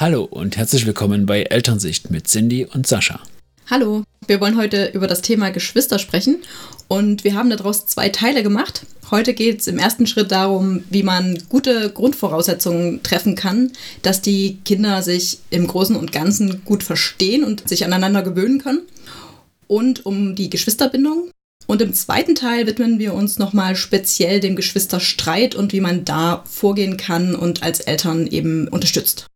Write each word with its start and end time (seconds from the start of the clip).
Hallo 0.00 0.24
und 0.24 0.56
herzlich 0.56 0.86
willkommen 0.86 1.26
bei 1.26 1.42
Elternsicht 1.42 2.10
mit 2.10 2.26
Cindy 2.26 2.64
und 2.64 2.86
Sascha. 2.86 3.20
Hallo, 3.68 4.02
wir 4.26 4.40
wollen 4.40 4.56
heute 4.56 4.86
über 4.94 5.06
das 5.06 5.20
Thema 5.20 5.50
Geschwister 5.50 5.98
sprechen 5.98 6.38
und 6.88 7.22
wir 7.22 7.34
haben 7.34 7.50
daraus 7.50 7.84
zwei 7.84 8.08
Teile 8.08 8.42
gemacht. 8.42 8.86
Heute 9.10 9.34
geht 9.34 9.60
es 9.60 9.66
im 9.66 9.78
ersten 9.78 10.06
Schritt 10.06 10.32
darum, 10.32 10.84
wie 10.88 11.02
man 11.02 11.42
gute 11.50 11.90
Grundvoraussetzungen 11.90 13.02
treffen 13.02 13.34
kann, 13.34 13.72
dass 14.00 14.22
die 14.22 14.60
Kinder 14.64 15.02
sich 15.02 15.40
im 15.50 15.66
Großen 15.66 15.96
und 15.96 16.12
Ganzen 16.12 16.64
gut 16.64 16.82
verstehen 16.82 17.44
und 17.44 17.68
sich 17.68 17.84
aneinander 17.84 18.22
gewöhnen 18.22 18.62
können. 18.62 18.80
Und 19.66 20.06
um 20.06 20.34
die 20.34 20.48
Geschwisterbindung. 20.48 21.30
Und 21.66 21.82
im 21.82 21.92
zweiten 21.92 22.34
Teil 22.34 22.66
widmen 22.66 22.98
wir 22.98 23.12
uns 23.12 23.38
nochmal 23.38 23.76
speziell 23.76 24.40
dem 24.40 24.56
Geschwisterstreit 24.56 25.54
und 25.54 25.74
wie 25.74 25.80
man 25.80 26.06
da 26.06 26.42
vorgehen 26.46 26.96
kann 26.96 27.34
und 27.34 27.62
als 27.62 27.80
Eltern 27.80 28.26
eben 28.26 28.66
unterstützt. 28.66 29.29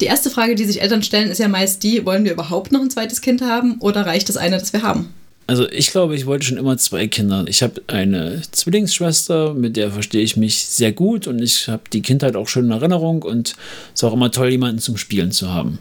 Die 0.00 0.06
erste 0.06 0.30
Frage, 0.30 0.54
die 0.54 0.64
sich 0.64 0.80
Eltern 0.80 1.02
stellen, 1.02 1.30
ist 1.30 1.38
ja 1.38 1.48
meist 1.48 1.82
die, 1.82 2.06
wollen 2.06 2.24
wir 2.24 2.32
überhaupt 2.32 2.72
noch 2.72 2.80
ein 2.80 2.90
zweites 2.90 3.20
Kind 3.20 3.42
haben 3.42 3.76
oder 3.80 4.06
reicht 4.06 4.28
das 4.28 4.38
eine, 4.38 4.58
das 4.58 4.72
wir 4.72 4.82
haben? 4.82 5.12
Also 5.46 5.68
ich 5.68 5.90
glaube, 5.90 6.14
ich 6.14 6.26
wollte 6.26 6.46
schon 6.46 6.58
immer 6.58 6.78
zwei 6.78 7.06
Kinder. 7.08 7.44
Ich 7.48 7.62
habe 7.62 7.82
eine 7.88 8.40
Zwillingsschwester, 8.50 9.52
mit 9.52 9.76
der 9.76 9.90
verstehe 9.90 10.22
ich 10.22 10.36
mich 10.36 10.64
sehr 10.66 10.92
gut 10.92 11.26
und 11.26 11.42
ich 11.42 11.68
habe 11.68 11.82
die 11.92 12.02
Kindheit 12.02 12.36
auch 12.36 12.48
schön 12.48 12.66
in 12.66 12.70
Erinnerung 12.70 13.22
und 13.22 13.48
es 13.48 13.54
ist 13.94 14.04
auch 14.04 14.12
immer 14.12 14.30
toll, 14.30 14.50
jemanden 14.50 14.78
zum 14.78 14.96
Spielen 14.96 15.32
zu 15.32 15.52
haben. 15.52 15.80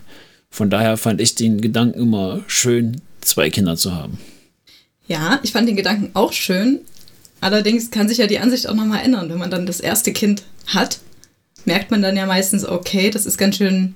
Von 0.50 0.70
daher 0.70 0.98
fand 0.98 1.22
ich 1.22 1.36
den 1.36 1.62
Gedanken 1.62 2.00
immer 2.00 2.42
schön, 2.48 3.02
zwei 3.22 3.50
Kinder 3.50 3.78
zu 3.78 3.94
haben. 3.94 4.18
Ja, 5.08 5.40
ich 5.44 5.52
fand 5.52 5.70
den 5.70 5.76
Gedanken 5.76 6.10
auch 6.14 6.34
schön. 6.34 6.80
Allerdings 7.40 7.92
kann 7.92 8.10
sich 8.10 8.18
ja 8.18 8.28
die 8.28 8.40
Ansicht 8.40 8.68
auch 8.68 8.76
nochmal 8.76 9.06
ändern, 9.06 9.30
wenn 9.30 9.38
man 9.38 9.52
dann 9.52 9.66
das 9.66 9.80
erste 9.80 10.12
Kind 10.12 10.44
hat 10.66 11.00
merkt 11.66 11.92
man 11.92 12.02
dann 12.02 12.16
ja 12.16 12.26
meistens, 12.26 12.66
okay, 12.66 13.10
das 13.10 13.26
ist 13.26 13.38
ganz 13.38 13.58
schön 13.58 13.96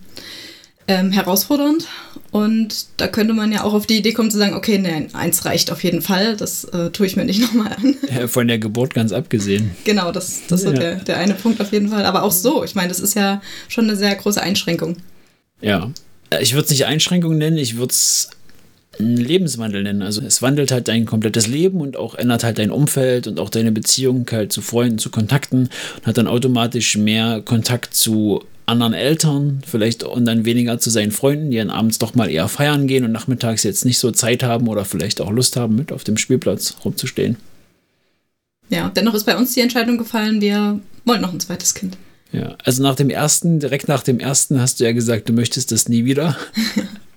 ähm, 0.87 1.11
herausfordernd. 1.11 1.87
Und 2.31 2.87
da 2.97 3.07
könnte 3.07 3.33
man 3.33 3.51
ja 3.51 3.63
auch 3.63 3.73
auf 3.73 3.85
die 3.85 3.97
Idee 3.97 4.13
kommen 4.13 4.31
zu 4.31 4.39
sagen, 4.39 4.55
okay, 4.55 4.79
nein, 4.79 5.13
eins 5.13 5.45
reicht 5.45 5.71
auf 5.71 5.83
jeden 5.83 6.01
Fall, 6.01 6.35
das 6.35 6.63
äh, 6.65 6.89
tue 6.89 7.05
ich 7.05 7.15
mir 7.15 7.25
nicht 7.25 7.39
nochmal 7.53 7.73
an. 7.73 7.95
Ja, 8.13 8.27
von 8.27 8.47
der 8.47 8.57
Geburt 8.57 8.93
ganz 8.93 9.11
abgesehen. 9.11 9.71
Genau, 9.83 10.11
das, 10.11 10.41
das 10.47 10.63
ist 10.63 10.73
ja. 10.73 10.79
der, 10.79 10.95
der 10.95 11.17
eine 11.17 11.35
Punkt 11.35 11.61
auf 11.61 11.71
jeden 11.71 11.89
Fall. 11.89 12.05
Aber 12.05 12.23
auch 12.23 12.31
so, 12.31 12.63
ich 12.63 12.73
meine, 12.75 12.89
das 12.89 12.99
ist 12.99 13.13
ja 13.13 13.41
schon 13.67 13.85
eine 13.85 13.95
sehr 13.95 14.15
große 14.15 14.41
Einschränkung. 14.41 14.97
Ja, 15.61 15.91
ich 16.41 16.53
würde 16.53 16.65
es 16.65 16.71
nicht 16.71 16.85
Einschränkung 16.85 17.37
nennen, 17.37 17.57
ich 17.57 17.77
würde 17.77 17.91
es 17.91 18.29
einen 18.99 19.17
Lebenswandel 19.17 19.83
nennen. 19.83 20.01
Also 20.01 20.21
es 20.21 20.41
wandelt 20.41 20.71
halt 20.71 20.87
dein 20.87 21.05
komplettes 21.05 21.47
Leben 21.47 21.81
und 21.81 21.97
auch 21.97 22.15
ändert 22.15 22.43
halt 22.43 22.59
dein 22.59 22.71
Umfeld 22.71 23.27
und 23.27 23.39
auch 23.39 23.49
deine 23.49 23.71
Beziehung 23.71 24.25
halt 24.31 24.51
zu 24.51 24.61
Freunden, 24.61 24.97
zu 24.97 25.09
Kontakten 25.09 25.69
und 25.97 26.07
hat 26.07 26.17
dann 26.17 26.27
automatisch 26.27 26.97
mehr 26.97 27.41
Kontakt 27.41 27.93
zu 27.93 28.43
anderen 28.65 28.93
Eltern, 28.93 29.61
vielleicht 29.65 30.03
und 30.03 30.25
dann 30.25 30.45
weniger 30.45 30.79
zu 30.79 30.89
seinen 30.89 31.11
Freunden, 31.11 31.51
die 31.51 31.57
dann 31.57 31.69
abends 31.69 31.99
doch 31.99 32.15
mal 32.15 32.29
eher 32.29 32.47
feiern 32.47 32.87
gehen 32.87 33.03
und 33.03 33.11
nachmittags 33.11 33.63
jetzt 33.63 33.83
nicht 33.83 33.99
so 33.99 34.11
Zeit 34.11 34.43
haben 34.43 34.67
oder 34.67 34.85
vielleicht 34.85 35.19
auch 35.19 35.31
Lust 35.31 35.57
haben, 35.57 35.75
mit 35.75 35.91
auf 35.91 36.03
dem 36.03 36.17
Spielplatz 36.17 36.75
rumzustehen. 36.85 37.37
Ja, 38.69 38.89
dennoch 38.89 39.13
ist 39.13 39.25
bei 39.25 39.35
uns 39.35 39.53
die 39.53 39.61
Entscheidung 39.61 39.97
gefallen, 39.97 40.39
wir 40.39 40.79
wollen 41.05 41.21
noch 41.21 41.33
ein 41.33 41.39
zweites 41.39 41.73
Kind. 41.73 41.97
Ja, 42.31 42.55
also 42.63 42.81
nach 42.81 42.95
dem 42.95 43.09
ersten, 43.09 43.59
direkt 43.59 43.87
nach 43.87 44.01
dem 44.01 44.19
ersten 44.19 44.59
hast 44.59 44.79
du 44.79 44.85
ja 44.85 44.93
gesagt, 44.93 45.29
du 45.29 45.33
möchtest 45.33 45.71
das 45.71 45.89
nie 45.89 46.05
wieder. 46.05 46.37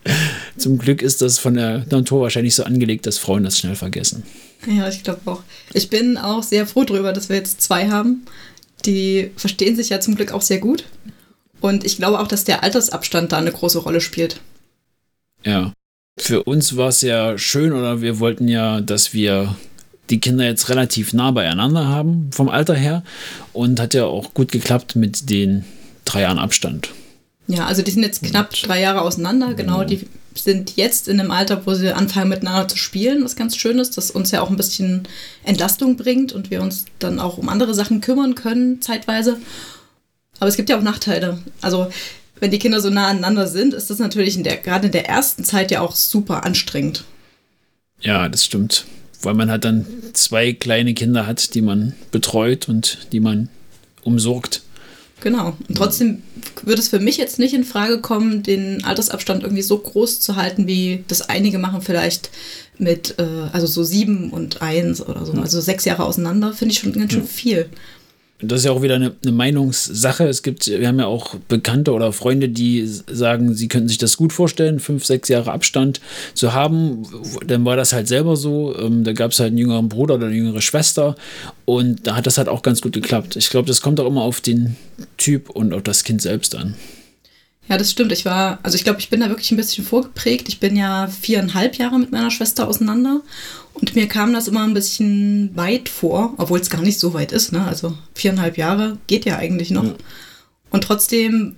Zum 0.58 0.78
Glück 0.78 1.02
ist 1.02 1.22
das 1.22 1.38
von 1.38 1.54
der 1.54 1.84
Natur 1.90 2.22
wahrscheinlich 2.22 2.54
so 2.54 2.64
angelegt, 2.64 3.06
dass 3.06 3.18
Frauen 3.18 3.44
das 3.44 3.58
schnell 3.58 3.76
vergessen. 3.76 4.22
Ja, 4.66 4.88
ich 4.88 5.02
glaube 5.02 5.20
auch. 5.26 5.42
Ich 5.74 5.90
bin 5.90 6.16
auch 6.16 6.42
sehr 6.42 6.66
froh 6.66 6.84
darüber, 6.84 7.12
dass 7.12 7.28
wir 7.28 7.36
jetzt 7.36 7.60
zwei 7.60 7.88
haben. 7.88 8.24
Die 8.84 9.30
verstehen 9.36 9.76
sich 9.76 9.90
ja 9.90 10.00
zum 10.00 10.14
Glück 10.14 10.32
auch 10.32 10.42
sehr 10.42 10.58
gut. 10.58 10.84
Und 11.60 11.84
ich 11.84 11.96
glaube 11.96 12.20
auch, 12.20 12.28
dass 12.28 12.44
der 12.44 12.62
Altersabstand 12.62 13.32
da 13.32 13.38
eine 13.38 13.52
große 13.52 13.78
Rolle 13.78 14.00
spielt. 14.00 14.40
Ja. 15.44 15.72
Für 16.18 16.44
uns 16.44 16.76
war 16.76 16.88
es 16.88 17.02
ja 17.02 17.36
schön 17.36 17.72
oder 17.72 18.00
wir 18.00 18.18
wollten 18.18 18.48
ja, 18.48 18.80
dass 18.80 19.12
wir 19.12 19.54
die 20.08 20.20
Kinder 20.20 20.44
jetzt 20.44 20.68
relativ 20.70 21.12
nah 21.12 21.30
beieinander 21.30 21.88
haben 21.88 22.30
vom 22.32 22.48
Alter 22.48 22.74
her 22.74 23.02
und 23.52 23.78
hat 23.80 23.92
ja 23.92 24.04
auch 24.04 24.32
gut 24.32 24.52
geklappt 24.52 24.96
mit 24.96 25.28
den 25.28 25.64
drei 26.04 26.22
Jahren 26.22 26.38
Abstand. 26.38 26.90
Ja, 27.48 27.66
also 27.66 27.82
die 27.82 27.90
sind 27.90 28.02
jetzt 28.02 28.22
knapp 28.22 28.52
drei 28.52 28.80
Jahre 28.80 29.02
auseinander, 29.02 29.54
genau. 29.54 29.84
Die 29.84 30.06
sind 30.36 30.76
jetzt 30.76 31.08
in 31.08 31.20
einem 31.20 31.30
Alter, 31.30 31.66
wo 31.66 31.74
sie 31.74 31.92
anfangen 31.92 32.28
miteinander 32.28 32.68
zu 32.68 32.76
spielen, 32.76 33.24
was 33.24 33.36
ganz 33.36 33.56
schön 33.56 33.78
ist, 33.78 33.96
das 33.96 34.10
uns 34.10 34.30
ja 34.30 34.42
auch 34.42 34.50
ein 34.50 34.56
bisschen 34.56 35.08
Entlastung 35.44 35.96
bringt 35.96 36.32
und 36.32 36.50
wir 36.50 36.62
uns 36.62 36.86
dann 36.98 37.20
auch 37.20 37.38
um 37.38 37.48
andere 37.48 37.74
Sachen 37.74 38.00
kümmern 38.00 38.34
können, 38.34 38.80
zeitweise. 38.80 39.38
Aber 40.38 40.48
es 40.48 40.56
gibt 40.56 40.68
ja 40.68 40.78
auch 40.78 40.82
Nachteile. 40.82 41.38
Also 41.60 41.88
wenn 42.40 42.50
die 42.50 42.58
Kinder 42.58 42.80
so 42.80 42.90
nah 42.90 43.08
aneinander 43.08 43.46
sind, 43.46 43.74
ist 43.74 43.90
das 43.90 43.98
natürlich 43.98 44.36
in 44.36 44.44
der, 44.44 44.56
gerade 44.56 44.86
in 44.86 44.92
der 44.92 45.08
ersten 45.08 45.44
Zeit 45.44 45.70
ja 45.70 45.80
auch 45.80 45.94
super 45.94 46.44
anstrengend. 46.44 47.04
Ja, 48.00 48.28
das 48.28 48.44
stimmt. 48.44 48.84
Weil 49.22 49.34
man 49.34 49.50
halt 49.50 49.64
dann 49.64 49.86
zwei 50.12 50.52
kleine 50.52 50.92
Kinder 50.92 51.26
hat, 51.26 51.54
die 51.54 51.62
man 51.62 51.94
betreut 52.10 52.68
und 52.68 52.98
die 53.12 53.20
man 53.20 53.48
umsorgt. 54.02 54.62
Genau. 55.20 55.56
Und 55.68 55.76
trotzdem 55.76 56.22
würde 56.62 56.80
es 56.80 56.88
für 56.88 57.00
mich 57.00 57.16
jetzt 57.16 57.38
nicht 57.38 57.54
in 57.54 57.64
Frage 57.64 58.00
kommen, 58.00 58.42
den 58.42 58.84
Altersabstand 58.84 59.42
irgendwie 59.42 59.62
so 59.62 59.78
groß 59.78 60.20
zu 60.20 60.36
halten, 60.36 60.66
wie 60.66 61.04
das 61.08 61.22
einige 61.22 61.58
machen, 61.58 61.80
vielleicht 61.80 62.30
mit, 62.78 63.14
äh, 63.18 63.48
also 63.52 63.66
so 63.66 63.82
sieben 63.82 64.30
und 64.30 64.60
eins 64.60 65.00
oder 65.00 65.24
so. 65.24 65.32
Also 65.32 65.60
sechs 65.60 65.84
Jahre 65.84 66.04
auseinander, 66.04 66.52
finde 66.52 66.72
ich 66.72 66.80
schon 66.80 66.92
ganz 66.92 67.12
schön 67.12 67.26
viel. 67.26 67.70
Das 68.40 68.60
ist 68.60 68.64
ja 68.66 68.72
auch 68.72 68.82
wieder 68.82 68.96
eine, 68.96 69.12
eine, 69.22 69.32
Meinungssache. 69.32 70.24
Es 70.24 70.42
gibt, 70.42 70.66
wir 70.66 70.86
haben 70.86 70.98
ja 70.98 71.06
auch 71.06 71.36
Bekannte 71.48 71.92
oder 71.92 72.12
Freunde, 72.12 72.50
die 72.50 72.86
sagen, 72.86 73.54
sie 73.54 73.68
könnten 73.68 73.88
sich 73.88 73.96
das 73.96 74.18
gut 74.18 74.32
vorstellen, 74.32 74.78
fünf, 74.78 75.06
sechs 75.06 75.30
Jahre 75.30 75.52
Abstand 75.52 76.02
zu 76.34 76.52
haben. 76.52 77.04
Dann 77.46 77.64
war 77.64 77.76
das 77.76 77.94
halt 77.94 78.08
selber 78.08 78.36
so. 78.36 78.76
Ähm, 78.78 79.04
da 79.04 79.14
gab 79.14 79.30
es 79.30 79.40
halt 79.40 79.48
einen 79.48 79.58
jüngeren 79.58 79.88
Bruder 79.88 80.16
oder 80.16 80.26
eine 80.26 80.36
jüngere 80.36 80.60
Schwester 80.60 81.16
und 81.64 82.06
da 82.06 82.14
hat 82.14 82.26
das 82.26 82.36
halt 82.36 82.48
auch 82.48 82.60
ganz 82.60 82.82
gut 82.82 82.92
geklappt. 82.92 83.36
Ich 83.36 83.48
glaube, 83.48 83.68
das 83.68 83.80
kommt 83.80 84.00
auch 84.00 84.06
immer 84.06 84.22
auf 84.22 84.42
den 84.42 84.76
Typ 85.16 85.48
und 85.48 85.72
auf 85.72 85.82
das 85.82 86.04
Kind 86.04 86.20
selbst 86.20 86.54
an. 86.54 86.74
Ja, 87.68 87.76
das 87.78 87.90
stimmt. 87.90 88.12
Ich 88.12 88.24
war, 88.24 88.58
also 88.62 88.76
ich 88.76 88.84
glaube, 88.84 89.00
ich 89.00 89.10
bin 89.10 89.20
da 89.20 89.28
wirklich 89.28 89.50
ein 89.50 89.56
bisschen 89.56 89.84
vorgeprägt. 89.84 90.48
Ich 90.48 90.60
bin 90.60 90.76
ja 90.76 91.08
viereinhalb 91.08 91.76
Jahre 91.76 91.98
mit 91.98 92.12
meiner 92.12 92.30
Schwester 92.30 92.68
auseinander 92.68 93.22
und 93.74 93.94
mir 93.96 94.06
kam 94.06 94.32
das 94.32 94.48
immer 94.48 94.62
ein 94.62 94.74
bisschen 94.74 95.50
weit 95.54 95.88
vor, 95.88 96.34
obwohl 96.38 96.60
es 96.60 96.70
gar 96.70 96.82
nicht 96.82 97.00
so 97.00 97.12
weit 97.12 97.32
ist. 97.32 97.52
Ne? 97.52 97.64
Also 97.64 97.96
viereinhalb 98.14 98.56
Jahre 98.56 98.98
geht 99.06 99.24
ja 99.24 99.36
eigentlich 99.36 99.70
noch. 99.70 99.84
Ja. 99.84 99.94
Und 100.70 100.84
trotzdem 100.84 101.56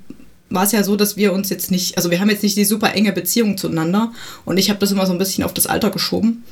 war 0.51 0.65
es 0.65 0.73
ja 0.73 0.83
so, 0.83 0.97
dass 0.97 1.17
wir 1.17 1.33
uns 1.35 1.51
jetzt 1.51 1.71
nicht, 1.71 1.97
also 1.99 2.11
wir 2.11 2.21
haben 2.21 2.31
jetzt 2.31 2.43
nicht 2.43 2.57
die 2.57 2.65
super 2.65 2.95
enge 2.95 3.13
Beziehung 3.13 3.59
zueinander 3.59 4.13
und 4.47 4.57
ich 4.57 4.71
habe 4.71 4.81
das 4.81 4.91
immer 4.91 5.05
so 5.05 5.13
ein 5.13 5.19
bisschen 5.19 5.45
auf 5.45 5.53
das 5.53 5.67
Alter 5.67 5.91
geschoben. 5.91 6.43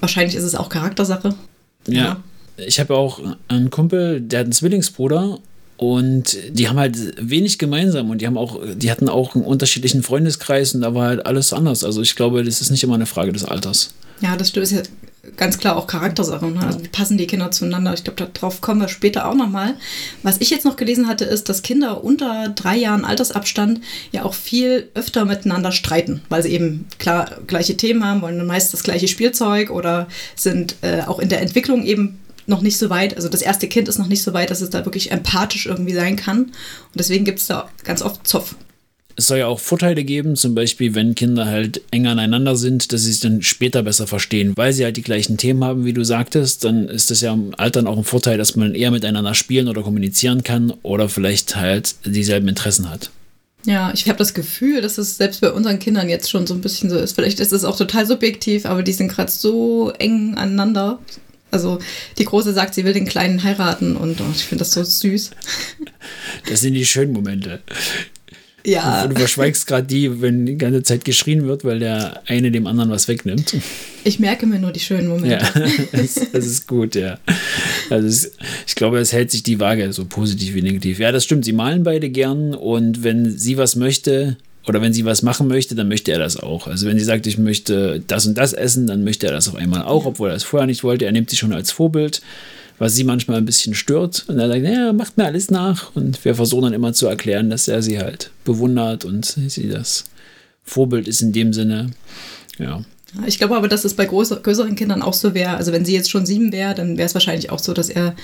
Wahrscheinlich 0.00 0.34
ist 0.34 0.44
es 0.44 0.54
auch 0.54 0.70
Charaktersache. 0.70 1.34
Ja. 1.86 2.04
ja. 2.04 2.16
Ich 2.56 2.80
habe 2.80 2.94
auch 2.96 3.20
einen 3.48 3.68
Kumpel, 3.70 4.20
der 4.20 4.40
hat 4.40 4.44
einen 4.46 4.52
Zwillingsbruder 4.52 5.40
und 5.76 6.36
die 6.50 6.68
haben 6.68 6.78
halt 6.78 6.96
wenig 7.18 7.58
gemeinsam 7.58 8.10
und 8.10 8.20
die 8.20 8.26
haben 8.26 8.38
auch, 8.38 8.60
die 8.76 8.90
hatten 8.90 9.08
auch 9.08 9.34
einen 9.34 9.44
unterschiedlichen 9.44 10.02
Freundeskreis 10.02 10.74
und 10.74 10.82
da 10.82 10.94
war 10.94 11.08
halt 11.08 11.26
alles 11.26 11.52
anders. 11.52 11.84
Also 11.84 12.00
ich 12.00 12.14
glaube, 12.14 12.44
das 12.44 12.60
ist 12.60 12.70
nicht 12.70 12.84
immer 12.84 12.94
eine 12.94 13.06
Frage 13.06 13.32
des 13.32 13.44
Alters. 13.44 13.94
Ja, 14.20 14.36
das 14.36 14.50
ist 14.50 14.70
ja 14.70 14.82
ganz 15.36 15.58
klar 15.58 15.76
auch 15.76 15.86
Charaktersache. 15.86 16.46
Ne? 16.46 16.64
Also 16.64 16.82
wie 16.84 16.88
passen 16.88 17.18
die 17.18 17.26
Kinder 17.26 17.50
zueinander? 17.50 17.94
Ich 17.94 18.04
glaube, 18.04 18.28
darauf 18.32 18.60
kommen 18.60 18.80
wir 18.80 18.88
später 18.88 19.28
auch 19.28 19.34
nochmal. 19.34 19.74
Was 20.22 20.40
ich 20.40 20.50
jetzt 20.50 20.64
noch 20.64 20.76
gelesen 20.76 21.08
hatte, 21.08 21.24
ist, 21.24 21.48
dass 21.48 21.62
Kinder 21.62 22.04
unter 22.04 22.50
drei 22.50 22.76
Jahren 22.76 23.04
Altersabstand 23.04 23.80
ja 24.12 24.24
auch 24.24 24.34
viel 24.34 24.88
öfter 24.94 25.24
miteinander 25.24 25.72
streiten, 25.72 26.22
weil 26.28 26.42
sie 26.42 26.50
eben 26.50 26.86
klar 26.98 27.38
gleiche 27.46 27.76
Themen 27.76 28.04
haben, 28.04 28.22
wollen 28.22 28.44
meist 28.46 28.72
das 28.72 28.82
gleiche 28.82 29.08
Spielzeug 29.08 29.70
oder 29.70 30.06
sind 30.36 30.76
äh, 30.82 31.02
auch 31.02 31.18
in 31.18 31.28
der 31.28 31.40
Entwicklung 31.40 31.84
eben 31.84 32.18
noch 32.46 32.60
nicht 32.60 32.78
so 32.78 32.90
weit, 32.90 33.16
also 33.16 33.28
das 33.28 33.42
erste 33.42 33.68
Kind 33.68 33.88
ist 33.88 33.98
noch 33.98 34.08
nicht 34.08 34.22
so 34.22 34.32
weit, 34.32 34.50
dass 34.50 34.60
es 34.60 34.70
da 34.70 34.84
wirklich 34.84 35.10
empathisch 35.10 35.66
irgendwie 35.66 35.94
sein 35.94 36.16
kann. 36.16 36.44
Und 36.44 36.52
deswegen 36.94 37.24
gibt 37.24 37.38
es 37.38 37.46
da 37.46 37.68
ganz 37.84 38.02
oft 38.02 38.26
Zoff. 38.26 38.56
Es 39.16 39.28
soll 39.28 39.38
ja 39.38 39.46
auch 39.46 39.60
Vorteile 39.60 40.02
geben, 40.02 40.34
zum 40.34 40.56
Beispiel, 40.56 40.94
wenn 40.96 41.14
Kinder 41.14 41.46
halt 41.46 41.82
enger 41.92 42.10
aneinander 42.10 42.56
sind, 42.56 42.92
dass 42.92 43.02
sie 43.02 43.12
sich 43.12 43.20
dann 43.20 43.42
später 43.42 43.84
besser 43.84 44.08
verstehen, 44.08 44.54
weil 44.56 44.72
sie 44.72 44.84
halt 44.84 44.96
die 44.96 45.02
gleichen 45.02 45.36
Themen 45.36 45.62
haben, 45.62 45.84
wie 45.84 45.92
du 45.92 46.04
sagtest. 46.04 46.64
Dann 46.64 46.88
ist 46.88 47.12
das 47.12 47.20
ja 47.20 47.32
im 47.32 47.54
Alter 47.56 47.86
auch 47.86 47.96
ein 47.96 48.04
Vorteil, 48.04 48.38
dass 48.38 48.56
man 48.56 48.74
eher 48.74 48.90
miteinander 48.90 49.34
spielen 49.34 49.68
oder 49.68 49.82
kommunizieren 49.82 50.42
kann 50.42 50.72
oder 50.82 51.08
vielleicht 51.08 51.54
halt 51.54 51.94
dieselben 52.04 52.48
Interessen 52.48 52.90
hat. 52.90 53.10
Ja, 53.66 53.92
ich 53.94 54.08
habe 54.08 54.18
das 54.18 54.34
Gefühl, 54.34 54.82
dass 54.82 54.98
es 54.98 55.16
selbst 55.16 55.40
bei 55.40 55.50
unseren 55.50 55.78
Kindern 55.78 56.08
jetzt 56.08 56.30
schon 56.30 56.46
so 56.46 56.52
ein 56.52 56.60
bisschen 56.60 56.90
so 56.90 56.98
ist. 56.98 57.14
Vielleicht 57.14 57.40
ist 57.40 57.52
es 57.52 57.64
auch 57.64 57.76
total 57.76 58.06
subjektiv, 58.06 58.66
aber 58.66 58.82
die 58.82 58.92
sind 58.92 59.08
gerade 59.08 59.30
so 59.30 59.90
eng 59.98 60.34
aneinander, 60.34 60.98
also 61.54 61.78
die 62.18 62.24
Große 62.24 62.52
sagt, 62.52 62.74
sie 62.74 62.84
will 62.84 62.92
den 62.92 63.06
Kleinen 63.06 63.42
heiraten 63.42 63.96
und 63.96 64.20
oh, 64.20 64.24
ich 64.34 64.44
finde 64.44 64.64
das 64.64 64.72
so 64.72 64.84
süß. 64.84 65.30
Das 66.48 66.60
sind 66.60 66.74
die 66.74 66.84
schönen 66.84 67.12
Momente. 67.12 67.62
Ja. 68.66 69.06
Du 69.06 69.14
verschweigst 69.14 69.66
gerade 69.66 69.86
die, 69.86 70.22
wenn 70.22 70.46
die 70.46 70.56
ganze 70.56 70.82
Zeit 70.82 71.04
geschrien 71.04 71.46
wird, 71.46 71.64
weil 71.64 71.80
der 71.80 72.22
eine 72.26 72.50
dem 72.50 72.66
anderen 72.66 72.90
was 72.90 73.08
wegnimmt. 73.08 73.56
Ich 74.04 74.18
merke 74.18 74.46
mir 74.46 74.58
nur 74.58 74.72
die 74.72 74.80
schönen 74.80 75.08
Momente. 75.08 75.38
Ja, 75.54 75.62
das, 75.92 76.14
das 76.32 76.46
ist 76.46 76.66
gut, 76.66 76.94
ja. 76.94 77.18
Also 77.90 78.08
es, 78.08 78.32
ich 78.66 78.74
glaube, 78.74 78.98
es 78.98 79.12
hält 79.12 79.30
sich 79.30 79.42
die 79.42 79.60
Waage, 79.60 79.92
so 79.92 80.06
positiv 80.06 80.54
wie 80.54 80.62
negativ. 80.62 80.98
Ja, 80.98 81.12
das 81.12 81.24
stimmt. 81.24 81.44
Sie 81.44 81.52
malen 81.52 81.84
beide 81.84 82.08
gern 82.08 82.54
und 82.54 83.04
wenn 83.04 83.36
sie 83.36 83.58
was 83.58 83.76
möchte, 83.76 84.38
oder 84.66 84.80
wenn 84.80 84.92
sie 84.92 85.04
was 85.04 85.22
machen 85.22 85.48
möchte, 85.48 85.74
dann 85.74 85.88
möchte 85.88 86.12
er 86.12 86.18
das 86.18 86.38
auch. 86.38 86.66
Also 86.66 86.86
wenn 86.86 86.98
sie 86.98 87.04
sagt, 87.04 87.26
ich 87.26 87.38
möchte 87.38 88.02
das 88.06 88.26
und 88.26 88.36
das 88.36 88.52
essen, 88.52 88.86
dann 88.86 89.04
möchte 89.04 89.26
er 89.26 89.32
das 89.32 89.48
auf 89.48 89.56
einmal 89.56 89.82
auch, 89.82 90.06
obwohl 90.06 90.30
er 90.30 90.36
es 90.36 90.44
vorher 90.44 90.66
nicht 90.66 90.84
wollte. 90.84 91.04
Er 91.04 91.12
nimmt 91.12 91.30
sie 91.30 91.36
schon 91.36 91.52
als 91.52 91.70
Vorbild, 91.70 92.22
was 92.78 92.94
sie 92.94 93.04
manchmal 93.04 93.38
ein 93.38 93.44
bisschen 93.44 93.74
stört. 93.74 94.24
Und 94.26 94.38
er 94.38 94.48
sagt, 94.48 94.64
ja, 94.64 94.92
macht 94.92 95.18
mir 95.18 95.26
alles 95.26 95.50
nach. 95.50 95.94
Und 95.94 96.24
wir 96.24 96.34
versuchen 96.34 96.64
dann 96.64 96.72
immer 96.72 96.94
zu 96.94 97.06
erklären, 97.06 97.50
dass 97.50 97.68
er 97.68 97.82
sie 97.82 97.98
halt 97.98 98.30
bewundert 98.44 99.04
und 99.04 99.26
sie 99.26 99.68
das 99.68 100.04
Vorbild 100.62 101.08
ist 101.08 101.20
in 101.20 101.32
dem 101.32 101.52
Sinne. 101.52 101.90
Ja. 102.58 102.82
Ich 103.26 103.38
glaube 103.38 103.56
aber, 103.56 103.68
dass 103.68 103.84
es 103.84 103.94
bei 103.94 104.06
größer, 104.06 104.36
größeren 104.36 104.76
Kindern 104.76 105.02
auch 105.02 105.12
so 105.12 105.34
wäre. 105.34 105.56
Also 105.56 105.72
wenn 105.72 105.84
sie 105.84 105.94
jetzt 105.94 106.10
schon 106.10 106.26
sieben 106.26 106.52
wäre, 106.52 106.74
dann 106.74 106.96
wäre 106.96 107.06
es 107.06 107.14
wahrscheinlich 107.14 107.50
auch 107.50 107.58
so, 107.58 107.74
dass 107.74 107.90
er 107.90 108.16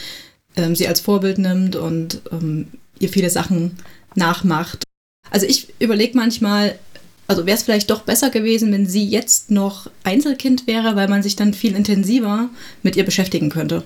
ähm, 0.57 0.75
sie 0.75 0.89
als 0.89 1.01
Vorbild 1.01 1.39
nimmt 1.39 1.77
und 1.77 2.23
ähm, 2.33 2.69
ihr 2.99 3.11
viele 3.11 3.31
Sachen 3.31 3.77
nachmacht. 4.15 4.83
Also 5.31 5.47
ich 5.47 5.69
überlege 5.79 6.17
manchmal, 6.17 6.79
also 7.27 7.47
wäre 7.47 7.57
es 7.57 7.63
vielleicht 7.63 7.91
doch 7.91 8.03
besser 8.03 8.31
gewesen, 8.31 8.73
wenn 8.73 8.87
sie 8.87 9.07
jetzt 9.07 9.51
noch 9.51 9.91
Einzelkind 10.03 10.67
wäre, 10.67 10.97
weil 10.97 11.09
man 11.09 11.23
sich 11.23 11.37
dann 11.37 11.55
viel 11.55 11.77
intensiver 11.77 12.51
mit 12.83 12.97
ihr 12.97 13.05
beschäftigen 13.05 13.51
könnte. 13.51 13.85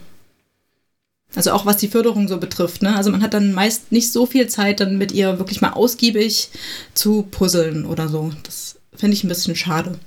Also 1.35 1.51
auch 1.51 1.67
was 1.67 1.79
die 1.79 1.89
Förderung 1.89 2.29
so 2.29 2.39
betrifft. 2.39 2.83
Ne? 2.83 2.95
Also 2.95 3.11
man 3.11 3.23
hat 3.23 3.35
dann 3.35 3.53
meist 3.53 3.91
nicht 3.91 4.13
so 4.13 4.25
viel 4.25 4.49
Zeit, 4.49 4.81
dann 4.81 4.99
mit 4.99 5.13
ihr 5.13 5.39
wirklich 5.39 5.61
mal 5.61 5.73
ausgiebig 5.73 6.49
zu 6.95 7.23
puzzeln 7.31 7.85
oder 7.87 8.09
so. 8.09 8.33
Das 8.45 8.77
finde 8.95 9.15
ich 9.15 9.25
ein 9.25 9.29
bisschen 9.29 9.57
schade. 9.57 9.99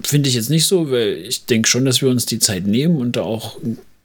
Finde 0.00 0.28
ich 0.28 0.34
jetzt 0.34 0.50
nicht 0.50 0.66
so, 0.66 0.90
weil 0.90 1.24
ich 1.26 1.44
denke 1.46 1.68
schon, 1.68 1.84
dass 1.84 2.02
wir 2.02 2.08
uns 2.08 2.26
die 2.26 2.38
Zeit 2.38 2.66
nehmen 2.66 2.96
und 2.96 3.16
da 3.16 3.22
auch 3.22 3.58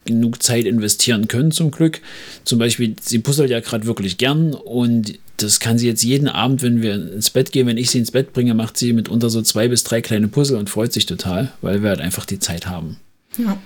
genug 0.06 0.42
Zeit 0.42 0.66
investieren 0.66 1.28
können, 1.28 1.52
zum 1.52 1.72
Glück. 1.72 2.02
Zum 2.46 2.60
Beispiel, 2.60 2.96
sie 3.02 3.20
puzzelt 3.20 3.50
ja 3.50 3.60
gerade 3.60 3.86
wirklich 3.86 4.18
gern 4.18 4.54
und 4.54 5.20
das 5.38 5.60
kann 5.60 5.78
sie 5.78 5.88
jetzt 5.88 6.04
jeden 6.04 6.28
Abend, 6.28 6.62
wenn 6.62 6.82
wir 6.82 6.96
ins 6.96 7.30
Bett 7.30 7.52
gehen, 7.52 7.68
wenn 7.68 7.78
ich 7.78 7.92
sie 7.92 8.00
ins 8.00 8.12
Bett 8.12 8.34
bringe, 8.34 8.54
macht 8.54 8.78
sie 8.78 8.94
mitunter 8.94 9.30
so 9.30 9.42
zwei 9.42 9.68
bis 9.68 9.84
drei 9.84 10.02
kleine 10.02 10.28
Puzzle 10.28 10.58
und 10.58 10.70
freut 10.70 10.92
sich 10.94 11.06
total, 11.06 11.52
weil 11.62 11.82
wir 11.82 11.90
halt 11.90 12.02
einfach 12.02 12.26
die 12.26 12.40
Zeit 12.40 12.68
haben. 12.68 12.98
Ja. 13.38 13.58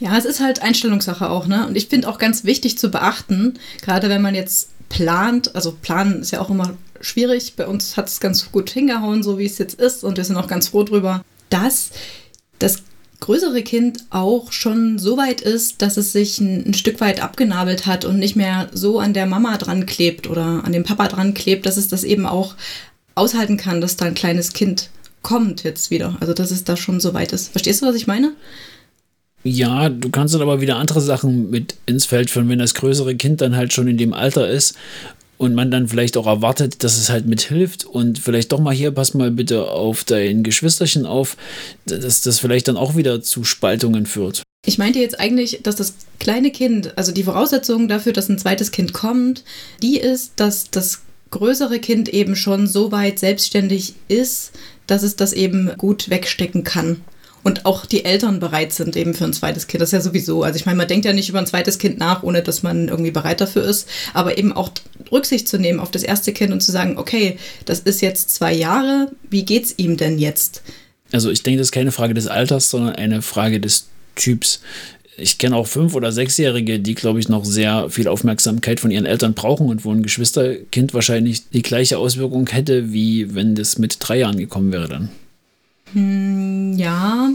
Ja, 0.00 0.16
es 0.16 0.24
ist 0.24 0.40
halt 0.40 0.62
Einstellungssache 0.62 1.28
auch, 1.28 1.46
ne? 1.46 1.66
Und 1.66 1.76
ich 1.76 1.88
finde 1.88 2.08
auch 2.08 2.16
ganz 2.16 2.44
wichtig 2.44 2.78
zu 2.78 2.90
beachten, 2.90 3.58
gerade 3.82 4.08
wenn 4.08 4.22
man 4.22 4.34
jetzt 4.34 4.70
plant, 4.88 5.54
also 5.54 5.76
planen 5.82 6.22
ist 6.22 6.30
ja 6.30 6.40
auch 6.40 6.48
immer 6.48 6.74
schwierig. 7.00 7.54
Bei 7.54 7.66
uns 7.66 7.96
hat 7.96 8.08
es 8.08 8.20
ganz 8.20 8.50
gut 8.50 8.70
hingehauen, 8.70 9.22
so 9.22 9.38
wie 9.38 9.44
es 9.44 9.58
jetzt 9.58 9.78
ist, 9.78 10.04
und 10.04 10.16
wir 10.16 10.24
sind 10.24 10.36
auch 10.36 10.46
ganz 10.46 10.68
froh 10.68 10.84
drüber, 10.84 11.22
dass 11.50 11.90
das 12.58 12.82
größere 13.20 13.62
Kind 13.62 14.04
auch 14.10 14.52
schon 14.52 14.98
so 14.98 15.16
weit 15.16 15.40
ist, 15.40 15.82
dass 15.82 15.96
es 15.96 16.12
sich 16.12 16.40
ein, 16.40 16.68
ein, 16.68 16.74
Stück 16.74 17.00
weit 17.00 17.22
abgenabelt 17.22 17.86
hat 17.86 18.04
und 18.04 18.18
nicht 18.18 18.36
mehr 18.36 18.68
so 18.72 19.00
an 19.00 19.12
der 19.12 19.26
Mama 19.26 19.56
dran 19.58 19.86
klebt 19.86 20.28
oder 20.28 20.62
an 20.64 20.72
dem 20.72 20.84
Papa 20.84 21.08
dran 21.08 21.34
klebt, 21.34 21.66
dass 21.66 21.76
es 21.76 21.88
das 21.88 22.04
eben 22.04 22.26
auch 22.26 22.54
aushalten 23.14 23.56
kann, 23.56 23.80
dass 23.80 23.96
da 23.96 24.04
ein 24.04 24.14
kleines 24.14 24.52
Kind 24.52 24.90
kommt 25.22 25.64
jetzt 25.64 25.90
wieder. 25.90 26.16
Also 26.20 26.32
dass 26.32 26.50
es 26.50 26.64
da 26.64 26.76
schon 26.76 27.00
so 27.00 27.14
weit 27.14 27.32
ist. 27.32 27.48
Verstehst 27.48 27.82
du, 27.82 27.86
was 27.86 27.96
ich 27.96 28.06
meine? 28.06 28.32
Ja, 29.44 29.88
du 29.88 30.10
kannst 30.10 30.34
dann 30.34 30.42
aber 30.42 30.60
wieder 30.60 30.76
andere 30.76 31.00
Sachen 31.00 31.50
mit 31.50 31.76
ins 31.86 32.06
Feld 32.06 32.30
führen, 32.30 32.48
wenn 32.48 32.58
das 32.58 32.74
größere 32.74 33.16
Kind 33.16 33.40
dann 33.40 33.56
halt 33.56 33.72
schon 33.72 33.88
in 33.88 33.96
dem 33.96 34.12
Alter 34.12 34.48
ist 34.48 34.76
und 35.38 35.54
man 35.54 35.70
dann 35.70 35.88
vielleicht 35.88 36.16
auch 36.16 36.26
erwartet, 36.26 36.84
dass 36.84 36.98
es 36.98 37.08
halt 37.08 37.26
mithilft 37.26 37.84
und 37.84 38.18
vielleicht 38.18 38.52
doch 38.52 38.60
mal 38.60 38.74
hier, 38.74 38.90
pass 38.90 39.14
mal 39.14 39.30
bitte 39.30 39.70
auf 39.70 40.04
dein 40.04 40.42
Geschwisterchen 40.42 41.06
auf, 41.06 41.36
dass 41.86 42.20
das 42.20 42.40
vielleicht 42.40 42.68
dann 42.68 42.76
auch 42.76 42.96
wieder 42.96 43.22
zu 43.22 43.44
Spaltungen 43.44 44.04
führt. 44.04 44.42
Ich 44.66 44.76
meinte 44.76 44.98
jetzt 44.98 45.18
eigentlich, 45.18 45.60
dass 45.62 45.76
das 45.76 45.94
kleine 46.18 46.50
Kind, 46.50 46.98
also 46.98 47.12
die 47.12 47.22
Voraussetzung 47.22 47.88
dafür, 47.88 48.12
dass 48.12 48.28
ein 48.28 48.38
zweites 48.38 48.72
Kind 48.72 48.92
kommt, 48.92 49.44
die 49.80 49.98
ist, 49.98 50.32
dass 50.36 50.70
das 50.70 51.02
größere 51.30 51.78
Kind 51.78 52.08
eben 52.08 52.36
schon 52.36 52.66
so 52.66 52.90
weit 52.90 53.18
selbstständig 53.18 53.94
ist, 54.08 54.52
dass 54.86 55.02
es 55.02 55.16
das 55.16 55.32
eben 55.32 55.70
gut 55.78 56.10
wegstecken 56.10 56.64
kann 56.64 57.00
und 57.42 57.66
auch 57.66 57.86
die 57.86 58.04
Eltern 58.04 58.40
bereit 58.40 58.72
sind 58.72 58.96
eben 58.96 59.14
für 59.14 59.24
ein 59.24 59.32
zweites 59.32 59.66
Kind. 59.66 59.80
Das 59.80 59.90
ist 59.90 59.92
ja 59.92 60.00
sowieso. 60.00 60.42
Also 60.42 60.56
ich 60.56 60.66
meine, 60.66 60.76
man 60.76 60.88
denkt 60.88 61.04
ja 61.04 61.12
nicht 61.12 61.28
über 61.28 61.38
ein 61.38 61.46
zweites 61.46 61.78
Kind 61.78 61.98
nach, 61.98 62.22
ohne 62.22 62.42
dass 62.42 62.62
man 62.62 62.88
irgendwie 62.88 63.10
bereit 63.10 63.40
dafür 63.40 63.64
ist. 63.64 63.88
Aber 64.12 64.38
eben 64.38 64.52
auch 64.52 64.70
Rücksicht 65.10 65.48
zu 65.48 65.58
nehmen 65.58 65.80
auf 65.80 65.90
das 65.90 66.02
erste 66.02 66.32
Kind 66.32 66.52
und 66.52 66.62
zu 66.62 66.72
sagen, 66.72 66.98
okay, 66.98 67.38
das 67.64 67.80
ist 67.80 68.02
jetzt 68.02 68.34
zwei 68.34 68.52
Jahre, 68.52 69.12
wie 69.30 69.44
geht's 69.44 69.74
ihm 69.76 69.96
denn 69.96 70.18
jetzt? 70.18 70.62
Also 71.12 71.30
ich 71.30 71.42
denke, 71.42 71.58
das 71.58 71.68
ist 71.68 71.72
keine 71.72 71.92
Frage 71.92 72.14
des 72.14 72.26
Alters, 72.26 72.70
sondern 72.70 72.96
eine 72.96 73.22
Frage 73.22 73.60
des 73.60 73.88
Typs. 74.14 74.60
Ich 75.16 75.38
kenne 75.38 75.56
auch 75.56 75.66
fünf- 75.66 75.94
oder 75.94 76.12
sechsjährige, 76.12 76.78
die, 76.78 76.94
glaube 76.94 77.18
ich, 77.18 77.28
noch 77.28 77.44
sehr 77.44 77.90
viel 77.90 78.08
Aufmerksamkeit 78.08 78.78
von 78.78 78.90
ihren 78.90 79.06
Eltern 79.06 79.34
brauchen 79.34 79.68
und 79.68 79.84
wo 79.84 79.90
ein 79.90 80.02
Geschwisterkind 80.02 80.94
wahrscheinlich 80.94 81.48
die 81.50 81.62
gleiche 81.62 81.98
Auswirkung 81.98 82.46
hätte, 82.48 82.92
wie 82.92 83.34
wenn 83.34 83.54
das 83.54 83.78
mit 83.78 83.96
drei 84.00 84.18
Jahren 84.18 84.36
gekommen 84.36 84.70
wäre 84.70 84.88
dann. 84.88 85.08
Hm, 85.92 86.76
ja. 86.76 87.30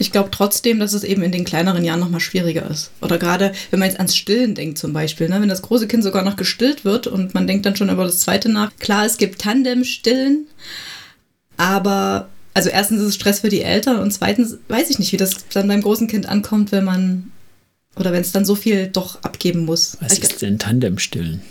Ich 0.00 0.12
glaube 0.12 0.30
trotzdem, 0.30 0.78
dass 0.78 0.92
es 0.92 1.02
eben 1.02 1.22
in 1.22 1.32
den 1.32 1.44
kleineren 1.44 1.84
Jahren 1.84 1.98
nochmal 1.98 2.20
schwieriger 2.20 2.70
ist. 2.70 2.92
Oder 3.00 3.18
gerade, 3.18 3.52
wenn 3.70 3.80
man 3.80 3.88
jetzt 3.88 3.98
ans 3.98 4.16
Stillen 4.16 4.54
denkt 4.54 4.78
zum 4.78 4.92
Beispiel. 4.92 5.28
Ne? 5.28 5.40
Wenn 5.40 5.48
das 5.48 5.62
große 5.62 5.88
Kind 5.88 6.04
sogar 6.04 6.22
noch 6.22 6.36
gestillt 6.36 6.84
wird 6.84 7.08
und 7.08 7.34
man 7.34 7.48
denkt 7.48 7.66
dann 7.66 7.74
schon 7.74 7.90
über 7.90 8.04
das 8.04 8.20
zweite 8.20 8.48
nach. 8.48 8.70
Klar, 8.78 9.04
es 9.06 9.16
gibt 9.16 9.40
Tandem-Stillen, 9.40 10.46
aber 11.56 12.28
also 12.54 12.70
erstens 12.70 13.00
ist 13.00 13.08
es 13.08 13.14
Stress 13.16 13.40
für 13.40 13.48
die 13.48 13.62
Eltern 13.62 13.98
und 14.00 14.12
zweitens 14.12 14.58
weiß 14.68 14.90
ich 14.90 14.98
nicht, 14.98 15.12
wie 15.12 15.16
das 15.16 15.48
dann 15.52 15.68
beim 15.68 15.82
großen 15.82 16.06
Kind 16.06 16.26
ankommt, 16.26 16.72
wenn 16.72 16.84
man 16.84 17.32
oder 17.96 18.12
wenn 18.12 18.20
es 18.20 18.32
dann 18.32 18.44
so 18.44 18.54
viel 18.54 18.86
doch 18.86 19.22
abgeben 19.22 19.64
muss. 19.64 19.96
Was 20.00 20.12
ich, 20.12 20.22
ist 20.22 20.42
denn 20.42 20.58
Tandem-Stillen? 20.58 21.42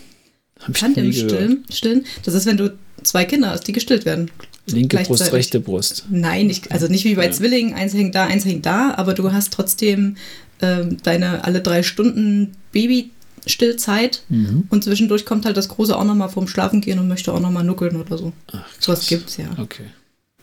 Tandem-Stillen? 0.73 1.65
Stillen? 1.71 2.05
Das 2.23 2.33
ist, 2.33 2.45
wenn 2.45 2.57
du 2.57 2.77
zwei 3.03 3.25
Kinder 3.25 3.51
hast, 3.51 3.67
die 3.67 3.73
gestillt 3.73 4.05
werden. 4.05 4.31
Linke 4.69 4.97
Brust, 4.97 5.31
rechte 5.31 5.59
Brust. 5.59 6.05
Nein, 6.09 6.47
nicht, 6.47 6.71
also 6.71 6.87
nicht 6.87 7.05
wie 7.05 7.15
bei 7.15 7.25
ja. 7.25 7.31
Zwillingen, 7.31 7.73
eins 7.73 7.93
hängt 7.93 8.15
da, 8.15 8.25
eins 8.25 8.45
hängt 8.45 8.65
da, 8.65 8.93
aber 8.95 9.13
du 9.13 9.31
hast 9.31 9.53
trotzdem 9.53 10.17
ähm, 10.61 10.97
deine 11.03 11.43
alle 11.43 11.61
drei 11.61 11.83
Stunden 11.83 12.55
Babystillzeit 12.71 14.23
mhm. 14.29 14.65
und 14.69 14.83
zwischendurch 14.83 15.25
kommt 15.25 15.45
halt 15.45 15.55
das 15.55 15.69
Große 15.69 15.95
auch 15.95 16.03
nochmal 16.03 16.29
vorm 16.29 16.47
Schlafen 16.47 16.81
gehen 16.81 16.99
und 16.99 17.07
möchte 17.07 17.33
auch 17.33 17.39
nochmal 17.39 17.63
nuckeln 17.63 17.95
oder 17.95 18.17
so. 18.17 18.33
Ach, 18.51 18.65
so 18.79 18.91
was 18.91 19.07
gibt's 19.07 19.37
ja. 19.37 19.47
Okay. 19.57 19.85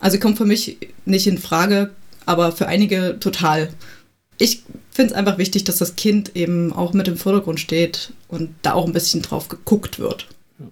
Also 0.01 0.19
kommt 0.19 0.39
für 0.39 0.47
mich 0.47 0.79
nicht 1.05 1.27
in 1.27 1.39
Frage, 1.39 1.91
aber 2.27 2.53
für 2.53 2.67
einige 2.67 3.19
total. 3.21 3.71
Ich 4.39 4.63
finde 4.91 5.13
es 5.13 5.17
einfach 5.17 5.39
wichtig, 5.39 5.65
dass 5.65 5.77
das 5.79 5.97
Kind 5.97 6.35
eben 6.35 6.73
auch 6.73 6.93
mit 6.93 7.09
im 7.09 7.17
Vordergrund 7.17 7.61
steht 7.61 8.13
und 8.29 8.51
da 8.63 8.73
auch 8.73 8.87
ein 8.87 8.93
bisschen 8.93 9.23
drauf 9.23 9.49
geguckt 9.49 9.99
wird. 9.99 10.29
Ja. 10.59 10.67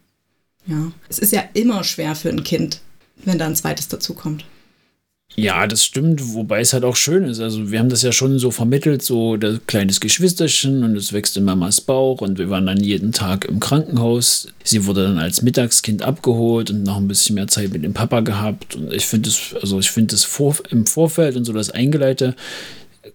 ja. 0.74 0.92
Es 1.08 1.18
ist 1.18 1.32
ja 1.32 1.44
immer 1.54 1.84
schwer 1.84 2.14
für 2.14 2.28
ein 2.28 2.44
Kind, 2.44 2.80
wenn 3.24 3.38
da 3.38 3.46
ein 3.46 3.56
zweites 3.56 3.88
dazukommt. 3.88 4.44
Ja, 5.34 5.66
das 5.66 5.82
stimmt, 5.82 6.34
wobei 6.34 6.60
es 6.60 6.74
halt 6.74 6.84
auch 6.84 6.96
schön 6.96 7.24
ist. 7.24 7.40
Also 7.40 7.70
wir 7.70 7.78
haben 7.78 7.88
das 7.88 8.02
ja 8.02 8.12
schon 8.12 8.38
so 8.38 8.50
vermittelt, 8.50 9.02
so 9.02 9.38
das 9.38 9.60
kleines 9.66 10.00
Geschwisterchen 10.00 10.84
und 10.84 10.94
es 10.94 11.14
wächst 11.14 11.38
in 11.38 11.44
Mamas 11.44 11.80
Bauch 11.80 12.20
und 12.20 12.38
wir 12.38 12.50
waren 12.50 12.66
dann 12.66 12.80
jeden 12.80 13.12
Tag 13.12 13.46
im 13.46 13.58
Krankenhaus. 13.58 14.48
Sie 14.62 14.84
wurde 14.84 15.04
dann 15.04 15.18
als 15.18 15.40
Mittagskind 15.40 16.02
abgeholt 16.02 16.70
und 16.70 16.82
noch 16.82 16.98
ein 16.98 17.08
bisschen 17.08 17.36
mehr 17.36 17.48
Zeit 17.48 17.72
mit 17.72 17.82
dem 17.82 17.94
Papa 17.94 18.20
gehabt. 18.20 18.76
Und 18.76 18.92
ich 18.92 19.06
finde 19.06 19.30
es, 19.30 19.54
also 19.58 19.78
ich 19.78 19.90
finde 19.90 20.14
das 20.14 20.24
vor, 20.24 20.56
im 20.68 20.84
Vorfeld 20.84 21.36
und 21.36 21.46
so 21.46 21.54
das 21.54 21.70
Eingeleite 21.70 22.36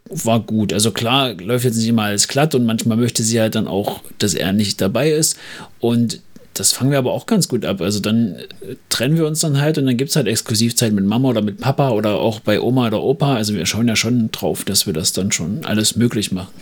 war 0.10 0.40
gut. 0.40 0.74
Also 0.74 0.92
klar, 0.92 1.34
läuft 1.36 1.66
jetzt 1.66 1.78
nicht 1.78 1.88
immer 1.88 2.04
alles 2.04 2.28
glatt 2.28 2.56
und 2.56 2.66
manchmal 2.66 2.98
möchte 2.98 3.24
sie 3.24 3.40
halt 3.40 3.56
dann 3.56 3.68
auch, 3.68 4.02
dass 4.18 4.34
er 4.34 4.54
nicht 4.54 4.82
dabei 4.82 5.12
ist. 5.12 5.38
Und 5.80 6.22
das 6.60 6.74
fangen 6.74 6.92
wir 6.92 6.98
aber 6.98 7.14
auch 7.14 7.26
ganz 7.26 7.48
gut 7.48 7.66
ab. 7.66 7.82
Also 7.82 8.00
dann 8.00 8.36
äh, 8.36 8.76
trennen 8.90 9.18
wir 9.18 9.26
uns 9.28 9.40
dann 9.40 9.60
halt 9.60 9.78
und 9.78 9.86
dann 9.86 9.98
gibt 9.98 10.10
es 10.10 10.16
halt 10.16 10.28
Exklusivzeit 10.28 10.94
mit 10.94 11.06
Mama 11.06 11.30
oder 11.30 11.42
mit 11.42 11.60
Papa 11.60 11.90
oder 11.90 12.20
auch 12.20 12.40
bei 12.40 12.60
Oma 12.62 12.88
oder 12.88 13.02
Opa. 13.02 13.36
Also 13.36 13.54
wir 13.54 13.66
schauen 13.66 13.88
ja 13.88 13.96
schon 13.96 14.32
drauf, 14.32 14.64
dass 14.66 14.86
wir 14.86 14.94
das 14.94 15.14
dann 15.14 15.32
schon 15.32 15.66
alles 15.66 15.96
möglich 15.96 16.32
machen. 16.32 16.54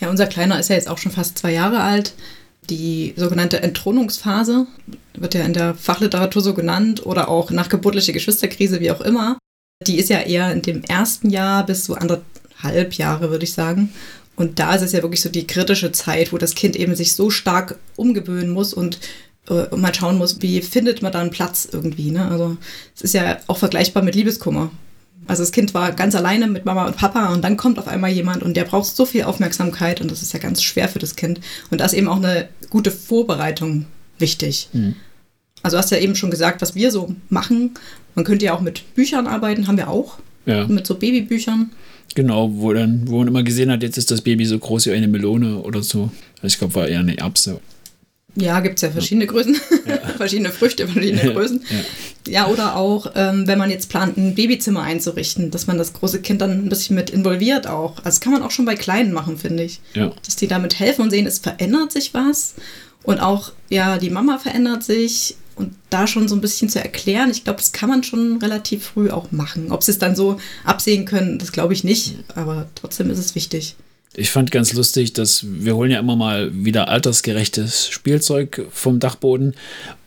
Ja, 0.00 0.10
unser 0.10 0.26
Kleiner 0.26 0.58
ist 0.58 0.68
ja 0.68 0.76
jetzt 0.76 0.88
auch 0.88 0.98
schon 0.98 1.12
fast 1.12 1.38
zwei 1.38 1.52
Jahre 1.52 1.80
alt. 1.80 2.14
Die 2.70 3.14
sogenannte 3.16 3.62
Entthronungsphase 3.62 4.66
wird 5.14 5.34
ja 5.34 5.44
in 5.44 5.52
der 5.52 5.74
Fachliteratur 5.74 6.42
so 6.42 6.54
genannt 6.54 7.04
oder 7.04 7.28
auch 7.28 7.50
nachgeburtliche 7.50 8.12
Geschwisterkrise, 8.12 8.80
wie 8.80 8.90
auch 8.90 9.00
immer. 9.00 9.38
Die 9.86 9.98
ist 9.98 10.10
ja 10.10 10.20
eher 10.20 10.52
in 10.52 10.62
dem 10.62 10.82
ersten 10.84 11.30
Jahr 11.30 11.66
bis 11.66 11.84
so 11.84 11.94
anderthalb 11.94 12.94
Jahre, 12.94 13.30
würde 13.30 13.44
ich 13.44 13.52
sagen. 13.52 13.92
Und 14.36 14.58
da 14.58 14.74
ist 14.74 14.82
es 14.82 14.92
ja 14.92 15.02
wirklich 15.02 15.20
so 15.20 15.28
die 15.28 15.46
kritische 15.46 15.92
Zeit, 15.92 16.32
wo 16.32 16.38
das 16.38 16.54
Kind 16.54 16.76
eben 16.76 16.94
sich 16.94 17.12
so 17.14 17.30
stark 17.30 17.78
umgewöhnen 17.96 18.50
muss 18.50 18.72
und 18.72 18.98
äh, 19.48 19.74
mal 19.74 19.94
schauen 19.94 20.18
muss, 20.18 20.40
wie 20.40 20.62
findet 20.62 21.02
man 21.02 21.12
da 21.12 21.20
einen 21.20 21.30
Platz 21.30 21.68
irgendwie. 21.70 22.10
Ne? 22.10 22.28
Also 22.28 22.56
es 22.94 23.02
ist 23.02 23.14
ja 23.14 23.38
auch 23.46 23.58
vergleichbar 23.58 24.02
mit 24.02 24.14
Liebeskummer. 24.14 24.70
Also 25.26 25.42
das 25.42 25.52
Kind 25.52 25.72
war 25.74 25.92
ganz 25.92 26.14
alleine 26.14 26.48
mit 26.48 26.64
Mama 26.64 26.86
und 26.86 26.96
Papa 26.96 27.32
und 27.32 27.42
dann 27.42 27.56
kommt 27.56 27.78
auf 27.78 27.86
einmal 27.86 28.10
jemand 28.10 28.42
und 28.42 28.56
der 28.56 28.64
braucht 28.64 28.94
so 28.94 29.04
viel 29.04 29.22
Aufmerksamkeit 29.22 30.00
und 30.00 30.10
das 30.10 30.22
ist 30.22 30.32
ja 30.32 30.40
ganz 30.40 30.62
schwer 30.62 30.88
für 30.88 30.98
das 30.98 31.14
Kind. 31.14 31.40
Und 31.70 31.80
da 31.80 31.84
ist 31.84 31.92
eben 31.92 32.08
auch 32.08 32.16
eine 32.16 32.48
gute 32.70 32.90
Vorbereitung 32.90 33.86
wichtig. 34.18 34.68
Mhm. 34.72 34.96
Also 35.62 35.78
hast 35.78 35.90
ja 35.90 35.98
eben 35.98 36.16
schon 36.16 36.30
gesagt, 36.30 36.60
was 36.60 36.74
wir 36.74 36.90
so 36.90 37.14
machen. 37.28 37.74
Man 38.14 38.24
könnte 38.24 38.44
ja 38.44 38.54
auch 38.54 38.60
mit 38.60 38.94
Büchern 38.94 39.28
arbeiten, 39.28 39.68
haben 39.68 39.76
wir 39.76 39.88
auch. 39.88 40.18
Ja. 40.44 40.66
Mit 40.66 40.86
so 40.86 40.96
Babybüchern. 40.96 41.70
Genau, 42.16 42.50
wo, 42.54 42.72
dann, 42.72 43.08
wo 43.08 43.18
man 43.18 43.28
immer 43.28 43.44
gesehen 43.44 43.70
hat, 43.70 43.82
jetzt 43.82 43.96
ist 43.96 44.10
das 44.10 44.22
Baby 44.22 44.44
so 44.44 44.58
groß 44.58 44.86
wie 44.86 44.92
eine 44.92 45.06
Melone 45.06 45.58
oder 45.58 45.82
so. 45.82 46.10
Also 46.42 46.46
ich 46.46 46.58
glaube, 46.58 46.74
war 46.74 46.88
eher 46.88 46.98
eine 46.98 47.16
Erbse. 47.16 47.60
Ja, 48.34 48.60
gibt 48.60 48.76
es 48.76 48.82
ja 48.82 48.90
verschiedene 48.90 49.26
Größen, 49.26 49.54
verschiedene 50.16 50.50
Früchte, 50.50 50.88
verschiedene 50.88 51.24
Ja, 51.26 51.32
Größen. 51.32 51.62
ja. 51.68 51.76
Ja, 52.28 52.46
oder 52.46 52.76
auch, 52.76 53.12
ähm, 53.16 53.48
wenn 53.48 53.58
man 53.58 53.68
jetzt 53.68 53.88
plant, 53.88 54.16
ein 54.16 54.34
Babyzimmer 54.36 54.82
einzurichten, 54.82 55.50
dass 55.50 55.66
man 55.66 55.76
das 55.76 55.92
große 55.92 56.20
Kind 56.22 56.40
dann 56.40 56.52
ein 56.64 56.68
bisschen 56.68 56.94
mit 56.94 57.10
involviert 57.10 57.66
auch. 57.66 57.96
Also 57.98 58.04
das 58.04 58.20
kann 58.20 58.32
man 58.32 58.42
auch 58.42 58.52
schon 58.52 58.64
bei 58.64 58.76
Kleinen 58.76 59.12
machen, 59.12 59.36
finde 59.36 59.64
ich. 59.64 59.80
Ja. 59.94 60.12
Dass 60.24 60.36
die 60.36 60.46
damit 60.46 60.78
helfen 60.78 61.02
und 61.02 61.10
sehen, 61.10 61.26
es 61.26 61.40
verändert 61.40 61.90
sich 61.92 62.14
was. 62.14 62.54
Und 63.02 63.18
auch, 63.18 63.52
ja, 63.68 63.98
die 63.98 64.10
Mama 64.10 64.38
verändert 64.38 64.84
sich. 64.84 65.36
Und 65.56 65.74
da 65.90 66.06
schon 66.06 66.28
so 66.28 66.34
ein 66.36 66.40
bisschen 66.40 66.68
zu 66.70 66.78
erklären, 66.80 67.30
ich 67.30 67.44
glaube, 67.44 67.58
das 67.58 67.72
kann 67.72 67.90
man 67.90 68.02
schon 68.04 68.38
relativ 68.38 68.84
früh 68.86 69.10
auch 69.10 69.32
machen. 69.32 69.70
Ob 69.70 69.82
sie 69.82 69.90
es 69.90 69.98
dann 69.98 70.16
so 70.16 70.38
absehen 70.64 71.04
können, 71.04 71.38
das 71.38 71.52
glaube 71.52 71.74
ich 71.74 71.82
nicht. 71.84 72.14
Aber 72.36 72.68
trotzdem 72.76 73.10
ist 73.10 73.18
es 73.18 73.34
wichtig. 73.34 73.74
Ich 74.14 74.30
fand 74.30 74.50
ganz 74.50 74.72
lustig, 74.74 75.12
dass 75.14 75.44
wir 75.46 75.74
holen 75.74 75.90
ja 75.90 75.98
immer 75.98 76.16
mal 76.16 76.50
wieder 76.52 76.88
altersgerechtes 76.88 77.88
Spielzeug 77.88 78.66
vom 78.70 79.00
Dachboden 79.00 79.54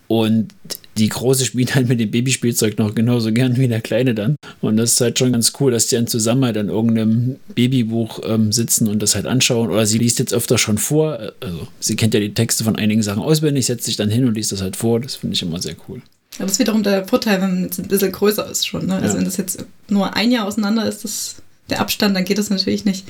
und 0.08 0.54
die 0.98 1.10
Große 1.10 1.44
spielt 1.44 1.76
halt 1.76 1.90
mit 1.90 2.00
dem 2.00 2.10
Babyspielzeug 2.12 2.78
noch 2.78 2.96
genauso 2.96 3.34
gern 3.34 3.58
wie 3.58 3.68
der 3.68 3.82
Kleine 3.82 4.16
dann. 4.16 4.38
Und 4.62 4.78
das 4.78 4.94
ist 4.94 5.02
halt 5.02 5.20
schon 5.20 5.34
ganz 5.34 5.52
cool, 5.60 5.72
dass 5.72 5.88
die 5.88 5.96
dann 5.96 6.08
zusammen 6.08 6.46
halt 6.46 6.58
an 6.58 6.70
irgendeinem 6.70 7.36
Babybuch 7.54 8.22
ähm, 8.24 8.54
sitzen 8.54 8.88
und 8.88 9.02
das 9.02 9.14
halt 9.16 9.26
anschauen. 9.26 9.70
Oder 9.70 9.86
sie 9.86 9.98
liest 9.98 10.20
jetzt 10.20 10.34
öfter 10.34 10.58
schon 10.58 10.78
vor. 10.78 11.34
Also 11.42 11.68
sie 11.82 11.98
kennt 11.98 12.14
ja 12.14 12.22
die 12.22 12.34
Texte 12.34 12.64
von 12.64 12.78
einigen 12.78 13.04
Sachen 13.04 13.22
auswendig, 13.24 13.66
setzt 13.66 13.84
sich 13.86 13.98
dann 13.98 14.10
hin 14.10 14.26
und 14.26 14.36
liest 14.36 14.54
das 14.54 14.62
halt 14.62 14.78
vor. 14.78 15.02
Das 15.02 15.16
finde 15.18 15.34
ich 15.34 15.42
immer 15.42 15.62
sehr 15.62 15.76
cool. 15.90 16.02
Aber 16.38 16.44
das 16.46 16.54
ist 16.54 16.60
wiederum 16.60 16.84
der 16.84 17.06
Vorteil, 17.06 17.42
wenn 17.42 17.54
man 17.56 17.64
jetzt 17.64 17.80
ein 17.80 17.88
bisschen 17.90 18.14
größer 18.14 18.50
ist 18.50 18.66
schon. 18.66 18.86
Ne? 18.86 18.96
Also 18.96 19.08
Ja. 19.08 19.18
wenn 19.18 19.26
das 19.26 19.36
jetzt 19.36 19.66
nur 19.90 20.16
ein 20.16 20.32
Jahr 20.32 20.46
auseinander 20.46 20.88
ist, 20.88 21.04
das, 21.04 21.36
der 21.70 21.82
Abstand, 21.82 22.16
dann 22.16 22.24
geht 22.24 22.38
das 22.38 22.50
natürlich 22.50 22.86
nicht. 22.86 23.06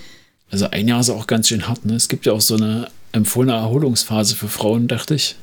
Also 0.52 0.70
ein 0.72 0.88
Jahr 0.88 1.00
ist 1.02 1.10
auch 1.10 1.28
ganz 1.28 1.48
schön 1.48 1.68
hart. 1.68 1.86
Ne? 1.86 1.96
Es 1.96 2.08
gibt 2.08 2.26
ja 2.26 2.34
auch 2.34 2.42
so 2.42 2.56
eine 2.56 2.88
empfohlene 3.12 3.54
Erholungsphase 3.54 4.36
für 4.36 4.48
Frauen, 4.48 4.88
dachte 4.88 5.16
ich. 5.16 5.36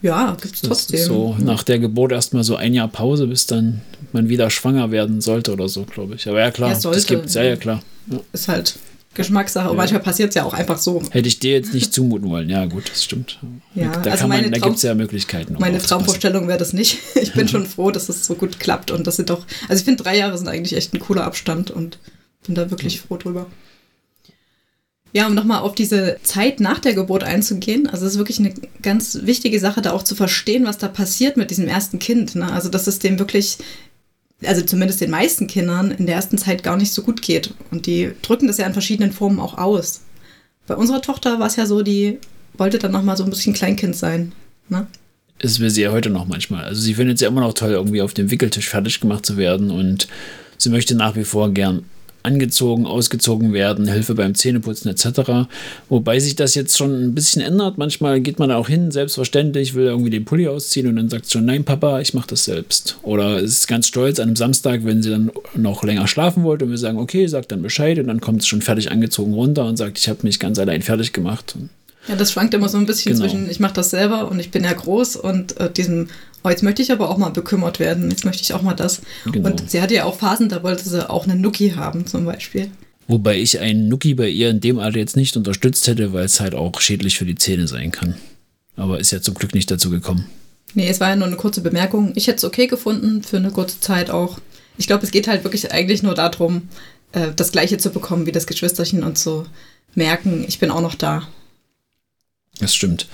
Ja, 0.00 0.36
gibt 0.40 0.54
es 0.54 0.60
Das 0.60 0.68
trotzdem. 0.86 0.98
so 1.06 1.36
nach 1.40 1.64
der 1.64 1.80
Geburt 1.80 2.12
erstmal 2.12 2.44
so 2.44 2.54
ein 2.54 2.72
Jahr 2.74 2.86
Pause, 2.88 3.26
bis 3.26 3.46
dann 3.46 3.80
man 4.12 4.28
wieder 4.28 4.48
schwanger 4.50 4.92
werden 4.92 5.20
sollte 5.20 5.52
oder 5.52 5.68
so, 5.68 5.82
glaube 5.84 6.14
ich. 6.14 6.28
Aber 6.28 6.38
ja, 6.38 6.50
klar, 6.52 6.68
Ja, 6.68 6.74
das 6.74 6.82
sollte. 6.84 7.04
gibt's. 7.06 7.34
Ja, 7.34 7.42
ja, 7.42 7.56
klar. 7.56 7.82
Ja. 8.08 8.20
Ist 8.32 8.46
halt 8.46 8.76
Geschmackssache. 9.14 9.68
Und 9.70 9.76
manchmal 9.76 10.00
passiert 10.00 10.28
es 10.28 10.36
ja 10.36 10.44
auch 10.44 10.54
einfach 10.54 10.78
so. 10.78 11.02
Hätte 11.10 11.26
ich 11.26 11.40
dir 11.40 11.50
jetzt 11.52 11.74
nicht 11.74 11.92
zumuten 11.92 12.30
wollen. 12.30 12.48
Ja, 12.48 12.66
gut, 12.66 12.88
das 12.88 13.02
stimmt. 13.02 13.40
Ja, 13.74 13.90
da 13.90 14.12
also 14.12 14.28
man, 14.28 14.48
da 14.52 14.58
gibt 14.58 14.76
es 14.76 14.82
ja 14.82 14.94
Möglichkeiten. 14.94 15.56
um 15.56 15.60
Meine. 15.60 15.78
Traumvorstellung 15.78 16.46
wäre 16.46 16.58
das 16.58 16.72
nicht. 16.72 16.98
Ich 17.20 17.32
bin 17.32 17.48
schon 17.48 17.66
froh, 17.66 17.90
dass 17.90 18.08
es 18.08 18.24
so 18.24 18.34
gut 18.34 18.60
klappt 18.60 18.92
und 18.92 19.04
dass 19.06 19.16
sie 19.16 19.24
doch. 19.24 19.44
Also 19.68 19.80
ich 19.80 19.84
finde, 19.84 20.04
drei 20.04 20.16
Jahre 20.16 20.38
sind 20.38 20.46
eigentlich 20.46 20.76
echt 20.76 20.94
ein 20.94 21.00
cooler 21.00 21.24
Abstand 21.24 21.72
und 21.72 21.98
bin 22.46 22.54
da 22.54 22.70
wirklich 22.70 23.00
froh 23.00 23.16
drüber. 23.16 23.46
Ja, 25.12 25.26
um 25.26 25.34
nochmal 25.34 25.62
auf 25.62 25.74
diese 25.74 26.18
Zeit 26.22 26.60
nach 26.60 26.78
der 26.80 26.94
Geburt 26.94 27.24
einzugehen. 27.24 27.88
Also 27.88 28.04
es 28.04 28.12
ist 28.12 28.18
wirklich 28.18 28.38
eine 28.40 28.52
ganz 28.82 29.20
wichtige 29.22 29.58
Sache, 29.58 29.80
da 29.80 29.92
auch 29.92 30.02
zu 30.02 30.14
verstehen, 30.14 30.66
was 30.66 30.78
da 30.78 30.88
passiert 30.88 31.36
mit 31.36 31.50
diesem 31.50 31.66
ersten 31.66 31.98
Kind. 31.98 32.34
Ne? 32.34 32.52
Also 32.52 32.68
dass 32.68 32.86
es 32.86 32.98
dem 32.98 33.18
wirklich, 33.18 33.58
also 34.44 34.62
zumindest 34.62 35.00
den 35.00 35.10
meisten 35.10 35.46
Kindern 35.46 35.90
in 35.90 36.06
der 36.06 36.16
ersten 36.16 36.36
Zeit 36.36 36.62
gar 36.62 36.76
nicht 36.76 36.92
so 36.92 37.02
gut 37.02 37.22
geht. 37.22 37.54
Und 37.70 37.86
die 37.86 38.12
drücken 38.22 38.48
das 38.48 38.58
ja 38.58 38.66
in 38.66 38.74
verschiedenen 38.74 39.12
Formen 39.12 39.40
auch 39.40 39.56
aus. 39.56 40.02
Bei 40.66 40.76
unserer 40.76 41.00
Tochter 41.00 41.40
war 41.40 41.46
es 41.46 41.56
ja 41.56 41.64
so, 41.64 41.82
die 41.82 42.18
wollte 42.58 42.78
dann 42.78 42.92
nochmal 42.92 43.16
so 43.16 43.24
ein 43.24 43.30
bisschen 43.30 43.54
Kleinkind 43.54 43.96
sein. 43.96 44.32
Ne? 44.68 44.86
Es 45.38 45.60
will 45.60 45.70
sie 45.70 45.82
ja 45.82 45.92
heute 45.92 46.10
noch 46.10 46.26
manchmal. 46.26 46.64
Also 46.64 46.82
sie 46.82 46.94
findet 46.94 47.16
es 47.16 47.20
ja 47.22 47.28
immer 47.28 47.40
noch 47.40 47.54
toll, 47.54 47.70
irgendwie 47.70 48.02
auf 48.02 48.12
dem 48.12 48.30
Wickeltisch 48.30 48.68
fertig 48.68 49.00
gemacht 49.00 49.24
zu 49.24 49.38
werden 49.38 49.70
und 49.70 50.08
sie 50.58 50.68
möchte 50.68 50.94
nach 50.94 51.16
wie 51.16 51.24
vor 51.24 51.50
gern 51.50 51.84
angezogen, 52.28 52.86
ausgezogen 52.86 53.52
werden, 53.52 53.88
Hilfe 53.88 54.14
beim 54.14 54.34
Zähneputzen 54.34 54.90
etc. 54.90 55.48
Wobei 55.88 56.20
sich 56.20 56.36
das 56.36 56.54
jetzt 56.54 56.76
schon 56.76 57.02
ein 57.06 57.14
bisschen 57.14 57.42
ändert. 57.42 57.78
Manchmal 57.78 58.20
geht 58.20 58.38
man 58.38 58.50
da 58.50 58.56
auch 58.56 58.68
hin, 58.68 58.90
selbstverständlich, 58.90 59.74
will 59.74 59.86
irgendwie 59.86 60.10
den 60.10 60.24
Pulli 60.24 60.46
ausziehen 60.46 60.86
und 60.86 60.96
dann 60.96 61.08
sagt 61.08 61.26
sie 61.26 61.32
schon, 61.32 61.46
nein 61.46 61.64
Papa, 61.64 62.00
ich 62.00 62.14
mache 62.14 62.28
das 62.28 62.44
selbst. 62.44 62.98
Oder 63.02 63.40
ist 63.40 63.66
ganz 63.66 63.86
stolz 63.88 64.20
an 64.20 64.28
einem 64.28 64.36
Samstag, 64.36 64.84
wenn 64.84 65.02
sie 65.02 65.10
dann 65.10 65.30
noch 65.56 65.82
länger 65.82 66.06
schlafen 66.06 66.44
wollte 66.44 66.66
und 66.66 66.70
wir 66.70 66.78
sagen, 66.78 66.98
okay, 66.98 67.26
sagt 67.26 67.50
dann 67.50 67.62
Bescheid 67.62 67.98
und 67.98 68.06
dann 68.06 68.20
kommt 68.20 68.42
es 68.42 68.46
schon 68.46 68.62
fertig 68.62 68.90
angezogen 68.92 69.32
runter 69.32 69.64
und 69.64 69.76
sagt, 69.76 69.98
ich 69.98 70.08
habe 70.08 70.20
mich 70.22 70.38
ganz 70.38 70.58
allein 70.58 70.82
fertig 70.82 71.12
gemacht. 71.12 71.54
Ja, 72.06 72.16
das 72.16 72.32
schwankt 72.32 72.54
immer 72.54 72.68
so 72.68 72.78
ein 72.78 72.86
bisschen 72.86 73.14
Genau. 73.14 73.24
zwischen, 73.26 73.50
ich 73.50 73.60
mache 73.60 73.74
das 73.74 73.90
selber 73.90 74.30
und 74.30 74.38
ich 74.38 74.50
bin 74.50 74.64
ja 74.64 74.72
groß 74.72 75.16
und 75.16 75.58
äh, 75.60 75.70
diesem, 75.70 76.08
oh, 76.44 76.48
jetzt 76.48 76.62
möchte 76.62 76.82
ich 76.82 76.92
aber 76.92 77.08
auch 77.08 77.18
mal 77.18 77.30
bekümmert 77.30 77.78
werden, 77.78 78.10
jetzt 78.10 78.24
möchte 78.24 78.42
ich 78.42 78.52
auch 78.54 78.62
mal 78.62 78.74
das. 78.74 79.02
Genau. 79.30 79.50
Und 79.50 79.70
sie 79.70 79.80
hatte 79.80 79.94
ja 79.94 80.04
auch 80.04 80.16
Phasen, 80.16 80.48
da 80.48 80.62
wollte 80.62 80.88
sie 80.88 81.08
auch 81.08 81.26
einen 81.26 81.40
Nuki 81.40 81.70
haben 81.70 82.06
zum 82.06 82.24
Beispiel. 82.24 82.70
Wobei 83.06 83.38
ich 83.38 83.58
einen 83.60 83.88
Nuki 83.88 84.14
bei 84.14 84.28
ihr 84.28 84.50
in 84.50 84.60
dem 84.60 84.78
Alter 84.78 84.98
jetzt 84.98 85.16
nicht 85.16 85.36
unterstützt 85.36 85.86
hätte, 85.86 86.12
weil 86.12 86.26
es 86.26 86.40
halt 86.40 86.54
auch 86.54 86.80
schädlich 86.80 87.16
für 87.16 87.24
die 87.24 87.36
Zähne 87.36 87.66
sein 87.66 87.90
kann. 87.90 88.16
Aber 88.76 89.00
ist 89.00 89.10
ja 89.10 89.22
zum 89.22 89.34
Glück 89.34 89.54
nicht 89.54 89.70
dazu 89.70 89.90
gekommen. 89.90 90.26
Nee, 90.74 90.88
es 90.88 91.00
war 91.00 91.08
ja 91.08 91.16
nur 91.16 91.26
eine 91.26 91.36
kurze 91.36 91.62
Bemerkung. 91.62 92.12
Ich 92.14 92.26
hätte 92.26 92.36
es 92.36 92.44
okay 92.44 92.66
gefunden, 92.66 93.22
für 93.22 93.38
eine 93.38 93.50
kurze 93.50 93.80
Zeit 93.80 94.10
auch. 94.10 94.38
Ich 94.76 94.86
glaube, 94.86 95.04
es 95.04 95.10
geht 95.10 95.26
halt 95.26 95.42
wirklich 95.42 95.72
eigentlich 95.72 96.02
nur 96.02 96.14
darum, 96.14 96.68
äh, 97.12 97.28
das 97.34 97.50
Gleiche 97.52 97.78
zu 97.78 97.90
bekommen 97.90 98.26
wie 98.26 98.32
das 98.32 98.46
Geschwisterchen 98.46 99.02
und 99.02 99.16
zu 99.16 99.46
merken, 99.94 100.44
ich 100.46 100.58
bin 100.58 100.70
auch 100.70 100.82
noch 100.82 100.94
da. 100.94 101.26
Das 102.60 102.74
stimmt. 102.74 103.08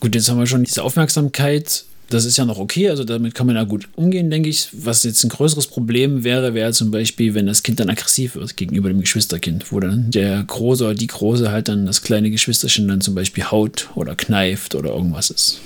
Gut, 0.00 0.14
jetzt 0.14 0.28
haben 0.28 0.38
wir 0.38 0.46
schon 0.46 0.64
diese 0.64 0.82
Aufmerksamkeit. 0.82 1.84
Das 2.10 2.24
ist 2.24 2.38
ja 2.38 2.46
noch 2.46 2.58
okay, 2.58 2.88
also 2.88 3.04
damit 3.04 3.34
kann 3.34 3.46
man 3.46 3.56
ja 3.56 3.64
gut 3.64 3.88
umgehen, 3.94 4.30
denke 4.30 4.48
ich. 4.48 4.68
Was 4.72 5.02
jetzt 5.02 5.22
ein 5.24 5.28
größeres 5.28 5.66
Problem 5.66 6.24
wäre, 6.24 6.54
wäre 6.54 6.72
zum 6.72 6.90
Beispiel, 6.90 7.34
wenn 7.34 7.46
das 7.46 7.62
Kind 7.62 7.80
dann 7.80 7.90
aggressiv 7.90 8.34
wird 8.34 8.56
gegenüber 8.56 8.88
dem 8.88 9.00
Geschwisterkind, 9.00 9.70
wo 9.72 9.78
dann 9.80 10.10
der 10.10 10.42
Große 10.42 10.84
oder 10.84 10.94
die 10.94 11.06
Große 11.06 11.52
halt 11.52 11.68
dann 11.68 11.84
das 11.84 12.00
kleine 12.00 12.30
Geschwisterchen 12.30 12.88
dann 12.88 13.02
zum 13.02 13.14
Beispiel 13.14 13.44
haut 13.44 13.90
oder 13.94 14.14
kneift 14.16 14.74
oder 14.74 14.90
irgendwas 14.94 15.28
ist. 15.28 15.60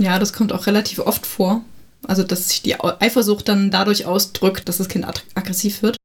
Ja, 0.00 0.18
das 0.18 0.32
kommt 0.32 0.52
auch 0.52 0.66
relativ 0.66 0.98
oft 0.98 1.24
vor. 1.26 1.62
Also, 2.06 2.22
dass 2.24 2.48
sich 2.48 2.60
die 2.62 2.74
Eifersucht 2.80 3.48
dann 3.48 3.70
dadurch 3.70 4.04
ausdrückt, 4.04 4.68
dass 4.68 4.78
das 4.78 4.88
Kind 4.88 5.06
ag- 5.06 5.22
aggressiv 5.34 5.82
wird. 5.82 5.96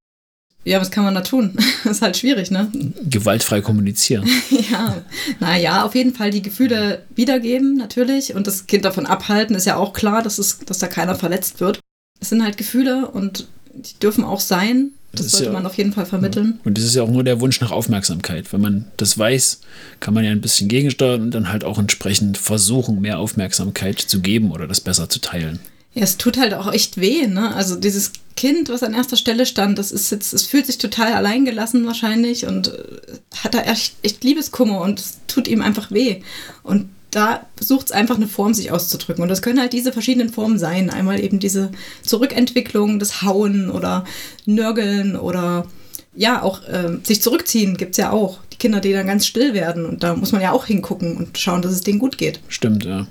Ja, 0.66 0.80
was 0.82 0.92
kann 0.92 1.04
man 1.06 1.16
da 1.16 1.22
tun? 1.22 1.54
Das 1.84 1.94
ist 1.98 2.02
halt 2.02 2.18
schwierig, 2.18 2.52
ne? 2.52 2.70
Gewaltfrei 3.10 3.62
kommunizieren. 3.62 4.28
Ja, 4.72 5.02
naja, 5.40 5.84
auf 5.84 5.96
jeden 5.96 6.14
Fall 6.14 6.30
die 6.30 6.44
Gefühle 6.44 7.02
wiedergeben, 7.16 7.76
natürlich. 7.76 8.36
Und 8.36 8.46
das 8.46 8.68
Kind 8.68 8.86
davon 8.86 9.08
abhalten, 9.08 9.56
ist 9.56 9.66
ja 9.66 9.78
auch 9.78 9.94
klar, 9.94 10.22
dass, 10.22 10.38
es, 10.38 10.60
dass 10.66 10.78
da 10.78 10.86
keiner 10.88 11.16
verletzt 11.16 11.60
wird. 11.60 11.80
Es 12.20 12.30
sind 12.30 12.44
halt 12.44 12.58
Gefühle 12.58 13.08
und 13.10 13.48
die 13.74 13.98
dürfen 14.00 14.24
auch 14.24 14.40
sein. 14.42 14.92
Das 15.12 15.24
Das, 15.24 15.32
sollte 15.32 15.46
ja- 15.48 15.54
man 15.54 15.66
auf 15.66 15.76
jeden 15.76 15.92
Fall 15.92 16.06
vermitteln. 16.06 16.60
Und 16.66 16.78
das 16.78 16.84
ist 16.86 16.94
ja 16.96 17.02
auch 17.02 17.10
nur 17.10 17.24
der 17.24 17.40
Wunsch 17.40 17.60
nach 17.62 17.72
Aufmerksamkeit. 17.72 18.54
Wenn 18.54 18.62
man 18.62 18.86
das 18.98 19.18
weiß, 19.18 19.62
kann 20.00 20.14
man 20.14 20.24
ja 20.24 20.30
ein 20.32 20.42
bisschen 20.42 20.68
gegensteuern 20.68 21.22
und 21.24 21.32
dann 21.32 21.52
halt 21.52 21.64
auch 21.64 21.80
entsprechend 21.80 22.38
versuchen, 22.38 23.02
mehr 23.02 23.18
Aufmerksamkeit 23.18 23.98
zu 24.00 24.20
geben 24.22 24.52
oder 24.52 24.68
das 24.68 24.82
besser 24.82 25.10
zu 25.10 25.20
teilen. 25.20 25.60
Ja, 26.00 26.06
es 26.06 26.16
tut 26.16 26.38
halt 26.38 26.54
auch 26.54 26.72
echt 26.72 27.02
weh, 27.02 27.28
ne? 27.28 27.54
Also 27.54 27.76
dieses 27.76 28.14
Kind, 28.38 28.70
was 28.70 28.84
an 28.84 28.94
erster 28.94 29.18
Stelle 29.18 29.46
stand, 29.46 29.78
das 29.78 29.92
ist 29.92 30.12
jetzt, 30.12 30.32
es 30.32 30.46
fühlt 30.46 30.66
sich 30.66 30.78
total 30.78 31.12
alleingelassen 31.12 31.86
wahrscheinlich 31.86 32.46
und 32.46 32.70
äh, 32.70 33.18
hat 33.44 33.54
da 33.54 33.64
echt, 33.64 33.96
echt 34.02 34.24
Liebeskummer 34.24 34.80
und 34.80 35.02
es 35.02 35.20
tut 35.28 35.50
ihm 35.50 35.62
einfach 35.62 35.92
weh. 35.92 36.22
Und 36.64 36.88
da 37.12 37.46
sucht 37.60 37.88
es 37.88 37.92
einfach 37.92 38.16
eine 38.16 38.30
Form, 38.30 38.54
sich 38.54 38.72
auszudrücken. 38.72 39.22
Und 39.22 39.28
das 39.28 39.42
können 39.42 39.60
halt 39.60 39.74
diese 39.74 39.92
verschiedenen 39.92 40.30
Formen 40.30 40.58
sein. 40.58 40.90
Einmal 40.90 41.20
eben 41.20 41.40
diese 41.40 41.70
Zurückentwicklung, 42.02 43.00
das 43.00 43.22
Hauen 43.22 43.70
oder 43.70 44.06
Nörgeln 44.46 45.18
oder 45.18 45.68
ja, 46.16 46.42
auch 46.42 46.62
ähm, 46.72 47.02
sich 47.04 47.22
zurückziehen 47.22 47.76
gibt 47.76 47.92
es 47.92 47.98
ja 47.98 48.12
auch. 48.12 48.40
Die 48.54 48.58
Kinder, 48.58 48.80
die 48.80 48.94
dann 48.94 49.08
ganz 49.08 49.28
still 49.28 49.54
werden. 49.54 49.86
Und 49.86 50.02
da 50.02 50.16
muss 50.16 50.32
man 50.32 50.42
ja 50.42 50.54
auch 50.54 50.66
hingucken 50.66 51.18
und 51.18 51.38
schauen, 51.38 51.62
dass 51.62 51.74
es 51.74 51.82
denen 51.82 52.00
gut 52.00 52.18
geht. 52.18 52.40
Stimmt, 52.48 52.86
ja. 52.86 53.06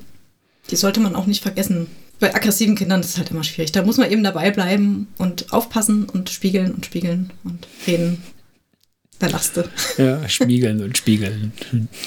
Die 0.70 0.76
sollte 0.76 1.00
man 1.00 1.14
auch 1.14 1.26
nicht 1.26 1.42
vergessen. 1.42 1.88
Bei 2.20 2.34
aggressiven 2.34 2.74
Kindern 2.74 3.00
ist 3.00 3.10
es 3.10 3.18
halt 3.18 3.30
immer 3.30 3.44
schwierig. 3.44 3.72
Da 3.72 3.82
muss 3.82 3.96
man 3.96 4.10
eben 4.10 4.24
dabei 4.24 4.50
bleiben 4.50 5.06
und 5.18 5.52
aufpassen 5.52 6.04
und 6.04 6.30
spiegeln 6.30 6.72
und 6.72 6.84
spiegeln 6.84 7.30
und 7.44 7.66
reden. 7.86 8.22
Da 9.18 9.28
lachst 9.28 9.56
du. 9.56 9.64
Ja, 9.98 10.28
spiegeln 10.28 10.82
und 10.82 10.96
spiegeln. 10.96 11.52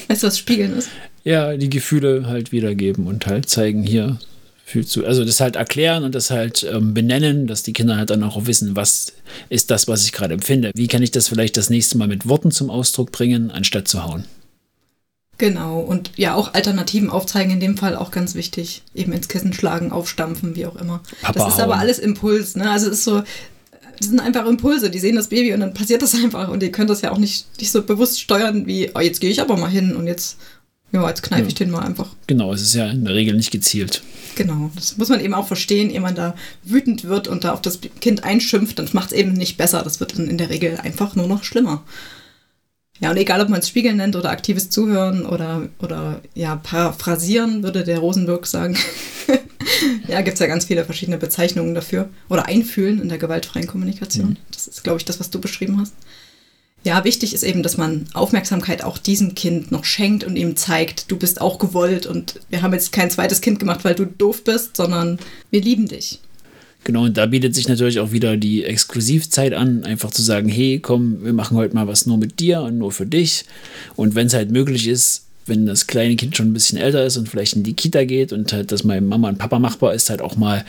Weißt 0.08 0.24
du, 0.24 0.28
was 0.28 0.38
Spiegeln 0.40 0.78
ist? 0.78 0.90
Ja, 1.24 1.56
die 1.56 1.70
Gefühle 1.70 2.26
halt 2.28 2.52
wiedergeben 2.52 3.06
und 3.06 3.28
halt 3.28 3.50
zeigen, 3.50 3.84
hier 3.84 4.18
fühlst 4.66 4.96
du. 4.96 5.06
Also 5.06 5.26
das 5.26 5.42
halt 5.42 5.56
erklären 5.56 6.04
und 6.04 6.16
das 6.16 6.32
halt 6.32 6.64
ähm, 6.64 6.94
benennen, 6.94 7.48
dass 7.48 7.64
die 7.64 7.74
Kinder 7.74 7.98
halt 7.98 8.10
dann 8.10 8.24
auch 8.24 8.46
wissen, 8.46 8.76
was 8.76 9.14
ist 9.50 9.72
das, 9.72 9.88
was 9.88 10.06
ich 10.06 10.14
gerade 10.14 10.34
empfinde. 10.34 10.72
Wie 10.74 10.88
kann 10.88 11.04
ich 11.04 11.12
das 11.12 11.28
vielleicht 11.28 11.58
das 11.58 11.70
nächste 11.70 11.98
Mal 11.98 12.08
mit 12.08 12.28
Worten 12.28 12.52
zum 12.52 12.70
Ausdruck 12.70 13.12
bringen, 13.12 13.52
anstatt 13.52 13.88
zu 13.88 14.04
hauen? 14.04 14.26
Genau. 15.42 15.80
Und 15.80 16.12
ja, 16.18 16.36
auch 16.36 16.54
Alternativen 16.54 17.10
aufzeigen, 17.10 17.52
in 17.52 17.60
dem 17.60 17.76
Fall 17.76 17.96
auch 17.96 18.12
ganz 18.12 18.36
wichtig. 18.36 18.84
Eben 18.94 19.12
ins 19.12 19.28
Kissen 19.28 19.54
schlagen, 19.54 19.92
aufstampfen, 19.92 20.56
wie 20.56 20.68
auch 20.68 20.76
immer. 20.76 21.02
Papa 21.24 21.34
das 21.34 21.56
ist 21.56 21.60
aber 21.60 21.74
hauen. 21.74 21.82
alles 21.82 21.98
Impuls, 21.98 22.56
ne? 22.56 22.70
Also 22.70 22.86
es 22.86 23.00
ist 23.00 23.06
so, 23.06 23.24
das 23.98 24.08
sind 24.08 24.20
einfach 24.20 24.46
Impulse. 24.46 24.92
Die 24.92 25.00
sehen 25.00 25.16
das 25.16 25.30
Baby 25.30 25.52
und 25.56 25.62
dann 25.62 25.74
passiert 25.74 26.04
das 26.04 26.14
einfach. 26.24 26.50
Und 26.50 26.62
die 26.62 26.72
können 26.72 26.90
das 26.90 27.02
ja 27.02 27.12
auch 27.12 27.18
nicht, 27.18 27.48
nicht 27.60 27.72
so 27.72 27.82
bewusst 27.82 28.22
steuern 28.22 28.68
wie, 28.68 28.92
oh, 28.94 29.00
jetzt 29.00 29.20
gehe 29.20 29.32
ich 29.32 29.42
aber 29.42 29.58
mal 29.58 29.72
hin 29.72 29.96
und 29.96 30.06
jetzt 30.06 30.38
Ja, 30.92 31.10
jetzt 31.10 31.24
kneife 31.24 31.48
ich 31.48 31.56
den 31.56 31.72
mal 31.72 31.80
einfach. 31.80 32.10
Genau, 32.28 32.54
es 32.54 32.62
ist 32.62 32.76
ja 32.76 32.92
in 32.92 33.04
der 33.04 33.16
Regel 33.16 33.36
nicht 33.36 33.50
gezielt. 33.50 34.04
Genau, 34.36 34.70
das 34.76 34.96
muss 34.98 35.10
man 35.10 35.22
eben 35.22 35.34
auch 35.34 35.48
verstehen, 35.48 35.90
ehe 35.90 36.02
man 36.02 36.14
da 36.14 36.36
wütend 36.64 37.06
wird 37.06 37.28
und 37.28 37.46
da 37.46 37.54
auf 37.54 37.64
das 37.64 37.80
Kind 38.00 38.24
einschimpft, 38.24 38.78
dann 38.78 38.88
macht 38.94 39.12
es 39.12 39.18
eben 39.18 39.34
nicht 39.34 39.58
besser. 39.58 39.82
Das 39.82 40.00
wird 40.00 40.20
dann 40.20 40.28
in 40.28 40.38
der 40.38 40.52
Regel 40.52 40.78
einfach 40.78 41.16
nur 41.16 41.26
noch 41.26 41.44
schlimmer. 41.44 41.84
Ja, 43.02 43.10
und 43.10 43.18
egal, 43.18 43.42
ob 43.42 43.50
man 43.50 43.60
es 43.60 43.68
Spiegeln 43.68 43.98
nennt 43.98 44.16
oder 44.16 44.30
aktives 44.30 44.70
Zuhören 44.70 45.26
oder, 45.26 45.70
oder 45.80 46.22
ja, 46.36 46.56
paraphrasieren, 46.56 47.64
würde 47.64 47.84
der 47.84 47.98
Rosenberg 47.98 48.46
sagen. 48.46 48.78
ja, 50.08 50.22
gibt 50.22 50.36
es 50.36 50.40
ja 50.40 50.46
ganz 50.46 50.66
viele 50.66 50.86
verschiedene 50.86 51.18
Bezeichnungen 51.18 51.74
dafür. 51.74 52.10
Oder 52.30 52.46
einfühlen 52.46 53.02
in 53.02 53.10
der 53.10 53.18
gewaltfreien 53.18 53.66
Kommunikation. 53.66 54.30
Mhm. 54.30 54.38
Das 54.52 54.68
ist, 54.68 54.84
glaube 54.84 55.00
ich, 55.00 55.06
das, 55.06 55.20
was 55.20 55.32
du 55.32 55.42
beschrieben 55.42 55.80
hast. 55.80 55.96
Ja, 56.84 57.04
wichtig 57.04 57.34
ist 57.34 57.44
eben, 57.44 57.64
dass 57.64 57.78
man 57.78 58.06
Aufmerksamkeit 58.14 58.84
auch 58.84 59.00
diesem 59.00 59.34
Kind 59.34 59.72
noch 59.72 59.84
schenkt 59.84 60.24
und 60.24 60.36
ihm 60.36 60.56
zeigt, 60.56 61.10
du 61.10 61.18
bist 61.18 61.42
auch 61.42 61.58
gewollt 61.58 62.06
und 62.06 62.40
wir 62.50 62.62
haben 62.62 62.74
jetzt 62.74 62.92
kein 62.92 63.10
zweites 63.10 63.42
Kind 63.42 63.60
gemacht, 63.60 63.84
weil 63.84 63.96
du 63.96 64.06
doof 64.06 64.44
bist, 64.44 64.78
sondern 64.78 65.20
wir 65.50 65.62
lieben 65.62 65.88
dich. 65.88 66.20
Genau, 66.84 67.04
und 67.04 67.18
da 67.18 67.28
bietet 67.28 67.54
sich 67.54 67.68
natürlich 67.68 68.00
auch 68.00 68.12
wieder 68.12 68.38
die 68.38 68.64
Exklusivzeit 68.64 69.54
an, 69.54 69.84
einfach 69.84 70.10
zu 70.12 70.24
sagen, 70.24 70.50
hey, 70.50 70.80
komm, 70.80 71.24
wir 71.24 71.34
machen 71.34 71.56
heute 71.56 71.76
mal 71.76 71.88
was 71.88 72.08
nur 72.08 72.18
mit 72.18 72.40
dir 72.40 72.62
und 72.62 72.80
nur 72.80 72.92
für 72.92 73.06
dich. 73.06 73.46
Und 73.96 74.16
wenn 74.16 74.28
es 74.28 74.34
halt 74.34 74.52
möglich 74.52 74.88
ist, 74.88 75.26
wenn 75.46 75.66
das 75.66 75.88
kleine 75.88 76.16
Kind 76.16 76.36
schon 76.36 76.48
ein 76.48 76.54
bisschen 76.54 76.80
älter 76.80 77.06
ist 77.06 77.18
und 77.18 77.30
vielleicht 77.30 77.56
in 77.56 77.64
die 77.64 77.74
Kita 77.74 78.04
geht 78.06 78.34
und 78.34 78.52
halt 78.54 78.72
das 78.72 78.84
mal 78.84 79.00
Mama 79.00 79.30
und 79.30 79.38
Papa 79.38 79.60
machbar 79.60 79.94
ist, 79.94 80.10
halt 80.10 80.22
auch 80.22 80.36
mal 80.38 80.66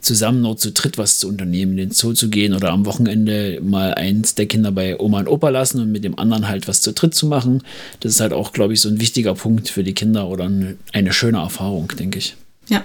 zusammen 0.00 0.42
nur 0.42 0.56
zu 0.56 0.72
dritt 0.72 0.98
was 0.98 1.18
zu 1.18 1.28
unternehmen, 1.28 1.72
in 1.72 1.78
den 1.78 1.90
Zoo 1.90 2.12
zu 2.12 2.28
gehen 2.28 2.54
oder 2.54 2.70
am 2.70 2.86
Wochenende 2.86 3.60
mal 3.62 3.94
eins 3.94 4.34
der 4.34 4.46
Kinder 4.46 4.70
bei 4.70 4.98
Oma 4.98 5.20
und 5.20 5.28
Opa 5.28 5.48
lassen 5.48 5.80
und 5.80 5.90
mit 5.90 6.04
dem 6.04 6.18
anderen 6.18 6.48
halt 6.48 6.68
was 6.68 6.82
zu 6.82 6.92
dritt 6.92 7.14
zu 7.14 7.26
machen. 7.26 7.62
Das 8.00 8.12
ist 8.12 8.20
halt 8.20 8.32
auch, 8.32 8.52
glaube 8.52 8.74
ich, 8.74 8.80
so 8.80 8.88
ein 8.88 9.00
wichtiger 9.00 9.34
Punkt 9.34 9.68
für 9.68 9.82
die 9.82 9.94
Kinder 9.94 10.28
oder 10.28 10.44
eine, 10.44 10.76
eine 10.92 11.12
schöne 11.12 11.38
Erfahrung, 11.38 11.92
denke 11.98 12.18
ich. 12.18 12.36
Ja, 12.68 12.84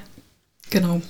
genau. 0.70 1.02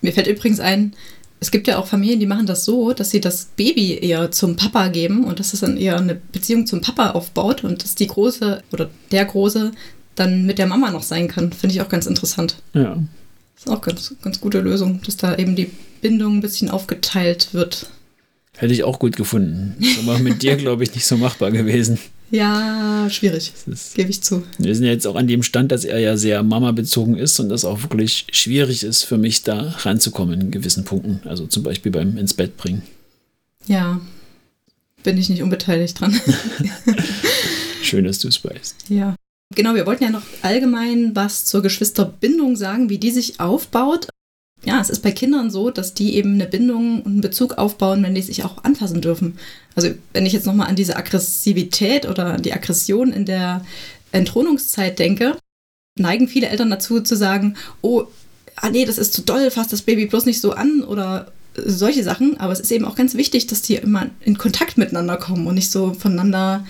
Mir 0.00 0.12
fällt 0.12 0.26
übrigens 0.26 0.60
ein, 0.60 0.94
es 1.40 1.50
gibt 1.50 1.68
ja 1.68 1.78
auch 1.78 1.86
Familien, 1.86 2.20
die 2.20 2.26
machen 2.26 2.46
das 2.46 2.64
so, 2.64 2.92
dass 2.92 3.10
sie 3.10 3.20
das 3.20 3.48
Baby 3.56 3.98
eher 4.00 4.30
zum 4.30 4.56
Papa 4.56 4.88
geben 4.88 5.24
und 5.24 5.38
dass 5.38 5.54
es 5.54 5.60
dann 5.60 5.76
eher 5.76 5.96
eine 5.96 6.14
Beziehung 6.14 6.66
zum 6.66 6.80
Papa 6.80 7.10
aufbaut 7.10 7.62
und 7.62 7.84
dass 7.84 7.94
die 7.94 8.08
Große 8.08 8.62
oder 8.72 8.90
der 9.12 9.24
Große 9.24 9.72
dann 10.16 10.46
mit 10.46 10.58
der 10.58 10.66
Mama 10.66 10.90
noch 10.90 11.02
sein 11.02 11.28
kann. 11.28 11.52
Finde 11.52 11.74
ich 11.74 11.80
auch 11.80 11.88
ganz 11.88 12.06
interessant. 12.06 12.56
Ja. 12.74 12.96
Das 13.54 13.66
ist 13.66 13.70
auch 13.70 13.80
ganz, 13.80 14.14
ganz 14.22 14.40
gute 14.40 14.60
Lösung, 14.60 15.00
dass 15.04 15.16
da 15.16 15.36
eben 15.36 15.54
die 15.54 15.70
Bindung 16.00 16.38
ein 16.38 16.40
bisschen 16.40 16.70
aufgeteilt 16.70 17.48
wird. 17.52 17.90
Hätte 18.56 18.72
ich 18.72 18.82
auch 18.82 18.98
gut 18.98 19.16
gefunden. 19.16 19.76
Ist 19.80 20.00
aber 20.00 20.18
mit 20.18 20.42
dir, 20.42 20.56
glaube 20.56 20.82
ich, 20.82 20.94
nicht 20.94 21.06
so 21.06 21.16
machbar 21.16 21.52
gewesen. 21.52 21.98
Ja, 22.30 23.08
schwierig. 23.10 23.52
Gebe 23.94 24.10
ich 24.10 24.22
zu. 24.22 24.42
Wir 24.58 24.74
sind 24.74 24.84
ja 24.84 24.92
jetzt 24.92 25.06
auch 25.06 25.16
an 25.16 25.26
dem 25.26 25.42
Stand, 25.42 25.72
dass 25.72 25.84
er 25.84 25.98
ja 25.98 26.16
sehr 26.16 26.42
Mama-bezogen 26.42 27.16
ist 27.16 27.40
und 27.40 27.48
das 27.48 27.64
auch 27.64 27.82
wirklich 27.82 28.26
schwierig 28.32 28.84
ist 28.84 29.04
für 29.04 29.16
mich, 29.16 29.42
da 29.42 29.74
ranzukommen 29.78 30.40
in 30.40 30.50
gewissen 30.50 30.84
Punkten. 30.84 31.26
Also 31.26 31.46
zum 31.46 31.62
Beispiel 31.62 31.90
beim 31.90 32.18
ins 32.18 32.34
Bett 32.34 32.56
bringen. 32.56 32.82
Ja, 33.66 34.00
bin 35.02 35.16
ich 35.16 35.30
nicht 35.30 35.42
unbeteiligt 35.42 36.00
dran. 36.00 36.20
Schön, 37.82 38.04
dass 38.04 38.18
du 38.18 38.28
es 38.28 38.44
weißt. 38.44 38.76
Ja. 38.90 39.14
Genau, 39.54 39.74
wir 39.74 39.86
wollten 39.86 40.04
ja 40.04 40.10
noch 40.10 40.22
allgemein 40.42 41.16
was 41.16 41.46
zur 41.46 41.62
Geschwisterbindung 41.62 42.56
sagen, 42.56 42.90
wie 42.90 42.98
die 42.98 43.10
sich 43.10 43.40
aufbaut. 43.40 44.08
Ja, 44.64 44.80
es 44.80 44.90
ist 44.90 45.02
bei 45.02 45.12
Kindern 45.12 45.50
so, 45.50 45.70
dass 45.70 45.94
die 45.94 46.16
eben 46.16 46.34
eine 46.34 46.46
Bindung 46.46 47.02
und 47.02 47.12
einen 47.12 47.20
Bezug 47.20 47.58
aufbauen, 47.58 48.02
wenn 48.02 48.14
die 48.14 48.22
sich 48.22 48.44
auch 48.44 48.64
anfassen 48.64 49.00
dürfen. 49.00 49.38
Also 49.76 49.90
wenn 50.12 50.26
ich 50.26 50.32
jetzt 50.32 50.46
nochmal 50.46 50.68
an 50.68 50.76
diese 50.76 50.96
Aggressivität 50.96 52.08
oder 52.08 52.38
die 52.38 52.52
Aggression 52.52 53.12
in 53.12 53.24
der 53.24 53.64
Entthronungszeit 54.10 54.98
denke, 54.98 55.36
neigen 55.96 56.28
viele 56.28 56.48
Eltern 56.48 56.70
dazu 56.70 57.00
zu 57.00 57.16
sagen, 57.16 57.56
oh, 57.82 58.04
ah 58.56 58.70
nee, 58.70 58.84
das 58.84 58.98
ist 58.98 59.14
zu 59.14 59.22
doll, 59.22 59.50
fass 59.50 59.68
das 59.68 59.82
Baby 59.82 60.06
bloß 60.06 60.26
nicht 60.26 60.40
so 60.40 60.52
an 60.52 60.82
oder 60.82 61.30
solche 61.54 62.02
Sachen. 62.02 62.38
Aber 62.40 62.52
es 62.52 62.60
ist 62.60 62.72
eben 62.72 62.84
auch 62.84 62.96
ganz 62.96 63.14
wichtig, 63.14 63.46
dass 63.46 63.62
die 63.62 63.76
immer 63.76 64.06
in 64.20 64.38
Kontakt 64.38 64.76
miteinander 64.76 65.16
kommen 65.16 65.46
und 65.46 65.54
nicht 65.54 65.70
so 65.70 65.94
voneinander 65.94 66.66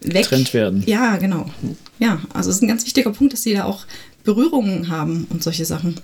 weg. 0.00 0.24
Getrennt 0.24 0.54
werden. 0.54 0.82
Ja, 0.86 1.16
genau. 1.16 1.50
Ja, 1.98 2.20
also 2.32 2.50
es 2.50 2.56
ist 2.56 2.62
ein 2.62 2.68
ganz 2.68 2.84
wichtiger 2.84 3.12
Punkt, 3.12 3.32
dass 3.32 3.42
sie 3.42 3.54
da 3.54 3.64
auch 3.64 3.86
Berührungen 4.24 4.88
haben 4.88 5.26
und 5.30 5.42
solche 5.42 5.64
Sachen. 5.64 6.00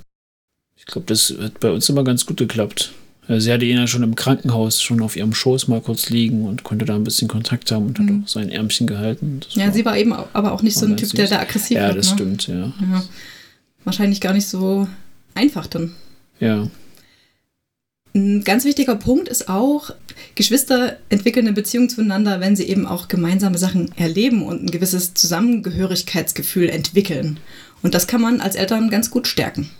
Ich 0.86 0.92
glaube, 0.92 1.06
das 1.06 1.34
hat 1.40 1.60
bei 1.60 1.70
uns 1.70 1.88
immer 1.88 2.04
ganz 2.04 2.26
gut 2.26 2.36
geklappt. 2.36 2.92
Sie 3.26 3.50
hatte 3.50 3.64
ihn 3.64 3.78
ja 3.78 3.86
schon 3.86 4.02
im 4.02 4.16
Krankenhaus 4.16 4.82
schon 4.82 5.00
auf 5.00 5.16
ihrem 5.16 5.32
Schoß 5.32 5.68
mal 5.68 5.80
kurz 5.80 6.10
liegen 6.10 6.44
und 6.44 6.62
konnte 6.62 6.84
da 6.84 6.94
ein 6.94 7.04
bisschen 7.04 7.26
Kontakt 7.26 7.72
haben 7.72 7.86
und 7.86 7.98
mhm. 7.98 8.18
hat 8.18 8.24
auch 8.24 8.28
sein 8.28 8.50
Ärmchen 8.50 8.86
gehalten. 8.86 9.40
Das 9.40 9.54
ja, 9.54 9.66
war, 9.66 9.72
sie 9.72 9.84
war 9.86 9.96
eben 9.96 10.12
aber 10.12 10.52
auch 10.52 10.60
nicht 10.60 10.76
so 10.76 10.84
ein 10.84 10.96
Typ, 10.98 11.08
süß. 11.08 11.16
der 11.16 11.28
da 11.28 11.40
aggressiv 11.40 11.78
war. 11.78 11.88
Ja, 11.88 11.94
das 11.94 12.10
ne? 12.10 12.14
stimmt, 12.16 12.46
ja. 12.48 12.54
ja. 12.54 13.04
Wahrscheinlich 13.84 14.20
gar 14.20 14.34
nicht 14.34 14.46
so 14.46 14.86
einfach 15.34 15.66
dann. 15.66 15.92
Ja. 16.38 16.68
Ein 18.14 18.44
ganz 18.44 18.64
wichtiger 18.64 18.94
Punkt 18.94 19.28
ist 19.28 19.48
auch, 19.48 19.90
Geschwister 20.34 20.98
entwickeln 21.08 21.46
eine 21.46 21.54
Beziehung 21.54 21.88
zueinander, 21.88 22.40
wenn 22.40 22.56
sie 22.56 22.64
eben 22.64 22.86
auch 22.86 23.08
gemeinsame 23.08 23.58
Sachen 23.58 23.90
erleben 23.96 24.44
und 24.44 24.62
ein 24.62 24.70
gewisses 24.70 25.14
Zusammengehörigkeitsgefühl 25.14 26.68
entwickeln. 26.68 27.40
Und 27.82 27.94
das 27.94 28.06
kann 28.06 28.20
man 28.20 28.40
als 28.40 28.54
Eltern 28.54 28.90
ganz 28.90 29.10
gut 29.10 29.26
stärken. 29.26 29.70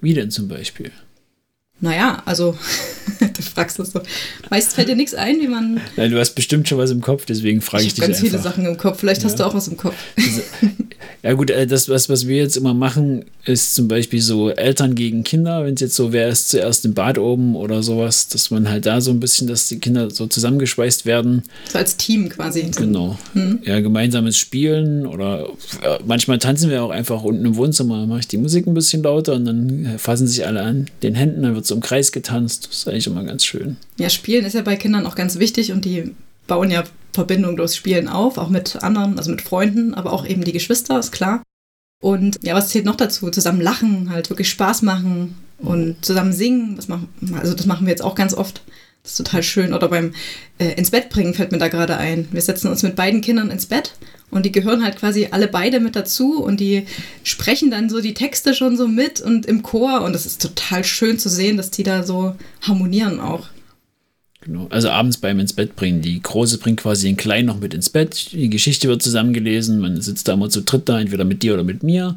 Wie 0.00 0.14
denn 0.14 0.30
zum 0.30 0.48
Beispiel? 0.48 0.92
Naja, 1.80 2.22
also, 2.24 2.56
du 3.20 3.42
fragst 3.42 3.78
das 3.78 3.92
so. 3.92 4.00
Meist 4.48 4.74
fällt 4.74 4.88
dir 4.88 4.96
nichts 4.96 5.14
ein, 5.14 5.40
wie 5.40 5.48
man. 5.48 5.80
Nein, 5.96 6.10
du 6.10 6.18
hast 6.18 6.34
bestimmt 6.34 6.68
schon 6.68 6.78
was 6.78 6.90
im 6.90 7.02
Kopf, 7.02 7.26
deswegen 7.26 7.60
frage 7.60 7.82
ich, 7.82 7.88
ich 7.88 7.94
dich 7.94 8.00
ganz 8.00 8.16
einfach. 8.16 8.22
ganz 8.22 8.32
viele 8.32 8.42
Sachen 8.42 8.66
im 8.66 8.78
Kopf. 8.78 9.00
Vielleicht 9.00 9.22
ja. 9.22 9.28
hast 9.28 9.38
du 9.38 9.44
auch 9.44 9.54
was 9.54 9.68
im 9.68 9.76
Kopf. 9.76 9.96
Ja, 11.22 11.32
gut, 11.32 11.50
äh, 11.50 11.66
das, 11.66 11.88
was, 11.88 12.08
was 12.08 12.26
wir 12.26 12.36
jetzt 12.36 12.56
immer 12.56 12.74
machen, 12.74 13.24
ist 13.44 13.74
zum 13.74 13.88
Beispiel 13.88 14.20
so 14.20 14.50
Eltern 14.50 14.94
gegen 14.94 15.24
Kinder, 15.24 15.64
wenn 15.64 15.74
es 15.74 15.80
jetzt 15.80 15.94
so, 15.94 16.12
wer 16.12 16.28
ist 16.28 16.48
zuerst 16.48 16.84
im 16.84 16.94
Bad 16.94 17.18
oben 17.18 17.56
oder 17.56 17.82
sowas, 17.82 18.28
dass 18.28 18.50
man 18.50 18.68
halt 18.68 18.86
da 18.86 19.00
so 19.00 19.10
ein 19.10 19.20
bisschen, 19.20 19.46
dass 19.46 19.68
die 19.68 19.78
Kinder 19.78 20.10
so 20.10 20.26
zusammengeschweißt 20.26 21.06
werden. 21.06 21.42
So 21.70 21.78
als 21.78 21.96
Team 21.96 22.28
quasi. 22.28 22.70
Genau. 22.76 23.18
Hm. 23.32 23.60
Ja, 23.64 23.80
gemeinsames 23.80 24.38
Spielen 24.38 25.06
oder 25.06 25.48
ja, 25.82 25.98
manchmal 26.06 26.38
tanzen 26.38 26.70
wir 26.70 26.82
auch 26.82 26.90
einfach 26.90 27.22
unten 27.22 27.44
im 27.44 27.56
Wohnzimmer, 27.56 28.06
mache 28.06 28.20
ich 28.20 28.28
die 28.28 28.38
Musik 28.38 28.66
ein 28.66 28.74
bisschen 28.74 29.02
lauter 29.02 29.34
und 29.34 29.44
dann 29.44 29.94
fassen 29.98 30.26
sich 30.26 30.46
alle 30.46 30.62
an 30.62 30.86
den 31.02 31.14
Händen, 31.14 31.42
dann 31.42 31.54
wird 31.54 31.66
so 31.66 31.74
im 31.74 31.80
Kreis 31.80 32.12
getanzt. 32.12 32.68
Das 32.68 32.78
ist 32.78 32.88
eigentlich 32.88 33.06
immer 33.06 33.24
ganz 33.24 33.44
schön. 33.44 33.76
Ja, 33.98 34.10
Spielen 34.10 34.44
ist 34.44 34.54
ja 34.54 34.62
bei 34.62 34.76
Kindern 34.76 35.06
auch 35.06 35.14
ganz 35.14 35.38
wichtig 35.38 35.72
und 35.72 35.84
die 35.84 36.12
bauen 36.46 36.70
ja 36.70 36.84
Verbindung 37.16 37.56
durchs 37.56 37.74
Spielen 37.74 38.08
auf, 38.08 38.38
auch 38.38 38.48
mit 38.48 38.82
anderen, 38.82 39.18
also 39.18 39.30
mit 39.30 39.42
Freunden, 39.42 39.94
aber 39.94 40.12
auch 40.12 40.24
eben 40.24 40.44
die 40.44 40.52
Geschwister, 40.52 40.98
ist 40.98 41.10
klar. 41.10 41.42
Und 42.00 42.38
ja, 42.42 42.54
was 42.54 42.68
zählt 42.68 42.84
noch 42.84 42.96
dazu? 42.96 43.30
Zusammen 43.30 43.60
lachen, 43.60 44.10
halt 44.10 44.30
wirklich 44.30 44.50
Spaß 44.50 44.82
machen 44.82 45.36
und 45.58 46.04
zusammen 46.04 46.32
singen. 46.32 46.76
Das 46.76 46.88
machen, 46.88 47.08
also 47.40 47.54
das 47.54 47.66
machen 47.66 47.86
wir 47.86 47.90
jetzt 47.90 48.04
auch 48.04 48.14
ganz 48.14 48.34
oft. 48.34 48.62
Das 49.02 49.12
ist 49.12 49.18
total 49.18 49.42
schön. 49.42 49.72
Oder 49.72 49.88
beim 49.88 50.12
äh, 50.58 50.74
ins 50.74 50.90
Bett 50.90 51.08
bringen 51.08 51.34
fällt 51.34 51.52
mir 51.52 51.58
da 51.58 51.68
gerade 51.68 51.96
ein. 51.96 52.28
Wir 52.32 52.42
setzen 52.42 52.68
uns 52.68 52.82
mit 52.82 52.96
beiden 52.96 53.20
Kindern 53.20 53.50
ins 53.50 53.66
Bett 53.66 53.94
und 54.30 54.44
die 54.44 54.52
gehören 54.52 54.84
halt 54.84 54.96
quasi 54.96 55.28
alle 55.30 55.48
beide 55.48 55.80
mit 55.80 55.96
dazu 55.96 56.42
und 56.42 56.60
die 56.60 56.86
sprechen 57.22 57.70
dann 57.70 57.88
so 57.88 58.00
die 58.00 58.14
Texte 58.14 58.54
schon 58.54 58.76
so 58.76 58.88
mit 58.88 59.20
und 59.20 59.46
im 59.46 59.62
Chor 59.62 60.02
und 60.02 60.12
das 60.12 60.26
ist 60.26 60.42
total 60.42 60.84
schön 60.84 61.18
zu 61.18 61.28
sehen, 61.28 61.56
dass 61.56 61.70
die 61.70 61.84
da 61.84 62.02
so 62.02 62.34
harmonieren 62.60 63.20
auch. 63.20 63.46
Genau. 64.46 64.68
Also 64.70 64.90
abends 64.90 65.16
beim 65.16 65.40
ins 65.40 65.52
Bett 65.52 65.74
bringen. 65.74 66.02
Die 66.02 66.22
Große 66.22 66.58
bringt 66.58 66.80
quasi 66.80 67.08
den 67.08 67.16
Kleinen 67.16 67.46
noch 67.46 67.58
mit 67.58 67.74
ins 67.74 67.90
Bett. 67.90 68.30
Die 68.30 68.48
Geschichte 68.48 68.86
wird 68.86 69.02
zusammengelesen. 69.02 69.80
Man 69.80 70.00
sitzt 70.00 70.28
da 70.28 70.34
immer 70.34 70.48
zu 70.48 70.62
dritt 70.62 70.88
da, 70.88 71.00
entweder 71.00 71.24
mit 71.24 71.42
dir 71.42 71.54
oder 71.54 71.64
mit 71.64 71.82
mir. 71.82 72.16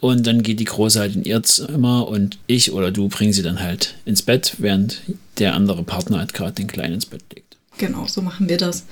Und 0.00 0.26
dann 0.26 0.42
geht 0.42 0.58
die 0.58 0.64
Große 0.64 0.98
halt 0.98 1.14
in 1.14 1.22
ihr 1.22 1.44
Zimmer 1.44 2.08
und 2.08 2.38
ich 2.48 2.72
oder 2.72 2.90
du 2.90 3.08
bringen 3.08 3.32
sie 3.32 3.42
dann 3.42 3.60
halt 3.60 3.94
ins 4.04 4.22
Bett, 4.22 4.56
während 4.58 5.00
der 5.38 5.54
andere 5.54 5.84
Partner 5.84 6.18
halt 6.18 6.34
gerade 6.34 6.54
den 6.54 6.66
Kleinen 6.66 6.94
ins 6.94 7.06
Bett 7.06 7.22
legt. 7.32 7.56
Genau, 7.78 8.04
so 8.08 8.20
machen 8.20 8.48
wir 8.48 8.56
das. 8.56 8.84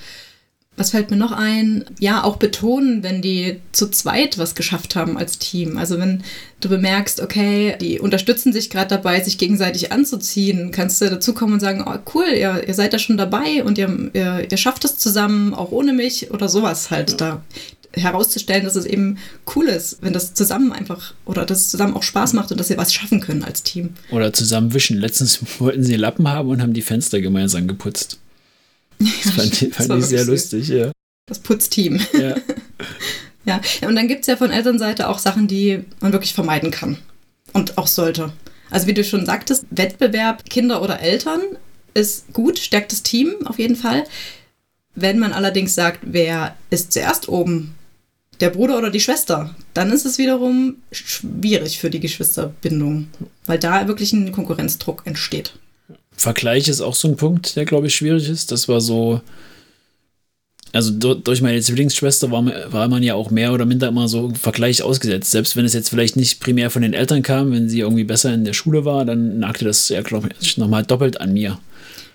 Was 0.79 0.91
fällt 0.91 1.11
mir 1.11 1.17
noch 1.17 1.33
ein? 1.33 1.85
Ja, 1.99 2.23
auch 2.23 2.37
betonen, 2.37 3.03
wenn 3.03 3.21
die 3.21 3.61
zu 3.73 3.91
zweit 3.91 4.39
was 4.39 4.55
geschafft 4.55 4.95
haben 4.95 5.19
als 5.19 5.39
Team. 5.39 5.77
Also 5.77 5.99
wenn 5.99 6.23
du 6.61 6.69
bemerkst, 6.69 7.21
okay, 7.21 7.77
die 7.81 7.99
unterstützen 7.99 8.53
sich 8.53 8.71
gerade 8.71 8.89
dabei, 8.89 9.21
sich 9.21 9.39
gegenseitig 9.39 9.91
anzuziehen, 9.91 10.71
kannst 10.71 11.01
du 11.01 11.11
dazukommen 11.11 11.55
und 11.55 11.61
sagen, 11.61 11.85
oh 11.85 11.99
cool, 12.15 12.27
ihr, 12.33 12.67
ihr 12.67 12.75
seid 12.75 12.93
da 12.93 13.01
schon 13.01 13.17
dabei 13.17 13.65
und 13.65 13.77
ihr, 13.77 14.11
ihr, 14.13 14.47
ihr 14.49 14.57
schafft 14.57 14.85
es 14.85 14.97
zusammen, 14.99 15.53
auch 15.53 15.73
ohne 15.73 15.93
mich 15.93 16.31
oder 16.31 16.49
sowas 16.49 16.93
halt 16.93 17.11
ja. 17.11 17.17
da 17.17 17.43
herauszustellen, 17.93 18.65
dass 18.65 18.77
es 18.77 18.85
eben 18.85 19.19
cool 19.57 19.67
ist, 19.67 19.99
wenn 20.01 20.13
das 20.13 20.35
zusammen 20.35 20.73
einfach 20.73 21.15
oder 21.25 21.45
dass 21.45 21.63
es 21.63 21.71
zusammen 21.71 21.95
auch 21.95 22.03
Spaß 22.05 22.35
macht 22.35 22.53
und 22.53 22.61
dass 22.61 22.69
sie 22.69 22.79
was 22.79 22.95
schaffen 22.95 23.21
können 23.21 23.43
als 23.43 23.65
Team. 23.65 23.95
Oder 24.11 24.33
zusammen 24.33 24.75
wischen. 24.75 24.99
Letztens 24.99 25.41
wollten 25.59 25.83
sie 25.83 25.97
Lappen 25.97 26.29
haben 26.29 26.49
und 26.49 26.63
haben 26.63 26.75
die 26.75 26.83
Fenster 26.83 27.21
gemeinsam 27.21 27.67
geputzt. 27.67 28.19
Das 28.99 29.33
fand, 29.35 29.75
fand 29.75 29.91
das 29.91 29.99
ich 29.99 30.07
sehr 30.07 30.25
lustig, 30.25 30.69
ja. 30.69 30.93
Das 31.27 31.39
Putzteam. 31.39 32.01
Ja. 32.19 32.35
ja. 33.45 33.61
Und 33.87 33.97
dann 33.97 34.09
gibt 34.09 34.23
es 34.23 34.27
ja 34.27 34.37
von 34.37 34.51
Elternseite 34.51 35.09
auch 35.09 35.19
Sachen, 35.19 35.47
die 35.47 35.85
man 36.01 36.13
wirklich 36.13 36.35
vermeiden 36.35 36.71
kann. 36.71 36.99
Und 37.53 37.79
auch 37.79 37.87
sollte. 37.87 38.33
Also 38.71 38.87
wie 38.87 38.95
du 38.95 39.05
schon 39.05 39.27
sagtest, 39.27 39.67
Wettbewerb 39.71 40.49
Kinder 40.49 40.83
oder 40.83 41.01
Eltern 41.01 41.41
ist 41.95 42.33
gut, 42.33 42.59
stärkt 42.59 42.93
das 42.93 43.03
Team 43.03 43.35
auf 43.47 43.59
jeden 43.59 43.77
Fall. 43.77 44.05
Wenn 44.95 45.19
man 45.19 45.33
allerdings 45.33 45.75
sagt, 45.75 46.01
wer 46.03 46.57
ist 46.71 46.93
zuerst 46.93 47.29
oben, 47.29 47.75
der 48.41 48.51
Bruder 48.51 48.79
oder 48.79 48.91
die 48.91 49.01
Schwester, 49.01 49.55
dann 49.75 49.91
ist 49.91 50.07
es 50.07 50.19
wiederum 50.19 50.77
schwierig 50.93 51.79
für 51.79 51.91
die 51.91 52.01
Geschwisterbindung, 52.01 53.09
weil 53.47 53.59
da 53.59 53.89
wirklich 53.89 54.13
ein 54.13 54.33
Konkurrenzdruck 54.33 55.03
entsteht. 55.07 55.55
Vergleich 56.19 56.69
ist 56.69 56.81
auch 56.81 56.97
so 56.97 57.09
ein 57.09 57.17
Punkt, 57.17 57.55
der, 57.57 57.65
glaube 57.65 57.87
ich, 57.87 57.95
schwierig 57.95 58.29
ist. 58.29 58.51
Das 58.51 58.69
war 58.69 58.81
so, 58.81 59.21
also 60.73 60.91
durch 60.91 61.41
meine 61.41 61.61
Zwillingsschwester 61.61 62.31
war, 62.33 62.45
war 62.73 62.89
man 62.89 63.05
ja 63.05 63.15
auch 63.15 63.31
mehr 63.31 63.53
oder 63.53 63.65
minder 63.65 63.89
immer 63.89 64.09
so 64.09 64.33
Vergleich 64.35 64.83
ausgesetzt. 64.83 65.31
Selbst 65.31 65.57
wenn 65.57 65.65
es 65.65 65.75
jetzt 65.75 65.91
vielleicht 65.91 66.17
nicht 66.17 66.41
primär 66.41 66.71
von 66.71 66.83
den 66.83 66.93
Eltern 66.93 67.23
kam, 67.23 67.53
wenn 67.53 67.69
sie 67.69 67.81
irgendwie 67.81 68.05
besser 68.05 68.35
in 68.35 68.45
der 68.45 68.53
Schule 68.53 68.85
war, 68.85 69.05
dann 69.05 69.39
nagte 69.39 69.65
das 69.65 69.89
ja, 69.89 70.03
glaube 70.03 70.31
ich, 70.41 70.59
nochmal 70.59 70.85
doppelt 70.85 71.21
an 71.21 71.33
mir. 71.33 71.59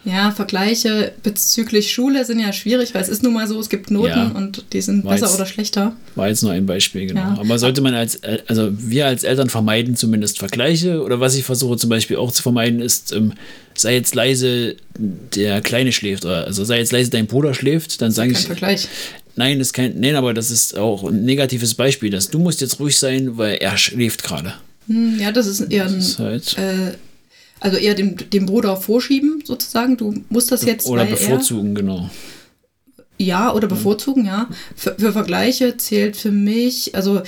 Ja, 0.05 0.31
Vergleiche 0.31 1.13
bezüglich 1.23 1.93
Schule 1.93 2.25
sind 2.25 2.39
ja 2.39 2.51
schwierig, 2.51 2.93
weil 2.93 3.01
es 3.01 3.07
ist 3.07 3.23
nun 3.23 3.33
mal 3.33 3.47
so, 3.47 3.57
es 3.57 3.69
gibt 3.69 3.89
Noten 3.89 4.09
ja. 4.09 4.31
und 4.35 4.65
die 4.73 4.81
sind 4.81 5.03
besser 5.07 5.27
jetzt, 5.27 5.35
oder 5.35 5.45
schlechter. 5.45 5.93
War 6.15 6.27
jetzt 6.27 6.43
nur 6.43 6.51
ein 6.51 6.65
Beispiel, 6.65 7.07
genau. 7.07 7.21
Ja. 7.21 7.37
Aber 7.39 7.57
sollte 7.57 7.79
man 7.79 7.93
als, 7.93 8.19
also 8.47 8.69
wir 8.77 9.05
als 9.05 9.23
Eltern 9.23 9.49
vermeiden 9.49 9.95
zumindest 9.95 10.39
Vergleiche 10.39 11.01
oder 11.01 11.21
was 11.21 11.35
ich 11.35 11.45
versuche 11.45 11.77
zum 11.77 11.89
Beispiel 11.89 12.17
auch 12.17 12.33
zu 12.33 12.43
vermeiden 12.43 12.81
ist, 12.81 13.13
ähm, 13.13 13.31
sei 13.75 13.95
jetzt 13.95 14.15
leise, 14.15 14.75
der 14.97 15.61
Kleine 15.61 15.91
schläft 15.91 16.25
oder 16.25 16.45
also 16.45 16.63
sei 16.63 16.79
jetzt 16.79 16.91
leise, 16.91 17.09
dein 17.09 17.27
Bruder 17.27 17.53
schläft, 17.53 18.01
dann 18.01 18.11
sage 18.11 18.31
ich. 18.31 18.39
Vergleich. 18.39 18.87
Nein, 19.35 19.57
das 19.59 19.69
ist 19.69 19.73
kein, 19.73 19.99
nein, 19.99 20.15
aber 20.15 20.33
das 20.33 20.51
ist 20.51 20.77
auch 20.77 21.03
ein 21.05 21.25
negatives 21.25 21.73
Beispiel, 21.73 22.11
dass 22.11 22.29
du 22.29 22.39
musst 22.39 22.61
jetzt 22.61 22.79
ruhig 22.79 22.97
sein, 22.97 23.37
weil 23.37 23.55
er 23.55 23.77
schläft 23.77 24.23
gerade. 24.23 24.53
Hm, 24.87 25.19
ja, 25.19 25.31
das 25.31 25.47
ist 25.47 25.61
eher 25.61 25.87
ein, 25.87 26.03
halt 26.19 26.57
äh, 26.57 26.91
also 27.59 27.77
eher 27.77 27.95
dem, 27.95 28.17
dem 28.29 28.45
Bruder 28.45 28.75
vorschieben, 28.75 29.41
sozusagen. 29.45 29.97
Du 29.97 30.13
musst 30.29 30.51
das 30.51 30.65
jetzt. 30.65 30.85
Oder 30.85 31.05
bevorzugen, 31.05 31.75
er, 31.75 31.81
genau. 31.81 32.09
Ja, 33.17 33.53
oder 33.53 33.67
bevorzugen, 33.67 34.25
ja. 34.25 34.49
Für, 34.75 34.95
für 34.97 35.13
Vergleiche 35.13 35.77
zählt 35.77 36.17
für 36.17 36.31
mich, 36.31 36.93
also 36.93 37.21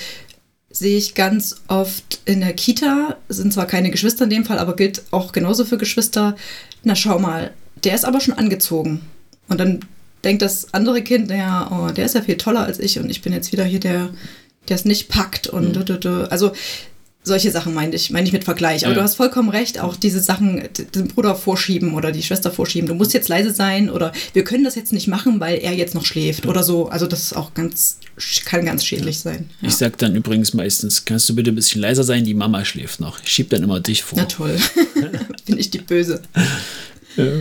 sehe 0.76 0.98
ich 0.98 1.16
ganz 1.16 1.56
oft 1.70 2.20
in 2.26 2.42
der 2.42 2.54
Kita, 2.54 3.16
sind 3.30 3.54
zwar 3.54 3.66
keine 3.66 3.92
Geschwister 3.92 4.26
in 4.26 4.30
dem 4.30 4.46
Fall, 4.46 4.60
aber 4.60 4.76
gilt 4.76 5.04
auch 5.12 5.32
genauso 5.32 5.64
für 5.64 5.78
Geschwister. 5.78 6.36
Na, 6.84 6.96
schau 6.96 7.18
mal, 7.18 7.52
der 7.86 7.96
ist 7.96 8.04
aber 8.04 8.20
schon 8.20 8.34
angezogen. 8.34 9.02
Und 9.48 9.60
dann 9.60 9.80
denkt 10.26 10.42
das 10.42 10.74
andere 10.74 11.02
Kind, 11.02 11.30
naja, 11.30 11.72
oh, 11.72 11.92
der 11.92 12.06
ist 12.06 12.16
ja 12.16 12.22
viel 12.22 12.36
toller 12.36 12.66
als 12.66 12.80
ich 12.80 13.00
und 13.00 13.10
ich 13.10 13.22
bin 13.22 13.32
jetzt 13.32 13.54
wieder 13.54 13.64
hier 13.64 13.80
der, 13.80 14.10
der 14.68 14.76
es 14.76 14.84
nicht 14.84 15.08
packt 15.08 15.48
und 15.48 15.78
mhm. 15.78 16.28
also 16.30 16.52
solche 17.26 17.52
Sachen 17.52 17.74
meine 17.74 17.96
ich, 17.96 18.12
meine 18.12 18.28
ich 18.28 18.34
mit 18.34 18.44
Vergleich. 18.44 18.86
Aber 18.86 18.94
ja. 18.94 19.00
du 19.00 19.04
hast 19.04 19.16
vollkommen 19.16 19.50
recht, 19.50 19.80
auch 19.80 19.96
diese 19.96 20.22
Sachen, 20.22 20.64
den 20.94 21.08
Bruder 21.08 21.36
vorschieben 21.36 21.94
oder 21.96 22.12
die 22.12 22.24
Schwester 22.24 22.52
vorschieben. 22.52 22.88
Du 22.88 22.94
musst 22.94 23.14
jetzt 23.14 23.28
leise 23.28 23.52
sein 23.52 23.90
oder 23.90 24.14
wir 24.34 24.44
können 24.44 24.64
das 24.64 24.76
jetzt 24.76 24.94
nicht 24.94 25.08
machen, 25.08 25.40
weil 25.40 25.58
er 25.58 25.74
jetzt 25.74 25.96
noch 25.96 26.06
schläft 26.06 26.46
oder 26.46 26.64
so. 26.64 26.88
Also 26.88 27.08
das 27.08 27.24
ist 27.24 27.34
auch 27.36 27.54
ganz, 27.56 27.98
kann 28.46 28.64
ganz 28.64 28.86
schädlich 28.86 29.20
sein. 29.20 29.50
Ja. 29.62 29.68
Ich 29.68 29.76
sag 29.76 29.98
dann 29.98 30.16
übrigens 30.16 30.54
meistens, 30.54 31.04
kannst 31.04 31.28
du 31.28 31.36
bitte 31.36 31.52
ein 31.52 31.56
bisschen 31.56 31.82
leiser 31.82 32.04
sein, 32.04 32.24
die 32.24 32.36
Mama 32.36 32.64
schläft 32.64 33.00
noch. 33.00 33.22
Ich 33.24 33.30
schieb 33.30 33.50
dann 33.50 33.64
immer 33.64 33.80
dich 33.80 34.04
vor. 34.04 34.20
Na 34.20 34.26
toll. 34.26 34.58
Bin 35.46 35.58
ich 35.58 35.70
die 35.72 35.80
Böse. 35.80 36.22
Ja. 37.18 37.32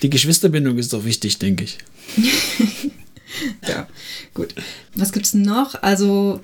Die 0.00 0.08
Geschwisterbindung 0.08 0.78
ist 0.78 0.94
doch 0.94 1.04
wichtig, 1.04 1.36
denke 1.38 1.64
ich. 1.64 1.76
ja, 3.68 3.86
gut. 4.32 4.54
Was 4.94 5.12
gibt's 5.12 5.34
noch? 5.34 5.74
Also 5.82 6.40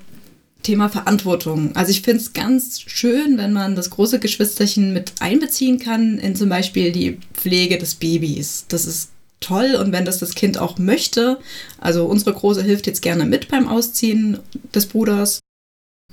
Thema 0.67 0.89
Verantwortung. 0.89 1.73
Also 1.77 1.91
ich 1.91 2.01
finde 2.01 2.21
es 2.21 2.33
ganz 2.33 2.81
schön, 2.81 3.37
wenn 3.37 3.53
man 3.53 3.77
das 3.77 3.89
große 3.89 4.19
Geschwisterchen 4.19 4.91
mit 4.91 5.13
einbeziehen 5.21 5.79
kann 5.79 6.17
in 6.17 6.35
zum 6.35 6.49
Beispiel 6.49 6.91
die 6.91 7.19
Pflege 7.33 7.77
des 7.77 7.95
Babys. 7.95 8.65
Das 8.67 8.85
ist 8.85 9.11
toll 9.39 9.77
und 9.81 9.93
wenn 9.93 10.03
das 10.03 10.19
das 10.19 10.35
Kind 10.35 10.57
auch 10.57 10.77
möchte, 10.77 11.39
also 11.79 12.03
unsere 12.05 12.33
Große 12.33 12.61
hilft 12.61 12.85
jetzt 12.85 13.01
gerne 13.01 13.23
mit 13.23 13.47
beim 13.47 13.69
Ausziehen 13.69 14.39
des 14.75 14.87
Bruders. 14.87 15.39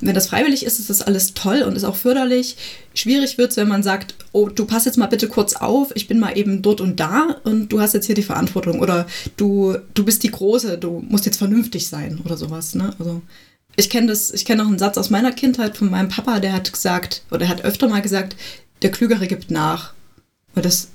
Wenn 0.01 0.15
das 0.15 0.29
freiwillig 0.29 0.65
ist, 0.65 0.79
ist 0.79 0.91
das 0.91 1.03
alles 1.03 1.35
toll 1.35 1.63
und 1.63 1.75
ist 1.75 1.85
auch 1.85 1.97
förderlich. 1.97 2.57
Schwierig 2.95 3.39
wird 3.39 3.51
es, 3.51 3.57
wenn 3.57 3.67
man 3.67 3.83
sagt, 3.83 4.15
oh, 4.31 4.49
du 4.49 4.67
pass 4.67 4.85
jetzt 4.85 4.99
mal 4.99 5.07
bitte 5.07 5.27
kurz 5.27 5.57
auf, 5.57 5.91
ich 5.97 6.07
bin 6.07 6.21
mal 6.21 6.39
eben 6.39 6.63
dort 6.63 6.81
und 6.81 7.01
da 7.01 7.41
und 7.43 7.73
du 7.73 7.81
hast 7.81 7.95
jetzt 7.95 8.07
hier 8.07 8.15
die 8.15 8.23
Verantwortung 8.23 8.79
oder 8.79 9.09
du, 9.37 9.77
du 9.95 10.05
bist 10.05 10.23
die 10.23 10.31
Große, 10.31 10.79
du 10.79 11.05
musst 11.09 11.27
jetzt 11.27 11.39
vernünftig 11.39 11.89
sein 11.89 12.21
oder 12.25 12.37
sowas. 12.37 12.77
Ne? 12.77 12.95
Also 13.01 13.21
ich 13.77 13.91
kenne 13.91 14.09
das, 14.09 14.31
ich 14.31 14.45
kenne 14.45 14.63
noch 14.63 14.69
einen 14.69 14.79
Satz 14.79 14.99
aus 14.99 15.11
meiner 15.11 15.33
Kindheit 15.33 15.77
von 15.77 15.91
meinem 15.91 16.09
Papa, 16.09 16.41
der 16.41 16.53
hat 16.53 16.73
gesagt, 16.73 17.23
oder 17.31 17.49
hat 17.49 17.65
öfter 17.65 17.89
mal 17.89 18.03
gesagt, 18.03 18.37
der 18.83 18.91
Klügere 18.91 19.27
gibt 19.27 19.51
nach. 19.51 19.95
Und 20.55 20.65
das, 20.65 20.89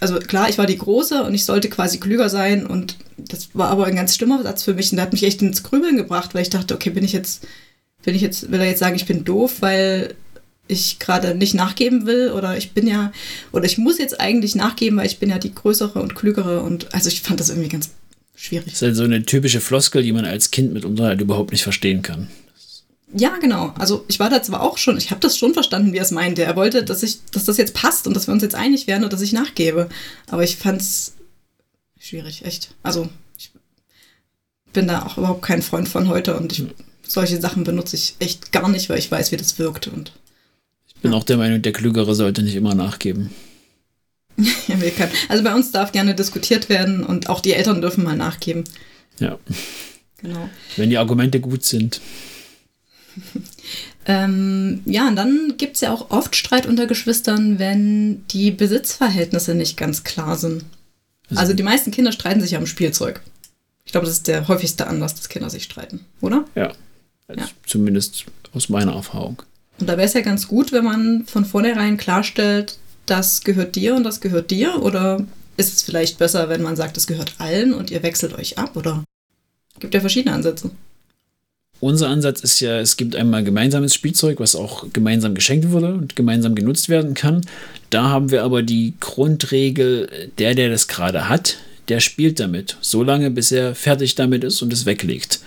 also 0.00 0.18
klar, 0.18 0.48
ich 0.48 0.58
war 0.58 0.66
die 0.66 0.78
Große 0.78 1.22
und 1.22 1.34
ich 1.34 1.44
sollte 1.44 1.68
quasi 1.68 1.98
klüger 1.98 2.28
sein 2.28 2.66
und 2.66 2.96
das 3.16 3.48
war 3.54 3.68
aber 3.70 3.86
ein 3.86 3.96
ganz 3.96 4.14
schlimmer 4.14 4.42
Satz 4.42 4.62
für 4.62 4.74
mich 4.74 4.90
und 4.92 4.96
der 4.96 5.06
hat 5.06 5.12
mich 5.12 5.24
echt 5.24 5.42
ins 5.42 5.62
Grübeln 5.62 5.96
gebracht, 5.96 6.34
weil 6.34 6.42
ich 6.42 6.50
dachte, 6.50 6.74
okay, 6.74 6.90
bin 6.90 7.04
ich 7.04 7.12
jetzt, 7.12 7.46
will 8.04 8.14
ich 8.14 8.22
jetzt, 8.22 8.50
will 8.50 8.60
er 8.60 8.66
jetzt 8.66 8.80
sagen, 8.80 8.96
ich 8.96 9.06
bin 9.06 9.24
doof, 9.24 9.56
weil 9.60 10.14
ich 10.68 10.98
gerade 10.98 11.34
nicht 11.34 11.54
nachgeben 11.54 12.06
will 12.06 12.30
oder 12.30 12.56
ich 12.56 12.72
bin 12.72 12.86
ja, 12.86 13.12
oder 13.52 13.64
ich 13.64 13.78
muss 13.78 13.98
jetzt 13.98 14.20
eigentlich 14.20 14.54
nachgeben, 14.54 14.98
weil 14.98 15.06
ich 15.06 15.18
bin 15.18 15.30
ja 15.30 15.38
die 15.38 15.54
Größere 15.54 16.00
und 16.00 16.14
Klügere 16.14 16.62
und 16.62 16.94
also 16.94 17.08
ich 17.08 17.22
fand 17.22 17.40
das 17.40 17.48
irgendwie 17.48 17.70
ganz 17.70 17.90
schwierig. 18.38 18.66
Das 18.66 18.74
ist 18.74 18.82
halt 18.82 18.96
so 18.96 19.04
eine 19.04 19.24
typische 19.24 19.60
Floskel, 19.60 20.02
die 20.02 20.12
man 20.12 20.24
als 20.24 20.50
Kind 20.50 20.72
mitunter 20.72 21.04
halt 21.04 21.20
überhaupt 21.20 21.52
nicht 21.52 21.62
verstehen 21.62 22.02
kann. 22.02 22.28
Ja, 23.14 23.36
genau. 23.38 23.72
Also 23.78 24.04
ich 24.08 24.20
war 24.20 24.28
da 24.28 24.42
zwar 24.42 24.62
auch 24.62 24.76
schon, 24.76 24.98
ich 24.98 25.10
habe 25.10 25.20
das 25.20 25.38
schon 25.38 25.54
verstanden, 25.54 25.92
wie 25.92 25.96
er 25.96 26.02
es 26.02 26.10
meinte. 26.10 26.44
Er 26.44 26.56
wollte, 26.56 26.84
dass 26.84 27.02
ich, 27.02 27.18
dass 27.32 27.46
das 27.46 27.56
jetzt 27.56 27.74
passt 27.74 28.06
und 28.06 28.14
dass 28.14 28.26
wir 28.26 28.34
uns 28.34 28.42
jetzt 28.42 28.54
einig 28.54 28.86
werden 28.86 29.04
und 29.04 29.12
dass 29.12 29.22
ich 29.22 29.32
nachgebe. 29.32 29.88
Aber 30.28 30.44
ich 30.44 30.56
fand 30.56 30.82
es 30.82 31.14
schwierig, 31.98 32.44
echt. 32.44 32.74
Also 32.82 33.08
ich 33.38 33.50
bin 34.72 34.88
da 34.88 35.06
auch 35.06 35.16
überhaupt 35.16 35.42
kein 35.42 35.62
Freund 35.62 35.88
von 35.88 36.08
heute 36.08 36.36
und 36.36 36.52
ich, 36.52 36.64
solche 37.02 37.40
Sachen 37.40 37.64
benutze 37.64 37.96
ich 37.96 38.16
echt 38.18 38.52
gar 38.52 38.68
nicht, 38.68 38.90
weil 38.90 38.98
ich 38.98 39.10
weiß, 39.10 39.32
wie 39.32 39.38
das 39.38 39.58
wirkt. 39.58 39.86
Und, 39.86 40.12
ich 40.86 40.94
bin 40.96 41.12
ja. 41.12 41.18
auch 41.18 41.24
der 41.24 41.38
Meinung, 41.38 41.62
der 41.62 41.72
Klügere 41.72 42.14
sollte 42.14 42.42
nicht 42.42 42.56
immer 42.56 42.74
nachgeben. 42.74 43.30
ja. 44.68 44.76
Also 45.28 45.44
bei 45.44 45.54
uns 45.54 45.72
darf 45.72 45.92
gerne 45.92 46.14
diskutiert 46.14 46.68
werden 46.68 47.04
und 47.04 47.28
auch 47.28 47.40
die 47.40 47.52
Eltern 47.52 47.80
dürfen 47.80 48.04
mal 48.04 48.16
nachgeben. 48.16 48.64
Ja. 49.18 49.38
Genau. 50.18 50.48
Wenn 50.76 50.90
die 50.90 50.98
Argumente 50.98 51.40
gut 51.40 51.64
sind. 51.64 52.00
ähm, 54.06 54.82
ja, 54.84 55.08
und 55.08 55.16
dann 55.16 55.54
gibt 55.56 55.74
es 55.74 55.80
ja 55.80 55.92
auch 55.92 56.10
oft 56.10 56.36
Streit 56.36 56.66
unter 56.66 56.86
Geschwistern, 56.86 57.58
wenn 57.58 58.26
die 58.28 58.50
Besitzverhältnisse 58.50 59.54
nicht 59.54 59.76
ganz 59.76 60.04
klar 60.04 60.36
sind. 60.36 60.64
Also, 61.30 61.40
also 61.40 61.54
die 61.54 61.62
meisten 61.62 61.90
Kinder 61.90 62.12
streiten 62.12 62.40
sich 62.40 62.52
ja 62.52 62.58
um 62.58 62.66
Spielzeug. 62.66 63.20
Ich 63.84 63.92
glaube, 63.92 64.06
das 64.06 64.16
ist 64.16 64.28
der 64.28 64.48
häufigste 64.48 64.86
Anlass, 64.86 65.14
dass 65.14 65.28
Kinder 65.28 65.50
sich 65.50 65.64
streiten, 65.64 66.04
oder? 66.20 66.44
Ja. 66.54 66.72
Also 67.26 67.40
ja. 67.40 67.48
Zumindest 67.66 68.26
aus 68.52 68.68
meiner 68.68 68.94
Erfahrung. 68.94 69.42
Und 69.80 69.88
da 69.88 69.96
wäre 69.96 70.06
es 70.06 70.14
ja 70.14 70.20
ganz 70.20 70.48
gut, 70.48 70.72
wenn 70.72 70.84
man 70.84 71.24
von 71.26 71.44
vornherein 71.44 71.96
klarstellt, 71.96 72.78
das 73.10 73.42
gehört 73.42 73.76
dir 73.76 73.94
und 73.94 74.04
das 74.04 74.20
gehört 74.20 74.50
dir? 74.50 74.82
Oder 74.82 75.24
ist 75.56 75.74
es 75.74 75.82
vielleicht 75.82 76.18
besser, 76.18 76.48
wenn 76.48 76.62
man 76.62 76.76
sagt, 76.76 76.96
es 76.96 77.06
gehört 77.06 77.34
allen 77.38 77.74
und 77.74 77.90
ihr 77.90 78.02
wechselt 78.02 78.34
euch 78.34 78.58
ab? 78.58 78.76
Oder 78.76 79.04
gibt 79.80 79.94
ja 79.94 80.00
verschiedene 80.00 80.34
Ansätze. 80.34 80.70
Unser 81.80 82.08
Ansatz 82.08 82.40
ist 82.40 82.58
ja, 82.58 82.80
es 82.80 82.96
gibt 82.96 83.14
einmal 83.14 83.44
gemeinsames 83.44 83.94
Spielzeug, 83.94 84.40
was 84.40 84.56
auch 84.56 84.86
gemeinsam 84.92 85.34
geschenkt 85.34 85.70
wurde 85.70 85.94
und 85.94 86.16
gemeinsam 86.16 86.56
genutzt 86.56 86.88
werden 86.88 87.14
kann. 87.14 87.46
Da 87.90 88.08
haben 88.08 88.32
wir 88.32 88.42
aber 88.42 88.62
die 88.62 88.94
Grundregel, 88.98 90.30
der, 90.38 90.56
der 90.56 90.70
das 90.70 90.88
gerade 90.88 91.28
hat, 91.28 91.58
der 91.88 92.00
spielt 92.00 92.40
damit, 92.40 92.76
solange 92.80 93.30
bis 93.30 93.52
er 93.52 93.76
fertig 93.76 94.16
damit 94.16 94.42
ist 94.42 94.60
und 94.60 94.72
es 94.72 94.86
weglegt. 94.86 95.40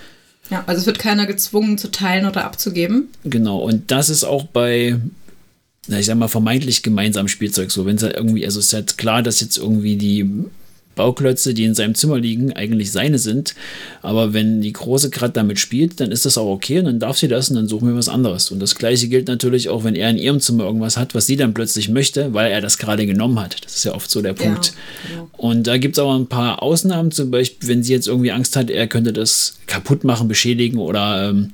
Ja, 0.50 0.64
also 0.66 0.80
es 0.80 0.86
wird 0.86 0.98
keiner 0.98 1.26
gezwungen 1.26 1.76
zu 1.76 1.90
teilen 1.90 2.26
oder 2.26 2.44
abzugeben. 2.44 3.08
Genau, 3.24 3.58
und 3.58 3.90
das 3.90 4.08
ist 4.08 4.24
auch 4.24 4.44
bei 4.44 4.98
na, 5.88 5.98
ich 5.98 6.06
sag 6.06 6.16
mal, 6.16 6.28
vermeintlich 6.28 6.82
gemeinsam 6.82 7.28
Spielzeug. 7.28 7.70
So, 7.70 7.86
wenn 7.86 7.96
es 7.96 8.02
halt 8.02 8.14
irgendwie, 8.16 8.44
also 8.44 8.60
es 8.60 8.66
ist 8.66 8.72
halt 8.72 8.98
klar, 8.98 9.22
dass 9.22 9.40
jetzt 9.40 9.58
irgendwie 9.58 9.96
die 9.96 10.28
Bauklötze, 10.94 11.54
die 11.54 11.64
in 11.64 11.74
seinem 11.74 11.94
Zimmer 11.94 12.18
liegen, 12.18 12.52
eigentlich 12.52 12.92
seine 12.92 13.18
sind. 13.18 13.54
Aber 14.02 14.32
wenn 14.32 14.60
die 14.60 14.72
Große 14.72 15.10
gerade 15.10 15.32
damit 15.32 15.58
spielt, 15.58 16.00
dann 16.00 16.12
ist 16.12 16.26
das 16.26 16.38
auch 16.38 16.48
okay 16.48 16.78
und 16.78 16.84
dann 16.84 16.98
darf 16.98 17.18
sie 17.18 17.28
das 17.28 17.50
und 17.50 17.56
dann 17.56 17.68
suchen 17.68 17.88
wir 17.88 17.96
was 17.96 18.08
anderes. 18.08 18.50
Und 18.50 18.60
das 18.60 18.74
Gleiche 18.74 19.08
gilt 19.08 19.28
natürlich 19.28 19.68
auch, 19.70 19.84
wenn 19.84 19.94
er 19.94 20.10
in 20.10 20.18
ihrem 20.18 20.40
Zimmer 20.40 20.64
irgendwas 20.64 20.96
hat, 20.96 21.14
was 21.14 21.26
sie 21.26 21.36
dann 21.36 21.54
plötzlich 21.54 21.88
möchte, 21.88 22.34
weil 22.34 22.50
er 22.50 22.60
das 22.60 22.78
gerade 22.78 23.06
genommen 23.06 23.40
hat. 23.40 23.64
Das 23.64 23.76
ist 23.76 23.84
ja 23.84 23.94
oft 23.94 24.10
so 24.10 24.22
der 24.22 24.34
Punkt. 24.34 24.66
Ja, 24.66 25.10
genau. 25.10 25.30
Und 25.36 25.66
da 25.66 25.78
gibt 25.78 25.96
es 25.96 25.98
aber 25.98 26.14
ein 26.14 26.28
paar 26.28 26.62
Ausnahmen, 26.62 27.10
zum 27.10 27.30
Beispiel, 27.30 27.68
wenn 27.68 27.82
sie 27.82 27.92
jetzt 27.92 28.06
irgendwie 28.06 28.32
Angst 28.32 28.54
hat, 28.56 28.70
er 28.70 28.86
könnte 28.86 29.12
das 29.12 29.58
kaputt 29.66 30.04
machen, 30.04 30.28
beschädigen 30.28 30.78
oder 30.78 31.30
ähm, 31.30 31.50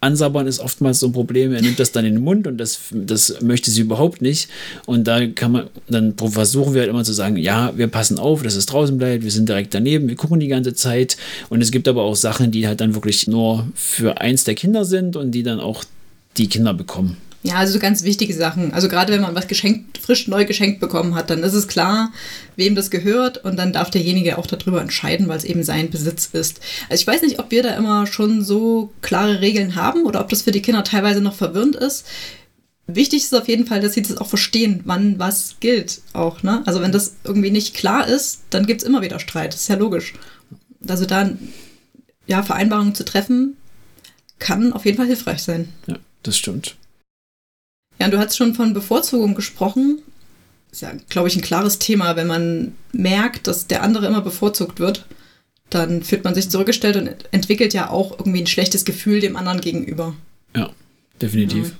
Ansabbern 0.00 0.46
ist 0.46 0.60
oftmals 0.60 1.00
so 1.00 1.08
ein 1.08 1.12
Problem. 1.12 1.52
Er 1.52 1.60
nimmt 1.60 1.78
das 1.78 1.92
dann 1.92 2.04
in 2.04 2.14
den 2.14 2.24
Mund 2.24 2.46
und 2.46 2.56
das, 2.58 2.80
das 2.90 3.40
möchte 3.42 3.70
sie 3.70 3.82
überhaupt 3.82 4.22
nicht. 4.22 4.48
Und 4.86 5.06
da 5.06 5.26
kann 5.26 5.52
man, 5.52 5.66
dann 5.88 6.14
versuchen 6.16 6.72
wir 6.72 6.80
halt 6.80 6.90
immer 6.90 7.04
zu 7.04 7.12
sagen, 7.12 7.36
ja, 7.36 7.76
wir 7.76 7.86
passen 7.86 8.18
auf, 8.18 8.42
dass 8.42 8.54
es 8.54 8.66
draußen 8.66 8.96
bleibt, 8.96 9.24
wir 9.24 9.30
sind 9.30 9.48
direkt 9.48 9.74
daneben, 9.74 10.08
wir 10.08 10.16
gucken 10.16 10.40
die 10.40 10.48
ganze 10.48 10.74
Zeit. 10.74 11.16
Und 11.50 11.60
es 11.60 11.70
gibt 11.70 11.86
aber 11.86 12.02
auch 12.02 12.16
Sachen, 12.16 12.50
die 12.50 12.66
halt 12.66 12.80
dann 12.80 12.94
wirklich 12.94 13.26
nur 13.26 13.68
für 13.74 14.20
eins 14.20 14.44
der 14.44 14.54
Kinder 14.54 14.84
sind 14.84 15.16
und 15.16 15.32
die 15.32 15.42
dann 15.42 15.60
auch 15.60 15.84
die 16.36 16.48
Kinder 16.48 16.72
bekommen. 16.72 17.18
Ja, 17.42 17.54
also 17.54 17.72
so 17.72 17.78
ganz 17.78 18.02
wichtige 18.02 18.34
Sachen. 18.34 18.74
Also 18.74 18.88
gerade 18.88 19.12
wenn 19.12 19.22
man 19.22 19.34
was 19.34 19.48
geschenkt, 19.48 19.96
frisch 19.96 20.28
neu 20.28 20.44
geschenkt 20.44 20.78
bekommen 20.78 21.14
hat, 21.14 21.30
dann 21.30 21.42
ist 21.42 21.54
es 21.54 21.68
klar, 21.68 22.12
wem 22.56 22.74
das 22.74 22.90
gehört 22.90 23.38
und 23.38 23.56
dann 23.58 23.72
darf 23.72 23.90
derjenige 23.90 24.36
auch 24.36 24.46
darüber 24.46 24.82
entscheiden, 24.82 25.26
weil 25.26 25.38
es 25.38 25.44
eben 25.44 25.62
sein 25.62 25.88
Besitz 25.90 26.26
ist. 26.32 26.60
Also 26.90 27.00
ich 27.00 27.06
weiß 27.06 27.22
nicht, 27.22 27.38
ob 27.38 27.50
wir 27.50 27.62
da 27.62 27.70
immer 27.76 28.06
schon 28.06 28.44
so 28.44 28.92
klare 29.00 29.40
Regeln 29.40 29.74
haben 29.74 30.04
oder 30.04 30.20
ob 30.20 30.28
das 30.28 30.42
für 30.42 30.50
die 30.50 30.60
Kinder 30.60 30.84
teilweise 30.84 31.22
noch 31.22 31.34
verwirrend 31.34 31.76
ist. 31.76 32.06
Wichtig 32.86 33.22
ist 33.22 33.34
auf 33.34 33.48
jeden 33.48 33.66
Fall, 33.66 33.80
dass 33.80 33.94
sie 33.94 34.02
das 34.02 34.18
auch 34.18 34.26
verstehen, 34.26 34.80
wann 34.84 35.18
was 35.18 35.56
gilt 35.60 36.02
auch. 36.12 36.42
Ne? 36.42 36.62
Also 36.66 36.82
wenn 36.82 36.92
das 36.92 37.14
irgendwie 37.24 37.50
nicht 37.50 37.74
klar 37.74 38.06
ist, 38.06 38.42
dann 38.50 38.66
gibt 38.66 38.82
es 38.82 38.86
immer 38.86 39.00
wieder 39.00 39.18
Streit. 39.18 39.54
Das 39.54 39.62
ist 39.62 39.68
ja 39.68 39.76
logisch. 39.76 40.12
Also 40.86 41.06
da 41.06 41.30
ja, 42.26 42.42
Vereinbarungen 42.42 42.94
zu 42.94 43.04
treffen, 43.04 43.56
kann 44.38 44.72
auf 44.72 44.84
jeden 44.84 44.96
Fall 44.96 45.06
hilfreich 45.06 45.42
sein. 45.42 45.68
Ja, 45.86 45.96
das 46.22 46.36
stimmt. 46.36 46.76
Ja, 48.00 48.08
du 48.08 48.18
hast 48.18 48.36
schon 48.36 48.54
von 48.54 48.72
Bevorzugung 48.72 49.34
gesprochen. 49.34 50.00
Ist 50.72 50.82
ja, 50.82 50.92
glaube 51.08 51.28
ich, 51.28 51.36
ein 51.36 51.42
klares 51.42 51.78
Thema. 51.78 52.16
Wenn 52.16 52.26
man 52.26 52.74
merkt, 52.92 53.46
dass 53.46 53.66
der 53.66 53.82
andere 53.82 54.06
immer 54.06 54.22
bevorzugt 54.22 54.80
wird, 54.80 55.06
dann 55.68 56.02
fühlt 56.02 56.24
man 56.24 56.34
sich 56.34 56.50
zurückgestellt 56.50 56.96
und 56.96 57.10
entwickelt 57.30 57.74
ja 57.74 57.90
auch 57.90 58.18
irgendwie 58.18 58.40
ein 58.40 58.46
schlechtes 58.46 58.84
Gefühl 58.84 59.20
dem 59.20 59.36
anderen 59.36 59.60
gegenüber. 59.60 60.14
Ja, 60.56 60.70
definitiv. 61.20 61.74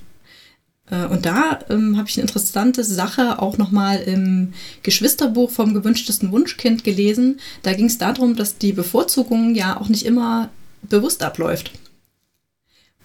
Ja. 0.91 1.05
Äh, 1.05 1.07
und 1.07 1.25
da 1.25 1.59
ähm, 1.69 1.97
habe 1.97 2.07
ich 2.07 2.17
eine 2.17 2.27
interessante 2.27 2.83
Sache 2.83 3.39
auch 3.39 3.57
nochmal 3.57 4.01
im 4.01 4.53
Geschwisterbuch 4.83 5.49
vom 5.49 5.73
gewünschtesten 5.73 6.31
Wunschkind 6.31 6.83
gelesen. 6.83 7.39
Da 7.63 7.73
ging 7.73 7.87
es 7.87 7.97
darum, 7.97 8.35
dass 8.35 8.57
die 8.57 8.73
Bevorzugung 8.73 9.55
ja 9.55 9.79
auch 9.79 9.89
nicht 9.89 10.05
immer 10.05 10.49
bewusst 10.83 11.23
abläuft. 11.23 11.71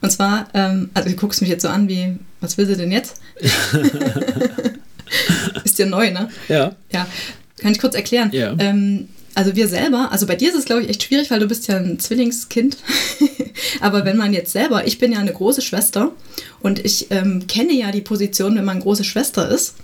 Und 0.00 0.10
zwar, 0.10 0.48
ähm, 0.54 0.90
also 0.94 1.08
du 1.08 1.16
guckst 1.16 1.40
mich 1.40 1.50
jetzt 1.50 1.62
so 1.62 1.68
an 1.68 1.88
wie, 1.88 2.16
was 2.40 2.58
will 2.58 2.66
sie 2.66 2.76
denn 2.76 2.92
jetzt? 2.92 3.20
ist 5.64 5.78
ja 5.78 5.86
neu, 5.86 6.10
ne? 6.10 6.28
Ja. 6.48 6.74
Ja. 6.92 7.06
Kann 7.58 7.72
ich 7.72 7.78
kurz 7.78 7.94
erklären? 7.94 8.30
Ja. 8.32 8.54
Ähm, 8.58 9.08
also 9.34 9.54
wir 9.54 9.68
selber, 9.68 10.10
also 10.12 10.26
bei 10.26 10.36
dir 10.36 10.48
ist 10.48 10.56
es, 10.56 10.64
glaube 10.64 10.82
ich, 10.82 10.88
echt 10.88 11.02
schwierig, 11.02 11.30
weil 11.30 11.40
du 11.40 11.46
bist 11.46 11.68
ja 11.68 11.76
ein 11.76 11.98
Zwillingskind. 11.98 12.76
Aber 13.80 14.04
wenn 14.04 14.16
man 14.16 14.32
jetzt 14.32 14.52
selber, 14.52 14.86
ich 14.86 14.98
bin 14.98 15.12
ja 15.12 15.18
eine 15.18 15.32
große 15.32 15.62
Schwester 15.62 16.12
und 16.60 16.84
ich 16.84 17.10
ähm, 17.10 17.46
kenne 17.46 17.72
ja 17.72 17.90
die 17.90 18.00
Position, 18.00 18.56
wenn 18.56 18.64
man 18.64 18.80
große 18.80 19.04
Schwester 19.04 19.48
ist 19.48 19.74